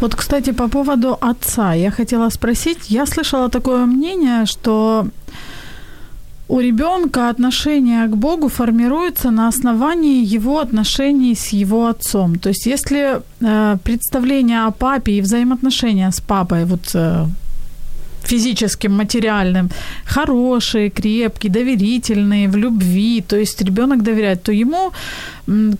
Вот, 0.00 0.14
кстати, 0.14 0.52
по 0.52 0.68
поводу 0.68 1.18
отца, 1.20 1.74
я 1.74 1.90
хотела 1.90 2.30
спросить, 2.30 2.90
я 2.90 3.06
слышала 3.06 3.48
такое 3.48 3.86
мнение, 3.86 4.46
что 4.46 5.06
у 6.48 6.60
ребенка 6.60 7.28
отношение 7.28 8.06
к 8.06 8.16
Богу 8.16 8.48
формируется 8.48 9.30
на 9.30 9.48
основании 9.48 10.24
его 10.24 10.60
отношений 10.60 11.34
с 11.34 11.48
его 11.48 11.86
отцом. 11.86 12.38
То 12.38 12.48
есть, 12.48 12.66
если 12.66 13.20
э, 13.40 13.76
представление 13.84 14.66
о 14.66 14.70
папе 14.70 15.12
и 15.12 15.20
взаимоотношения 15.20 16.10
с 16.10 16.20
папой 16.20 16.64
вот 16.64 16.94
э, 16.94 17.26
физическим, 18.28 18.92
материальным, 18.92 19.70
хорошие, 20.04 20.90
крепкие, 20.90 21.52
доверительные, 21.52 22.48
в 22.48 22.56
любви, 22.56 23.20
то 23.20 23.36
есть 23.36 23.62
ребенок 23.62 24.02
доверяет, 24.02 24.42
то 24.42 24.52
ему 24.52 24.92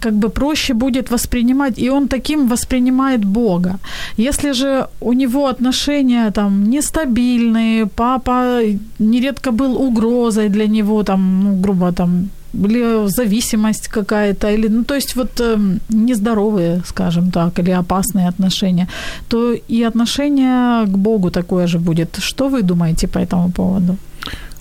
как 0.00 0.12
бы 0.12 0.28
проще 0.28 0.74
будет 0.74 1.10
воспринимать, 1.10 1.78
и 1.78 1.90
он 1.90 2.08
таким 2.08 2.48
воспринимает 2.48 3.24
Бога. 3.24 3.78
Если 4.16 4.52
же 4.52 4.86
у 5.00 5.12
него 5.12 5.46
отношения 5.46 6.30
там 6.30 6.70
нестабильные, 6.70 7.86
папа 7.86 8.60
нередко 8.98 9.52
был 9.52 9.76
угрозой 9.76 10.48
для 10.48 10.66
него, 10.66 11.02
там, 11.02 11.44
ну, 11.44 11.60
грубо 11.60 11.92
там 11.92 12.28
или 12.54 13.08
зависимость 13.08 13.88
какая-то, 13.88 14.50
или, 14.50 14.68
ну, 14.68 14.84
то 14.84 14.94
есть 14.94 15.16
вот 15.16 15.40
э, 15.40 15.58
нездоровые, 15.88 16.82
скажем 16.86 17.30
так, 17.30 17.58
или 17.58 17.70
опасные 17.70 18.28
отношения, 18.28 18.88
то 19.28 19.52
и 19.52 19.82
отношение 19.82 20.86
к 20.86 20.98
Богу 20.98 21.30
такое 21.30 21.66
же 21.66 21.78
будет. 21.78 22.18
Что 22.18 22.48
вы 22.48 22.62
думаете 22.62 23.06
по 23.06 23.18
этому 23.18 23.50
поводу? 23.50 23.96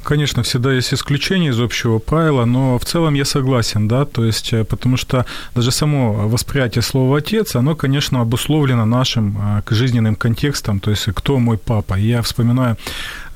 Конечно, 0.08 0.42
всегда 0.42 0.72
есть 0.72 0.94
исключения 0.94 1.50
из 1.50 1.60
общего 1.60 2.00
правила, 2.00 2.46
но 2.46 2.78
в 2.78 2.86
целом 2.86 3.16
я 3.16 3.26
согласен, 3.26 3.88
да, 3.88 4.06
то 4.06 4.24
есть, 4.24 4.54
э, 4.54 4.64
потому 4.64 4.98
что 4.98 5.26
даже 5.56 5.72
само 5.72 6.30
восприятие 6.30 6.82
слова 6.82 7.18
«отец», 7.18 7.56
оно, 7.56 7.76
конечно, 7.76 8.22
обусловлено 8.22 8.86
нашим 8.86 9.38
э, 9.38 9.76
жизненным 9.76 10.16
контекстом, 10.16 10.80
то 10.80 10.92
есть, 10.92 11.10
кто 11.14 11.40
мой 11.40 11.58
папа. 11.58 12.00
И 12.00 12.08
я 12.08 12.22
вспоминаю 12.22 12.78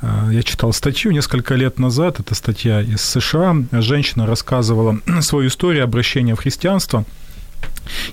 я 0.02 0.44
читал 0.44 0.74
статью 0.74 1.12
несколько 1.12 1.56
лет 1.56 1.80
назад, 1.80 2.20
это 2.20 2.34
статья 2.36 2.82
из 2.82 3.02
США. 3.02 3.56
Женщина 3.72 4.26
рассказывала 4.26 5.00
свою 5.22 5.48
историю 5.48 5.84
обращения 5.84 6.36
в 6.36 6.40
христианство– 6.40 7.06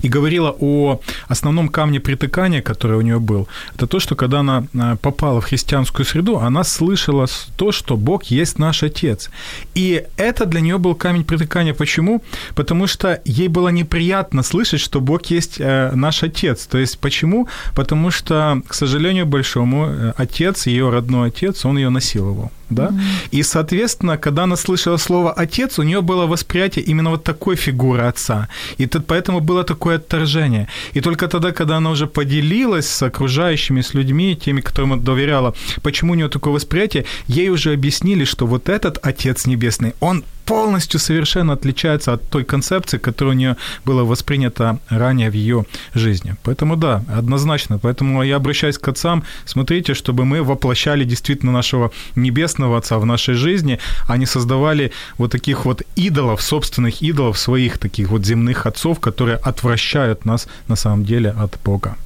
и 0.02 0.08
говорила 0.08 0.54
о 0.60 1.00
основном 1.28 1.68
камне 1.68 2.00
притыкания, 2.00 2.62
который 2.62 2.96
у 2.96 3.00
нее 3.00 3.18
был. 3.18 3.48
Это 3.74 3.86
то, 3.86 4.00
что 4.00 4.16
когда 4.16 4.40
она 4.40 4.64
а, 4.78 4.96
попала 4.96 5.40
в 5.40 5.44
христианскую 5.44 6.06
среду, 6.06 6.38
она 6.38 6.64
слышала 6.64 7.26
то, 7.56 7.72
что 7.72 7.96
Бог 7.96 8.24
есть 8.24 8.58
наш 8.58 8.82
Отец. 8.82 9.30
И 9.74 10.04
это 10.16 10.46
для 10.46 10.60
нее 10.60 10.78
был 10.78 10.94
камень 10.94 11.24
притыкания. 11.24 11.74
Почему? 11.74 12.22
Потому 12.54 12.86
что 12.86 13.20
ей 13.24 13.48
было 13.48 13.68
неприятно 13.68 14.42
слышать, 14.42 14.80
что 14.80 15.00
Бог 15.00 15.26
есть 15.26 15.60
э, 15.60 15.92
наш 15.94 16.22
Отец. 16.22 16.66
То 16.66 16.78
есть 16.78 16.98
почему? 16.98 17.48
Потому 17.74 18.10
что, 18.10 18.62
к 18.66 18.74
сожалению 18.74 19.26
большому, 19.26 19.86
э, 19.86 20.12
Отец, 20.16 20.66
ее 20.66 20.90
родной 20.90 21.28
Отец, 21.28 21.64
он 21.64 21.78
ее 21.78 21.90
насиловал 21.90 22.50
да, 22.70 22.88
mm-hmm. 22.88 23.28
и, 23.30 23.42
соответственно, 23.42 24.18
когда 24.18 24.44
она 24.44 24.56
слышала 24.56 24.96
слово 24.98 25.32
«отец», 25.32 25.78
у 25.78 25.82
нее 25.82 26.00
было 26.00 26.26
восприятие 26.26 26.84
именно 26.84 27.10
вот 27.10 27.24
такой 27.24 27.56
фигуры 27.56 28.02
отца, 28.02 28.48
и 28.78 28.86
тут 28.86 29.06
поэтому 29.06 29.40
было 29.40 29.64
такое 29.64 29.96
отторжение. 29.96 30.68
И 30.94 31.00
только 31.00 31.28
тогда, 31.28 31.52
когда 31.52 31.76
она 31.76 31.90
уже 31.90 32.06
поделилась 32.06 32.88
с 32.88 33.02
окружающими, 33.02 33.80
с 33.80 33.94
людьми, 33.94 34.36
теми, 34.36 34.60
которым 34.60 34.92
она 34.92 35.02
доверяла, 35.02 35.54
почему 35.82 36.12
у 36.12 36.16
нее 36.16 36.28
такое 36.28 36.54
восприятие, 36.54 37.04
ей 37.26 37.48
уже 37.50 37.72
объяснили, 37.72 38.24
что 38.24 38.46
вот 38.46 38.68
этот 38.68 38.98
Отец 39.02 39.46
Небесный, 39.46 39.94
он 40.00 40.24
полностью 40.48 40.98
совершенно 40.98 41.52
отличается 41.52 42.14
от 42.14 42.22
той 42.30 42.42
концепции, 42.42 42.96
которая 42.96 43.34
у 43.34 43.38
нее 43.38 43.56
была 43.84 44.04
воспринята 44.04 44.78
ранее 44.88 45.30
в 45.30 45.34
ее 45.34 45.66
жизни. 45.92 46.36
Поэтому 46.42 46.76
да, 46.76 47.04
однозначно. 47.14 47.78
Поэтому 47.78 48.22
я 48.22 48.36
обращаюсь 48.36 48.78
к 48.78 48.88
отцам, 48.88 49.24
смотрите, 49.44 49.92
чтобы 49.92 50.24
мы 50.24 50.42
воплощали 50.42 51.04
действительно 51.04 51.52
нашего 51.52 51.90
небесного 52.16 52.57
отца 52.66 52.98
в 52.98 53.06
нашей 53.06 53.34
жизни, 53.34 53.78
не 54.18 54.26
создавали 54.26 54.90
вот 55.18 55.32
таких 55.32 55.64
вот 55.64 55.82
идолов, 55.96 56.42
собственных 56.42 57.02
идолов, 57.02 57.38
своих 57.38 57.78
таких 57.78 58.08
вот 58.10 58.24
земных 58.24 58.66
отцов, 58.66 58.98
которые 59.00 59.36
отвращают 59.36 60.24
нас 60.24 60.48
на 60.68 60.76
самом 60.76 61.04
деле 61.04 61.30
от 61.30 61.58
Бога. 61.64 61.96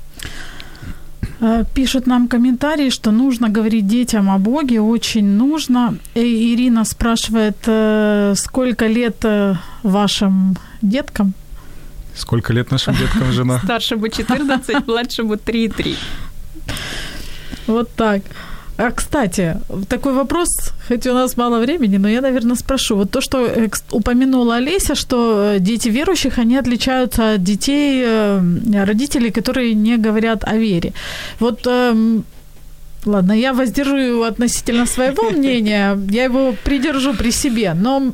Э, 1.41 1.65
пишет 1.75 2.07
нам 2.07 2.29
комментарий, 2.29 2.91
что 2.91 3.11
нужно 3.11 3.49
говорить 3.49 3.87
детям 3.87 4.31
о 4.31 4.39
Боге, 4.39 4.81
очень 4.81 5.27
нужно. 5.27 5.97
И 6.15 6.55
Ирина 6.55 6.85
спрашивает, 6.85 7.57
э, 7.67 8.35
сколько 8.37 8.87
лет 8.87 9.25
э, 9.25 9.57
вашим 9.83 10.57
деткам? 10.83 11.35
Сколько 12.15 12.53
лет 12.53 12.71
нашим 12.71 12.95
деткам 12.95 13.33
жена? 13.33 13.59
Старшему 13.65 14.09
14, 14.09 14.87
младшему 14.87 15.35
3,3. 15.35 15.97
Вот 17.67 17.91
так. 17.97 18.23
А, 18.79 18.91
кстати, 18.91 19.57
такой 19.89 20.13
вопрос, 20.15 20.49
хоть 20.89 21.07
у 21.07 21.13
нас 21.13 21.37
мало 21.37 21.61
времени, 21.61 21.99
но 21.99 22.09
я, 22.09 22.21
наверное, 22.21 22.57
спрошу. 22.57 22.97
Вот 22.97 23.11
то, 23.11 23.21
что 23.21 23.47
э, 23.47 23.69
упомянула 23.91 24.57
Олеся, 24.57 24.95
что 24.95 25.55
э, 25.55 25.59
дети 25.61 25.89
верующих, 25.91 26.39
они 26.39 26.57
отличаются 26.57 27.35
от 27.35 27.43
детей 27.43 28.03
э, 28.05 28.85
родителей, 28.85 29.31
которые 29.31 29.75
не 29.75 29.99
говорят 29.99 30.45
о 30.45 30.57
вере. 30.57 30.93
Вот 31.39 31.67
эм, 31.67 32.25
Ладно, 33.05 33.33
я 33.33 33.53
воздержу 33.53 34.23
относительно 34.23 34.87
своего 34.87 35.31
мнения, 35.39 35.99
я 36.11 36.25
его 36.25 36.55
придержу 36.65 37.15
при 37.15 37.33
себе, 37.33 37.75
но 37.75 38.13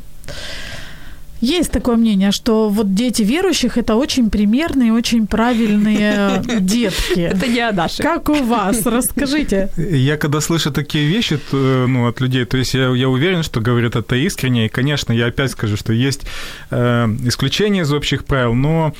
есть 1.41 1.71
такое 1.71 1.97
мнение, 1.97 2.33
что 2.33 2.69
вот 2.69 2.95
дети 2.95 3.23
верующих 3.23 3.79
это 3.79 3.95
очень 3.95 4.31
примерные, 4.31 4.93
очень 4.93 5.27
правильные 5.27 6.43
детки. 6.61 7.21
Это 7.21 7.47
не 7.47 7.61
о 7.61 7.89
Как 7.99 8.29
у 8.29 8.43
вас? 8.43 8.85
Расскажите. 8.87 9.71
Я 9.77 10.17
когда 10.17 10.41
слышу 10.41 10.71
такие 10.73 11.07
вещи 11.07 11.39
ну, 11.53 12.09
от 12.09 12.21
людей, 12.21 12.45
то 12.45 12.57
есть 12.57 12.75
я, 12.75 12.89
я 12.89 13.09
уверен, 13.09 13.43
что 13.43 13.61
говорят 13.61 13.97
это 13.97 14.17
искренне. 14.17 14.67
И, 14.67 14.69
конечно, 14.69 15.13
я 15.13 15.27
опять 15.27 15.51
скажу, 15.53 15.77
что 15.77 15.93
есть 15.93 16.23
э, 16.71 17.07
исключения 17.25 17.83
из 17.83 17.93
общих 17.93 18.25
правил, 18.25 18.55
но 18.55 18.95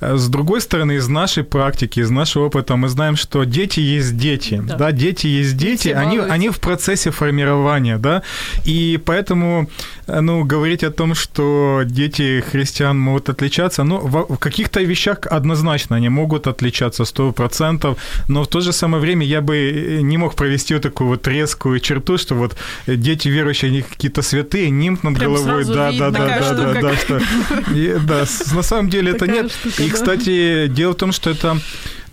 э, 0.00 0.16
с 0.16 0.28
другой 0.28 0.60
стороны, 0.60 0.92
из 0.92 1.08
нашей 1.08 1.44
практики, 1.44 2.00
из 2.00 2.10
нашего 2.10 2.46
опыта 2.46 2.76
мы 2.76 2.88
знаем, 2.88 3.16
что 3.16 3.44
дети 3.44 3.80
есть 3.80 4.16
дети. 4.16 4.62
Да, 4.66 4.76
да 4.76 4.92
дети 4.92 5.26
есть 5.26 5.56
дети, 5.56 5.88
они, 5.88 6.18
они 6.18 6.48
в 6.48 6.58
процессе 6.58 7.10
формирования, 7.10 7.98
да, 7.98 8.22
и 8.64 9.00
поэтому, 9.04 9.68
э, 10.06 10.20
ну, 10.20 10.44
говорить 10.44 10.84
о 10.84 10.90
том, 10.90 11.14
что 11.14 11.81
дети 11.84 12.40
христиан 12.50 12.98
могут 12.98 13.28
отличаться. 13.28 13.84
Ну, 13.84 13.98
в, 13.98 14.36
каких-то 14.36 14.80
вещах 14.80 15.26
однозначно 15.26 15.96
они 15.96 16.08
могут 16.08 16.46
отличаться 16.46 17.02
100%, 17.02 17.96
но 18.28 18.42
в 18.42 18.48
то 18.48 18.60
же 18.60 18.72
самое 18.72 19.00
время 19.00 19.26
я 19.26 19.40
бы 19.40 20.00
не 20.02 20.18
мог 20.18 20.34
провести 20.34 20.74
вот 20.74 20.82
такую 20.82 21.08
вот 21.08 21.28
резкую 21.28 21.80
черту, 21.80 22.18
что 22.18 22.34
вот 22.34 22.56
дети 22.86 23.28
верующие, 23.28 23.70
они 23.70 23.82
какие-то 23.82 24.22
святые, 24.22 24.70
нимб 24.70 25.02
над 25.02 25.18
Прям 25.18 25.34
головой. 25.34 25.64
Да, 25.64 25.92
да, 25.92 26.10
да, 26.10 26.38
да, 26.40 26.54
да, 26.54 26.80
да, 26.80 26.96
что, 26.96 27.20
и, 27.74 27.96
да, 28.06 28.24
на 28.54 28.62
самом 28.62 28.90
деле 28.90 29.12
это 29.12 29.26
нет. 29.26 29.52
и, 29.78 29.90
кстати, 29.90 30.68
дело 30.68 30.92
в 30.92 30.96
том, 30.96 31.12
что 31.12 31.30
это 31.30 31.58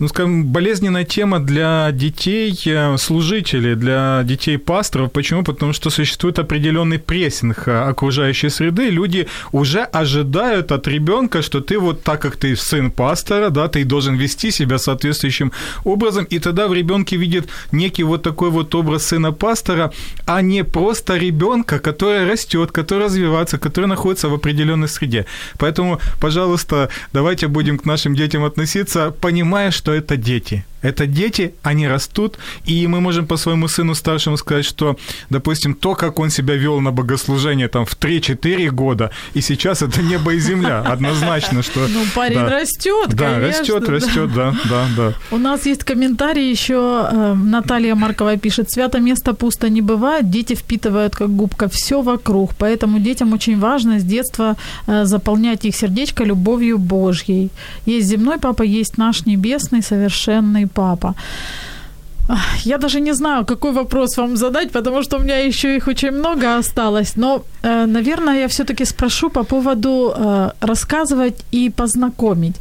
ну, 0.00 0.08
скажем, 0.08 0.44
болезненная 0.44 1.04
тема 1.04 1.40
для 1.40 1.92
детей 1.92 2.58
э, 2.66 2.96
служителей, 2.96 3.74
для 3.74 4.22
детей 4.24 4.56
пасторов. 4.56 5.12
Почему? 5.12 5.44
Потому 5.44 5.74
что 5.74 5.90
существует 5.90 6.38
определенный 6.38 6.98
прессинг 6.98 7.68
э, 7.68 7.90
окружающей 7.90 8.48
среды. 8.48 8.88
Люди 8.88 9.26
уже 9.52 9.80
ожидают 9.80 10.72
от 10.72 10.88
ребенка, 10.88 11.42
что 11.42 11.60
ты 11.60 11.78
вот 11.78 12.02
так 12.02 12.22
как 12.22 12.36
ты 12.36 12.56
сын 12.56 12.90
пастора, 12.90 13.50
да, 13.50 13.68
ты 13.68 13.84
должен 13.84 14.16
вести 14.16 14.50
себя 14.50 14.78
соответствующим 14.78 15.52
образом, 15.84 16.24
и 16.24 16.38
тогда 16.38 16.66
в 16.66 16.72
ребенке 16.72 17.16
видит 17.16 17.50
некий 17.72 18.04
вот 18.04 18.22
такой 18.22 18.50
вот 18.50 18.74
образ 18.74 19.06
сына 19.06 19.32
пастора, 19.32 19.92
а 20.26 20.40
не 20.40 20.64
просто 20.64 21.18
ребенка, 21.18 21.78
который 21.78 22.30
растет, 22.30 22.72
который 22.72 23.04
развивается, 23.04 23.58
который 23.58 23.86
находится 23.86 24.30
в 24.30 24.34
определенной 24.34 24.88
среде. 24.88 25.26
Поэтому, 25.58 26.00
пожалуйста, 26.20 26.88
давайте 27.12 27.48
будем 27.48 27.78
к 27.78 27.84
нашим 27.84 28.14
детям 28.14 28.44
относиться, 28.44 29.10
понимая, 29.20 29.70
что 29.70 29.89
это 29.92 30.16
дети. 30.16 30.64
Это 30.82 31.06
дети, 31.06 31.54
они 31.62 31.88
растут, 31.88 32.38
и 32.64 32.86
мы 32.86 33.00
можем 33.00 33.26
по 33.26 33.36
своему 33.36 33.68
сыну 33.68 33.94
старшему 33.94 34.36
сказать, 34.36 34.64
что, 34.64 34.96
допустим, 35.30 35.74
то, 35.74 35.94
как 35.94 36.18
он 36.18 36.30
себя 36.30 36.54
вел 36.54 36.80
на 36.80 36.90
богослужение 36.92 37.68
там 37.68 37.84
в 37.84 37.96
3-4 37.98 38.70
года, 38.70 39.10
и 39.34 39.40
сейчас 39.40 39.82
это 39.82 40.02
небо 40.02 40.32
и 40.34 40.38
земля, 40.40 40.80
однозначно, 40.86 41.62
что... 41.62 41.80
Ну, 41.88 42.04
парень 42.14 42.36
да. 42.36 42.60
растет, 42.60 43.10
Да, 43.10 43.34
конечно, 43.34 43.60
растет, 43.60 43.84
да. 43.84 43.92
растет, 43.92 44.34
да, 44.34 44.54
да, 44.70 44.86
да. 44.96 45.12
У 45.30 45.38
нас 45.38 45.66
есть 45.66 45.84
комментарий 45.84 46.50
еще. 46.50 47.08
э, 47.12 47.34
Наталья 47.34 47.94
Маркова 47.94 48.36
пишет. 48.36 48.70
Свято 48.70 49.00
место 49.00 49.34
пусто 49.34 49.68
не 49.68 49.82
бывает. 49.82 50.30
Дети 50.30 50.54
впитывают 50.54 51.14
как 51.14 51.30
губка 51.30 51.68
все 51.68 52.02
вокруг. 52.02 52.54
Поэтому 52.58 52.98
детям 52.98 53.32
очень 53.32 53.58
важно 53.58 53.98
с 53.98 54.04
детства 54.04 54.56
э, 54.86 55.04
заполнять 55.04 55.64
их 55.64 55.76
сердечко 55.76 56.24
любовью 56.24 56.78
Божьей. 56.78 57.50
Есть 57.86 58.08
земной 58.08 58.38
папа, 58.38 58.62
есть 58.62 58.98
наш 58.98 59.26
небесный 59.26 59.82
совершенный 59.82 60.66
папа. 60.74 61.14
Я 62.64 62.78
даже 62.78 63.00
не 63.00 63.14
знаю, 63.14 63.44
какой 63.44 63.72
вопрос 63.72 64.18
вам 64.18 64.36
задать, 64.36 64.70
потому 64.70 65.02
что 65.02 65.16
у 65.16 65.20
меня 65.20 65.46
еще 65.46 65.76
их 65.76 65.88
очень 65.88 66.12
много 66.12 66.58
осталось. 66.58 67.16
Но, 67.16 67.42
э, 67.62 67.86
наверное, 67.86 68.40
я 68.40 68.46
все-таки 68.48 68.84
спрошу 68.84 69.30
по 69.30 69.42
поводу 69.44 70.12
э, 70.16 70.50
рассказывать 70.60 71.44
и 71.54 71.70
познакомить. 71.70 72.56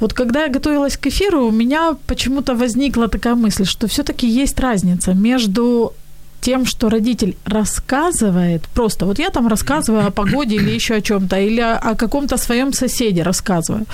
Вот 0.00 0.12
когда 0.12 0.44
я 0.44 0.48
готовилась 0.48 0.96
к 0.96 1.08
эфиру, 1.08 1.46
у 1.46 1.50
меня 1.50 1.96
почему-то 2.06 2.54
возникла 2.54 3.08
такая 3.08 3.34
мысль, 3.34 3.64
что 3.64 3.86
все-таки 3.86 4.42
есть 4.42 4.60
разница 4.60 5.14
между 5.14 5.92
тем, 6.40 6.66
что 6.66 6.88
родитель 6.88 7.36
рассказывает, 7.44 8.62
просто 8.74 9.06
вот 9.06 9.18
я 9.18 9.30
там 9.30 9.48
рассказываю 9.48 10.06
о 10.06 10.10
погоде 10.10 10.56
или 10.56 10.70
еще 10.70 10.94
о 10.94 11.00
чем-то, 11.00 11.36
или 11.36 11.60
о, 11.60 11.94
каком-то 11.94 12.36
своем 12.36 12.72
соседе 12.72 13.22
рассказываю. 13.22 13.84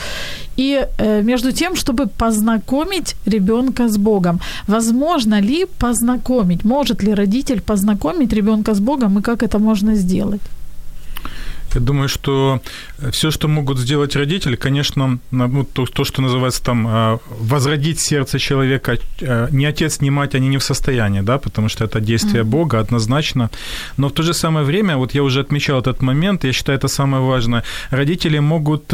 И 0.57 0.86
э, 0.99 1.22
между 1.22 1.53
тем, 1.53 1.76
чтобы 1.76 2.07
познакомить 2.07 3.16
ребенка 3.26 3.88
с 3.88 3.97
Богом. 3.97 4.40
Возможно 4.68 5.40
ли 5.40 5.66
познакомить? 5.78 6.64
Может 6.64 7.03
ли 7.03 7.14
родитель 7.14 7.61
познакомить 7.61 8.32
ребенка 8.32 8.74
с 8.74 8.80
Богом 8.80 9.18
и 9.18 9.22
как 9.22 9.42
это 9.42 9.59
можно 9.59 9.95
сделать? 9.95 10.42
Я 11.74 11.80
думаю, 11.80 12.08
что 12.08 12.60
все, 13.10 13.30
что 13.30 13.48
могут 13.48 13.78
сделать 13.78 14.16
родители, 14.16 14.56
конечно, 14.56 15.18
ну, 15.30 15.64
то, 15.64 15.86
то, 15.86 16.04
что 16.04 16.22
называется 16.22 16.62
там 16.62 16.86
а, 16.88 17.18
возродить 17.40 18.00
сердце 18.00 18.38
человека, 18.38 18.98
а, 19.22 19.48
ни 19.50 19.64
отец, 19.64 20.00
ни 20.00 20.10
мать, 20.10 20.34
они 20.34 20.48
не 20.48 20.58
в 20.58 20.62
состоянии, 20.62 21.20
да, 21.20 21.38
потому 21.38 21.68
что 21.68 21.84
это 21.84 22.00
действие 22.00 22.44
Бога 22.44 22.78
однозначно. 22.78 23.50
Но 23.96 24.08
в 24.08 24.12
то 24.12 24.22
же 24.22 24.34
самое 24.34 24.64
время, 24.64 24.96
вот 24.96 25.14
я 25.14 25.22
уже 25.22 25.40
отмечал 25.40 25.80
этот 25.80 26.02
момент, 26.02 26.44
я 26.44 26.52
считаю, 26.52 26.78
это 26.78 26.88
самое 26.88 27.22
важное, 27.22 27.64
родители 27.90 28.38
могут 28.38 28.92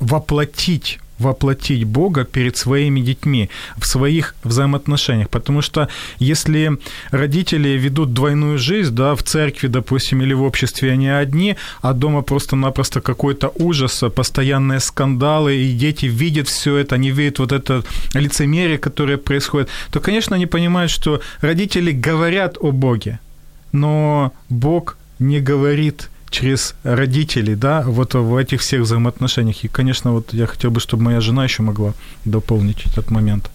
воплотить 0.00 0.98
воплотить 1.18 1.84
Бога 1.84 2.24
перед 2.24 2.56
своими 2.56 3.00
детьми 3.00 3.50
в 3.76 3.86
своих 3.86 4.34
взаимоотношениях. 4.44 5.28
Потому 5.28 5.62
что 5.62 5.88
если 6.18 6.78
родители 7.10 7.70
ведут 7.70 8.12
двойную 8.12 8.58
жизнь, 8.58 8.94
да, 8.94 9.14
в 9.14 9.22
церкви, 9.22 9.68
допустим, 9.68 10.22
или 10.22 10.34
в 10.34 10.42
обществе 10.42 10.92
они 10.92 11.08
одни, 11.08 11.56
а 11.82 11.92
дома 11.92 12.22
просто-напросто 12.22 13.00
какой-то 13.00 13.52
ужас, 13.54 14.02
постоянные 14.14 14.80
скандалы, 14.80 15.56
и 15.56 15.72
дети 15.72 16.06
видят 16.06 16.48
все 16.48 16.76
это, 16.76 16.94
они 16.94 17.10
видят 17.10 17.38
вот 17.38 17.52
это 17.52 17.82
лицемерие, 18.14 18.78
которое 18.78 19.16
происходит, 19.16 19.68
то, 19.90 20.00
конечно, 20.00 20.36
они 20.36 20.46
понимают, 20.46 20.90
что 20.90 21.20
родители 21.40 21.92
говорят 21.92 22.56
о 22.60 22.72
Боге, 22.72 23.20
но 23.72 24.32
Бог 24.48 24.96
не 25.18 25.40
говорит 25.40 26.10
через 26.30 26.74
родителей, 26.82 27.54
да, 27.54 27.82
вот 27.82 28.14
в 28.14 28.36
этих 28.36 28.60
всех 28.60 28.82
взаимоотношениях. 28.82 29.64
И, 29.64 29.68
конечно, 29.68 30.12
вот 30.12 30.32
я 30.32 30.46
хотел 30.46 30.70
бы, 30.70 30.80
чтобы 30.80 31.04
моя 31.04 31.20
жена 31.20 31.44
еще 31.44 31.62
могла 31.62 31.94
дополнить 32.24 32.84
этот 32.86 33.10
момент. 33.10 33.50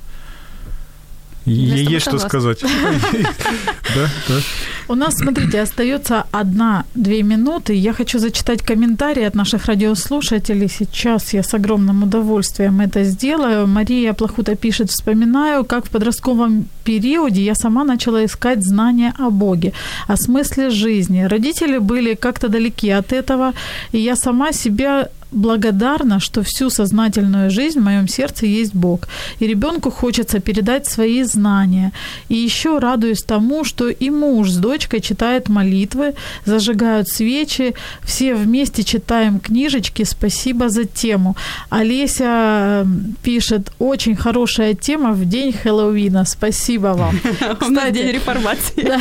Ей 1.45 1.85
есть 1.85 2.07
что 2.07 2.19
сказать. 2.19 2.63
У 4.87 4.95
нас, 4.95 5.15
смотрите, 5.15 5.61
остается 5.61 6.25
одна-две 6.31 7.23
минуты. 7.23 7.73
Я 7.73 7.93
хочу 7.93 8.19
зачитать 8.19 8.61
комментарии 8.61 9.23
от 9.23 9.35
наших 9.35 9.65
радиослушателей. 9.65 10.67
Сейчас 10.69 11.33
я 11.33 11.43
с 11.43 11.53
огромным 11.53 12.03
удовольствием 12.03 12.81
это 12.81 13.03
сделаю. 13.03 13.67
Мария 13.67 14.13
Плохута 14.13 14.55
пишет, 14.55 14.91
вспоминаю, 14.91 15.63
как 15.65 15.85
в 15.85 15.89
подростковом 15.89 16.65
периоде 16.83 17.41
я 17.41 17.55
сама 17.55 17.83
начала 17.83 18.25
искать 18.25 18.63
знания 18.63 19.13
о 19.17 19.29
Боге, 19.29 19.71
о 20.07 20.17
смысле 20.17 20.69
жизни. 20.69 21.23
Родители 21.23 21.77
были 21.77 22.15
как-то 22.15 22.49
далеки 22.49 22.89
от 22.89 23.13
этого, 23.13 23.53
и 23.93 23.99
я 23.99 24.15
сама 24.15 24.51
себя 24.51 25.07
благодарна, 25.31 26.19
что 26.19 26.41
всю 26.41 26.69
сознательную 26.69 27.49
жизнь 27.49 27.79
в 27.79 27.83
моем 27.83 28.07
сердце 28.07 28.45
есть 28.45 28.73
Бог. 28.73 29.07
И 29.39 29.47
ребенку 29.47 29.91
хочется 29.91 30.39
передать 30.39 30.85
свои 30.85 31.23
знания. 31.23 31.91
И 32.29 32.35
еще 32.35 32.79
радуюсь 32.79 33.23
тому, 33.23 33.63
что 33.63 33.89
и 33.89 34.09
муж 34.09 34.51
с 34.51 34.57
дочкой 34.57 34.99
читает 34.99 35.49
молитвы, 35.49 36.13
зажигают 36.45 37.07
свечи, 37.07 37.73
все 38.03 38.35
вместе 38.35 38.83
читаем 38.83 39.39
книжечки. 39.39 40.03
Спасибо 40.03 40.69
за 40.69 40.83
тему. 40.85 41.35
Олеся 41.69 42.25
э, 42.25 42.85
пишет, 43.23 43.71
очень 43.79 44.15
хорошая 44.15 44.73
тема 44.73 45.11
в 45.11 45.25
день 45.25 45.53
Хэллоуина. 45.53 46.25
Спасибо 46.25 46.87
вам. 46.87 47.19
У 47.41 47.45
нас 47.45 47.57
Кстати, 47.59 47.93
день 47.93 48.11
реформации. 48.11 48.91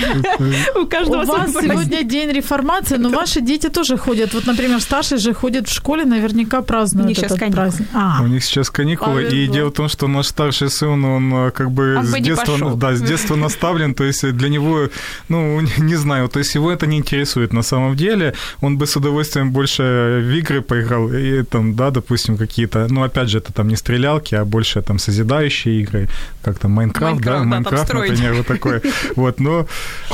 У 0.82 0.86
каждого 0.86 1.22
У 1.22 1.26
вас 1.26 1.50
сегодня 1.52 2.02
день 2.02 2.30
реформации, 2.30 2.98
но 2.98 3.08
ваши 3.08 3.40
дети 3.40 3.68
тоже 3.68 3.96
ходят. 3.96 4.34
Вот, 4.34 4.46
например, 4.46 4.80
старший 4.80 5.18
же 5.18 5.34
ходит 5.34 5.68
в 5.68 5.72
школе, 5.72 6.04
наверняка 6.20 6.62
празднует 6.62 7.06
У 7.06 7.08
них 7.08 7.16
сейчас 7.16 7.32
этот 7.32 7.38
каникулы. 7.40 7.62
праздник. 7.62 7.88
А, 7.94 8.22
У 8.22 8.26
них 8.26 8.44
сейчас 8.44 8.70
каникулы, 8.70 9.22
и 9.22 9.24
Повезло. 9.30 9.54
дело 9.54 9.68
в 9.68 9.72
том, 9.72 9.88
что 9.88 10.08
наш 10.08 10.26
старший 10.26 10.68
сын, 10.70 11.04
он 11.04 11.34
э, 11.34 11.50
как 11.50 11.70
бы 11.70 11.96
Он 11.98 12.04
с 12.04 12.10
бы 12.10 12.20
детства, 12.20 12.74
да, 12.76 12.94
с 12.94 13.00
детства 13.02 13.36
наставлен, 13.36 13.94
то 13.94 14.04
есть 14.04 14.32
для 14.32 14.48
него, 14.48 14.88
ну, 15.28 15.60
не 15.78 15.96
знаю, 15.96 16.28
то 16.28 16.38
есть 16.38 16.54
его 16.54 16.70
это 16.70 16.86
не 16.86 16.96
интересует 16.98 17.52
на 17.52 17.62
самом 17.62 17.96
деле, 17.96 18.34
он 18.60 18.78
бы 18.78 18.86
с 18.86 18.96
удовольствием 18.96 19.50
больше 19.50 19.82
в 20.24 20.38
игры 20.38 20.60
поиграл, 20.60 21.12
и 21.12 21.42
там, 21.42 21.74
да, 21.74 21.90
допустим, 21.90 22.36
какие-то, 22.36 22.86
ну, 22.90 23.02
опять 23.02 23.28
же, 23.28 23.38
это 23.38 23.52
там 23.52 23.68
не 23.68 23.76
стрелялки, 23.76 24.34
а 24.34 24.44
больше 24.44 24.82
там 24.82 24.98
созидающие 24.98 25.80
игры, 25.80 26.08
как 26.42 26.58
там 26.58 26.72
Майнкрафт, 26.72 27.20
да, 27.22 27.42
Майнкрафт, 27.44 27.88
да, 27.88 27.94
Майнкрафт, 27.94 27.94
например, 27.94 28.34
вот 28.34 28.46
такой, 28.46 28.80
вот, 29.16 29.40
но 29.40 29.66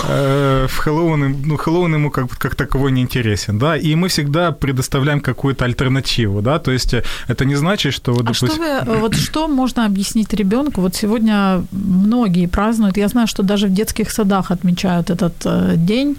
э, 0.09 0.67
в 0.69 0.77
Хэллоуин, 0.79 1.43
ну, 1.45 1.57
Хэллоуин 1.57 1.95
ему 1.95 2.11
как, 2.11 2.31
как 2.39 2.55
таковой 2.55 2.93
не 2.93 3.03
интересен, 3.03 3.59
да, 3.59 3.77
и 3.77 3.95
мы 3.95 4.09
всегда 4.09 4.53
предоставляем 4.53 5.21
какую-то 5.21 5.65
альтернативу, 5.65 5.96
да, 6.43 6.59
то 6.59 6.71
есть 6.71 6.95
э, 6.95 7.03
это 7.29 7.45
не 7.45 7.55
значит, 7.57 7.93
что, 7.93 8.13
вот, 8.13 8.29
а 8.29 8.35
что 8.35 8.47
вы, 8.47 8.65
э, 8.65 8.99
вот 9.01 9.15
что 9.15 9.49
можно 9.49 9.85
объяснить 9.87 10.33
ребенку? 10.35 10.81
Вот 10.81 10.95
сегодня 10.95 11.65
многие 11.73 12.47
празднуют. 12.47 12.97
Я 12.97 13.09
знаю, 13.09 13.27
что 13.27 13.43
даже 13.43 13.67
в 13.67 13.73
детских 13.73 14.11
садах 14.11 14.51
отмечают 14.51 15.11
этот 15.11 15.35
э, 15.45 15.75
день. 15.77 16.17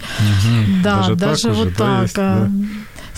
Да, 0.82 0.98
Даже 0.98 1.14
даже, 1.14 1.42
так 1.42 1.52
уже, 1.52 1.64
вот 1.64 1.68
да, 1.76 1.76
так. 1.76 2.02
есть, 2.02 2.14
а, 2.18 2.46
да. 2.46 2.50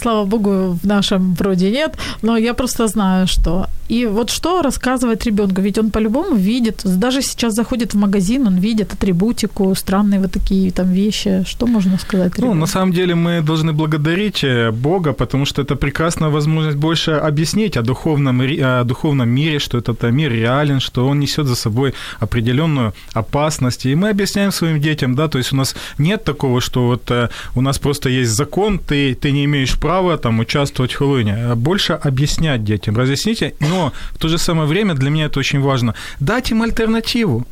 Слава 0.01 0.24
богу, 0.24 0.78
в 0.82 0.86
нашем 0.86 1.34
вроде 1.34 1.70
нет, 1.70 1.94
но 2.22 2.38
я 2.38 2.55
просто 2.55 2.88
знаю, 2.88 3.26
что. 3.26 3.66
И 3.90 4.07
вот 4.07 4.30
что 4.30 4.62
рассказывать 4.62 5.26
ребенку? 5.26 5.61
Ведь 5.61 5.78
он 5.78 5.90
по-любому 5.90 6.36
видит, 6.36 6.82
даже 6.84 7.22
сейчас 7.22 7.55
заходит 7.55 7.94
в 7.94 7.98
магазин, 7.98 8.46
он 8.46 8.57
видит 8.57 8.92
атрибутику, 8.92 9.74
странные 9.74 10.20
вот 10.20 10.32
такие 10.32 10.70
там 10.70 10.92
вещи. 10.92 11.42
Что 11.46 11.66
можно 11.66 11.98
сказать 11.98 12.32
Ну, 12.38 12.42
ребенку? 12.44 12.55
на 12.61 12.66
самом 12.66 12.92
деле 12.92 13.14
мы 13.14 13.42
должны 13.42 13.72
благодарить 13.72 14.44
э, 14.44 14.70
Бога, 14.70 15.12
потому 15.12 15.44
что 15.44 15.62
это 15.62 15.76
прекрасная 15.76 16.30
возможность 16.30 16.76
больше 16.78 17.11
объяснить 17.11 17.76
о 17.76 17.82
духовном, 17.82 18.40
о 18.40 18.84
духовном 18.84 19.28
мире, 19.28 19.59
что 19.59 19.78
этот 19.78 20.12
мир 20.12 20.32
реален, 20.32 20.80
что 20.80 21.07
он 21.09 21.20
несет 21.20 21.46
за 21.46 21.55
собой 21.57 21.92
определенную 22.20 22.92
опасность. 23.14 23.86
И 23.86 23.94
мы 23.96 24.11
объясняем 24.11 24.53
своим 24.53 24.80
детям, 24.80 25.14
да, 25.14 25.26
то 25.28 25.38
есть 25.38 25.53
у 25.53 25.57
нас 25.57 25.74
нет 25.98 26.24
такого, 26.24 26.61
что 26.61 26.86
вот 26.86 27.11
э, 27.11 27.28
у 27.57 27.61
нас 27.61 27.78
просто 27.78 28.09
есть 28.09 28.30
закон, 28.30 28.78
ты, 28.78 29.14
ты 29.14 29.32
не 29.32 29.44
имеешь 29.44 29.74
права 29.74 29.89
там 30.22 30.38
участвовать 30.41 30.93
в 30.93 30.97
Хэллоуине. 30.99 31.53
А 31.53 31.55
Больше 31.57 31.93
объяснять 31.93 32.64
детям, 32.64 32.97
разъясните, 32.97 33.55
но 33.61 33.93
в 34.12 34.18
то 34.18 34.28
же 34.28 34.38
самое 34.38 34.68
время 34.68 34.95
для 34.95 35.11
меня 35.11 35.26
это 35.26 35.38
очень 35.41 35.61
важно, 35.61 35.95
дать 36.20 36.51
им 36.51 36.62
альтернативу. 36.62 37.47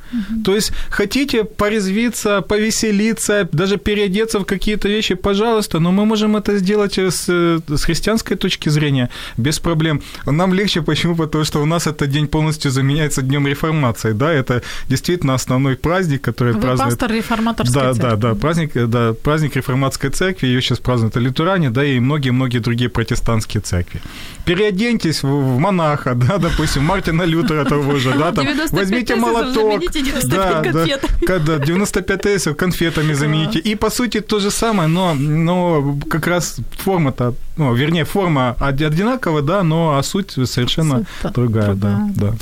То 0.45 0.55
есть 0.55 0.73
хотите 0.91 1.45
порезвиться, 1.45 2.41
повеселиться, 2.41 3.49
даже 3.53 3.77
переодеться 3.77 4.39
в 4.39 4.45
какие-то 4.45 4.89
вещи, 4.89 5.15
пожалуйста, 5.15 5.81
но 5.81 5.93
мы 5.93 6.07
можем 6.07 6.37
это 6.37 6.59
сделать 6.59 6.99
с, 6.99 7.29
с 7.29 7.85
христианской 7.85 8.37
точки 8.37 8.69
зрения 8.71 9.09
без 9.37 9.59
проблем. 9.59 10.01
Нам 10.27 10.55
легче, 10.55 10.83
почему? 10.83 11.17
Потому 11.17 11.45
что 11.45 11.63
у 11.63 11.67
нас 11.67 11.87
этот 11.87 12.11
день 12.11 12.27
полностью 12.27 12.71
заменяется 12.71 13.23
Днем 13.23 13.47
Реформации, 13.47 14.13
да, 14.13 14.33
это 14.33 14.63
действительно 14.89 15.35
основной 15.35 15.77
праздник, 15.77 16.23
который 16.23 16.53
Вы 16.55 16.61
празднует... 16.61 16.91
пастор 16.91 17.13
реформаторской 17.13 17.75
Да, 17.83 17.93
церкви. 17.95 18.11
да, 18.11 18.17
да, 18.17 18.35
праздник, 18.35 18.71
да, 18.75 19.13
праздник 19.13 19.57
реформатской 19.57 20.11
церкви, 20.11 20.47
ее 20.47 20.61
сейчас 20.61 20.79
празднуют 20.79 21.17
и 21.17 21.21
лютеране, 21.21 21.71
да, 21.71 21.85
и 21.85 22.01
многие-многие 22.33 22.59
другие 22.61 22.89
протестантские 22.89 23.61
церкви. 23.61 24.01
Переоденьтесь 24.45 25.23
в, 25.23 25.29
в 25.29 25.59
монаха, 25.59 26.15
да, 26.15 26.39
допустим, 26.39 26.85
Мартина 26.85 27.23
Лютера 27.27 27.65
того 27.65 27.97
же, 27.99 28.11
да, 28.19 28.33
там, 28.33 28.45
95 28.45 28.73
возьмите 28.73 29.17
молоток, 29.17 29.81
95 29.93 30.73
конфетами. 30.73 31.27
когда 31.27 31.59
95 31.59 32.21
тезисов 32.23 32.57
конфетами 32.57 33.15
замените, 33.15 33.59
и 33.59 33.77
по 33.77 33.91
сути 33.91 34.21
то 34.21 34.41
же 34.41 34.51
самое, 34.51 34.89
но, 34.89 35.15
но 35.15 35.97
как 36.11 36.27
раз 36.27 36.57
форма-то, 36.85 37.35
ну, 37.59 37.75
вернее, 37.75 38.05
форма 38.05 38.57
од- 38.61 38.83
одинаковая, 38.83 39.43
да, 39.43 39.63
но 39.63 39.97
а 39.99 40.03
суть 40.03 40.31
совершенно 40.49 40.99
Суть-то 40.99 41.31
другая, 41.31 41.75
да, 41.75 41.75
другая. 41.75 42.13
да. 42.17 42.33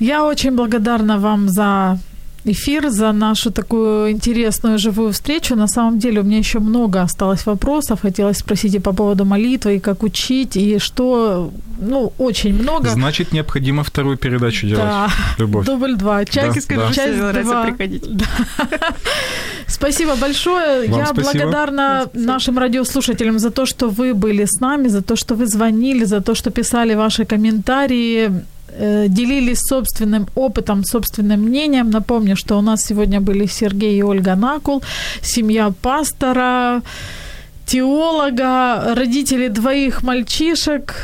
Я 0.00 0.24
очень 0.24 0.56
благодарна 0.56 1.18
вам 1.18 1.48
за 1.48 1.98
эфир, 2.46 2.88
за 2.90 3.12
нашу 3.12 3.50
такую 3.50 4.10
интересную 4.10 4.78
живую 4.78 5.10
встречу. 5.12 5.56
На 5.56 5.66
самом 5.68 5.98
деле 5.98 6.20
у 6.20 6.24
меня 6.24 6.38
еще 6.38 6.58
много 6.58 7.02
осталось 7.02 7.46
вопросов. 7.46 8.00
Хотелось 8.02 8.38
спросить 8.38 8.74
и 8.74 8.78
по 8.78 8.92
поводу 8.92 9.24
молитвы, 9.24 9.76
и 9.76 9.80
как 9.80 10.02
учить, 10.02 10.56
и 10.56 10.78
что, 10.78 11.50
ну, 11.80 12.12
очень 12.18 12.54
много. 12.54 12.88
Значит, 12.90 13.32
необходимо 13.32 13.82
вторую 13.82 14.16
передачу 14.16 14.66
делать. 14.66 14.84
Да. 14.84 15.08
Любовь. 15.38 15.66
Дубль 15.66 15.96
два. 15.96 16.24
Часть, 16.24 16.54
Да, 16.54 16.60
Скажи, 16.60 16.80
да. 16.80 16.92
часть 17.32 17.44
два. 17.44 17.64
приходить. 17.64 18.04
Спасибо 19.66 20.14
большое. 20.16 20.88
Вам 20.88 20.98
Я 21.00 21.06
спасибо. 21.06 21.32
благодарна 21.32 22.08
нашим 22.14 22.58
радиослушателям 22.58 23.38
за 23.38 23.50
то, 23.50 23.66
что 23.66 23.88
вы 23.88 24.14
были 24.14 24.44
с 24.44 24.60
нами, 24.60 24.88
за 24.88 25.02
то, 25.02 25.16
что 25.16 25.34
вы 25.34 25.46
звонили, 25.46 26.04
за 26.04 26.20
то, 26.20 26.34
что 26.34 26.50
писали 26.50 26.94
ваши 26.94 27.24
комментарии, 27.24 28.30
делились 28.78 29.60
собственным 29.60 30.26
опытом, 30.34 30.84
собственным 30.84 31.40
мнением. 31.42 31.90
Напомню, 31.90 32.36
что 32.36 32.58
у 32.58 32.60
нас 32.60 32.84
сегодня 32.84 33.20
были 33.20 33.46
Сергей 33.46 33.98
и 33.98 34.02
Ольга 34.02 34.34
Накул, 34.34 34.82
семья 35.22 35.72
пастора, 35.82 36.82
теолога, 37.66 38.94
родители 38.94 39.48
двоих 39.48 40.02
мальчишек, 40.02 40.94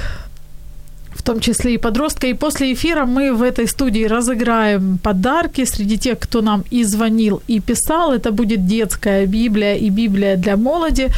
в 1.14 1.22
том 1.22 1.40
числе 1.40 1.74
и 1.74 1.78
подростка. 1.78 2.26
И 2.26 2.34
после 2.34 2.72
эфира 2.72 3.04
мы 3.04 3.32
в 3.32 3.42
этой 3.42 3.68
студии 3.68 4.04
разыграем 4.04 4.98
подарки 4.98 5.64
среди 5.64 5.96
тех, 5.96 6.18
кто 6.18 6.40
нам 6.40 6.64
и 6.70 6.84
звонил, 6.84 7.42
и 7.46 7.60
писал. 7.60 8.12
Это 8.12 8.32
будет 8.32 8.66
детская 8.66 9.26
Библия 9.26 9.76
и 9.76 9.88
Библия 9.90 10.36
для 10.36 10.56
молоди. 10.56 11.08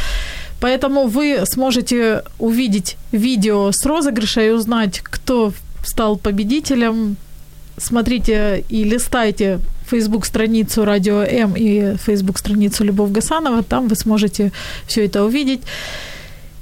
Поэтому 0.60 1.06
вы 1.06 1.42
сможете 1.44 2.22
увидеть 2.38 2.96
видео 3.12 3.70
с 3.72 3.84
розыгрыша 3.86 4.42
и 4.42 4.50
узнать, 4.50 5.00
кто 5.02 5.52
стал 5.84 6.16
победителем. 6.16 7.16
Смотрите 7.76 8.64
и 8.68 8.84
листайте 8.84 9.60
Facebook 9.90 10.26
страницу 10.26 10.84
Радио 10.84 11.22
М 11.22 11.54
и 11.56 11.96
Facebook 11.96 12.38
страницу 12.38 12.84
Любовь 12.84 13.10
Гасанова. 13.10 13.62
Там 13.62 13.88
вы 13.88 13.96
сможете 13.96 14.52
все 14.86 15.04
это 15.04 15.24
увидеть. 15.24 15.62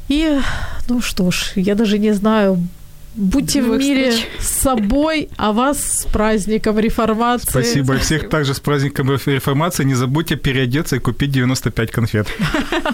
И, 0.08 0.38
ну 0.88 1.00
что 1.00 1.30
ж, 1.30 1.52
я 1.56 1.74
даже 1.74 1.98
не 1.98 2.12
знаю, 2.12 2.58
будьте 3.14 3.62
в 3.62 3.78
мире 3.78 4.10
встреч. 4.10 4.28
с 4.40 4.60
собой, 4.60 5.28
а 5.36 5.52
вас 5.52 5.78
с 5.78 6.04
праздником 6.06 6.78
реформации. 6.78 7.48
Спасибо. 7.48 7.94
И 7.94 7.98
всех 7.98 8.28
также 8.28 8.54
с 8.54 8.60
праздником 8.60 9.10
реформации. 9.10 9.84
Не 9.84 9.94
забудьте 9.94 10.36
переодеться 10.36 10.96
и 10.96 10.98
купить 10.98 11.30
95 11.30 11.90
конфет. 11.90 12.26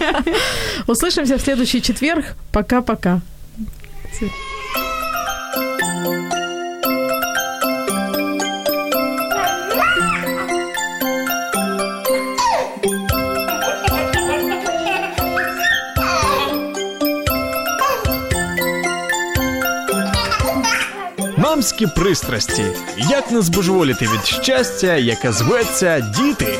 Услышимся 0.87 1.37
в 1.37 1.41
следующий 1.41 1.81
четверг. 1.81 2.35
Пока-пока. 2.51 3.21
Мамські 21.59 21.87
пристрасті. 21.87 22.65
Як 22.97 23.31
не 23.31 23.41
збожеволіти 23.41 24.05
від 24.05 24.25
щастя, 24.25 24.95
яке 24.95 25.31
зветься 25.31 25.99
діти. 25.99 26.59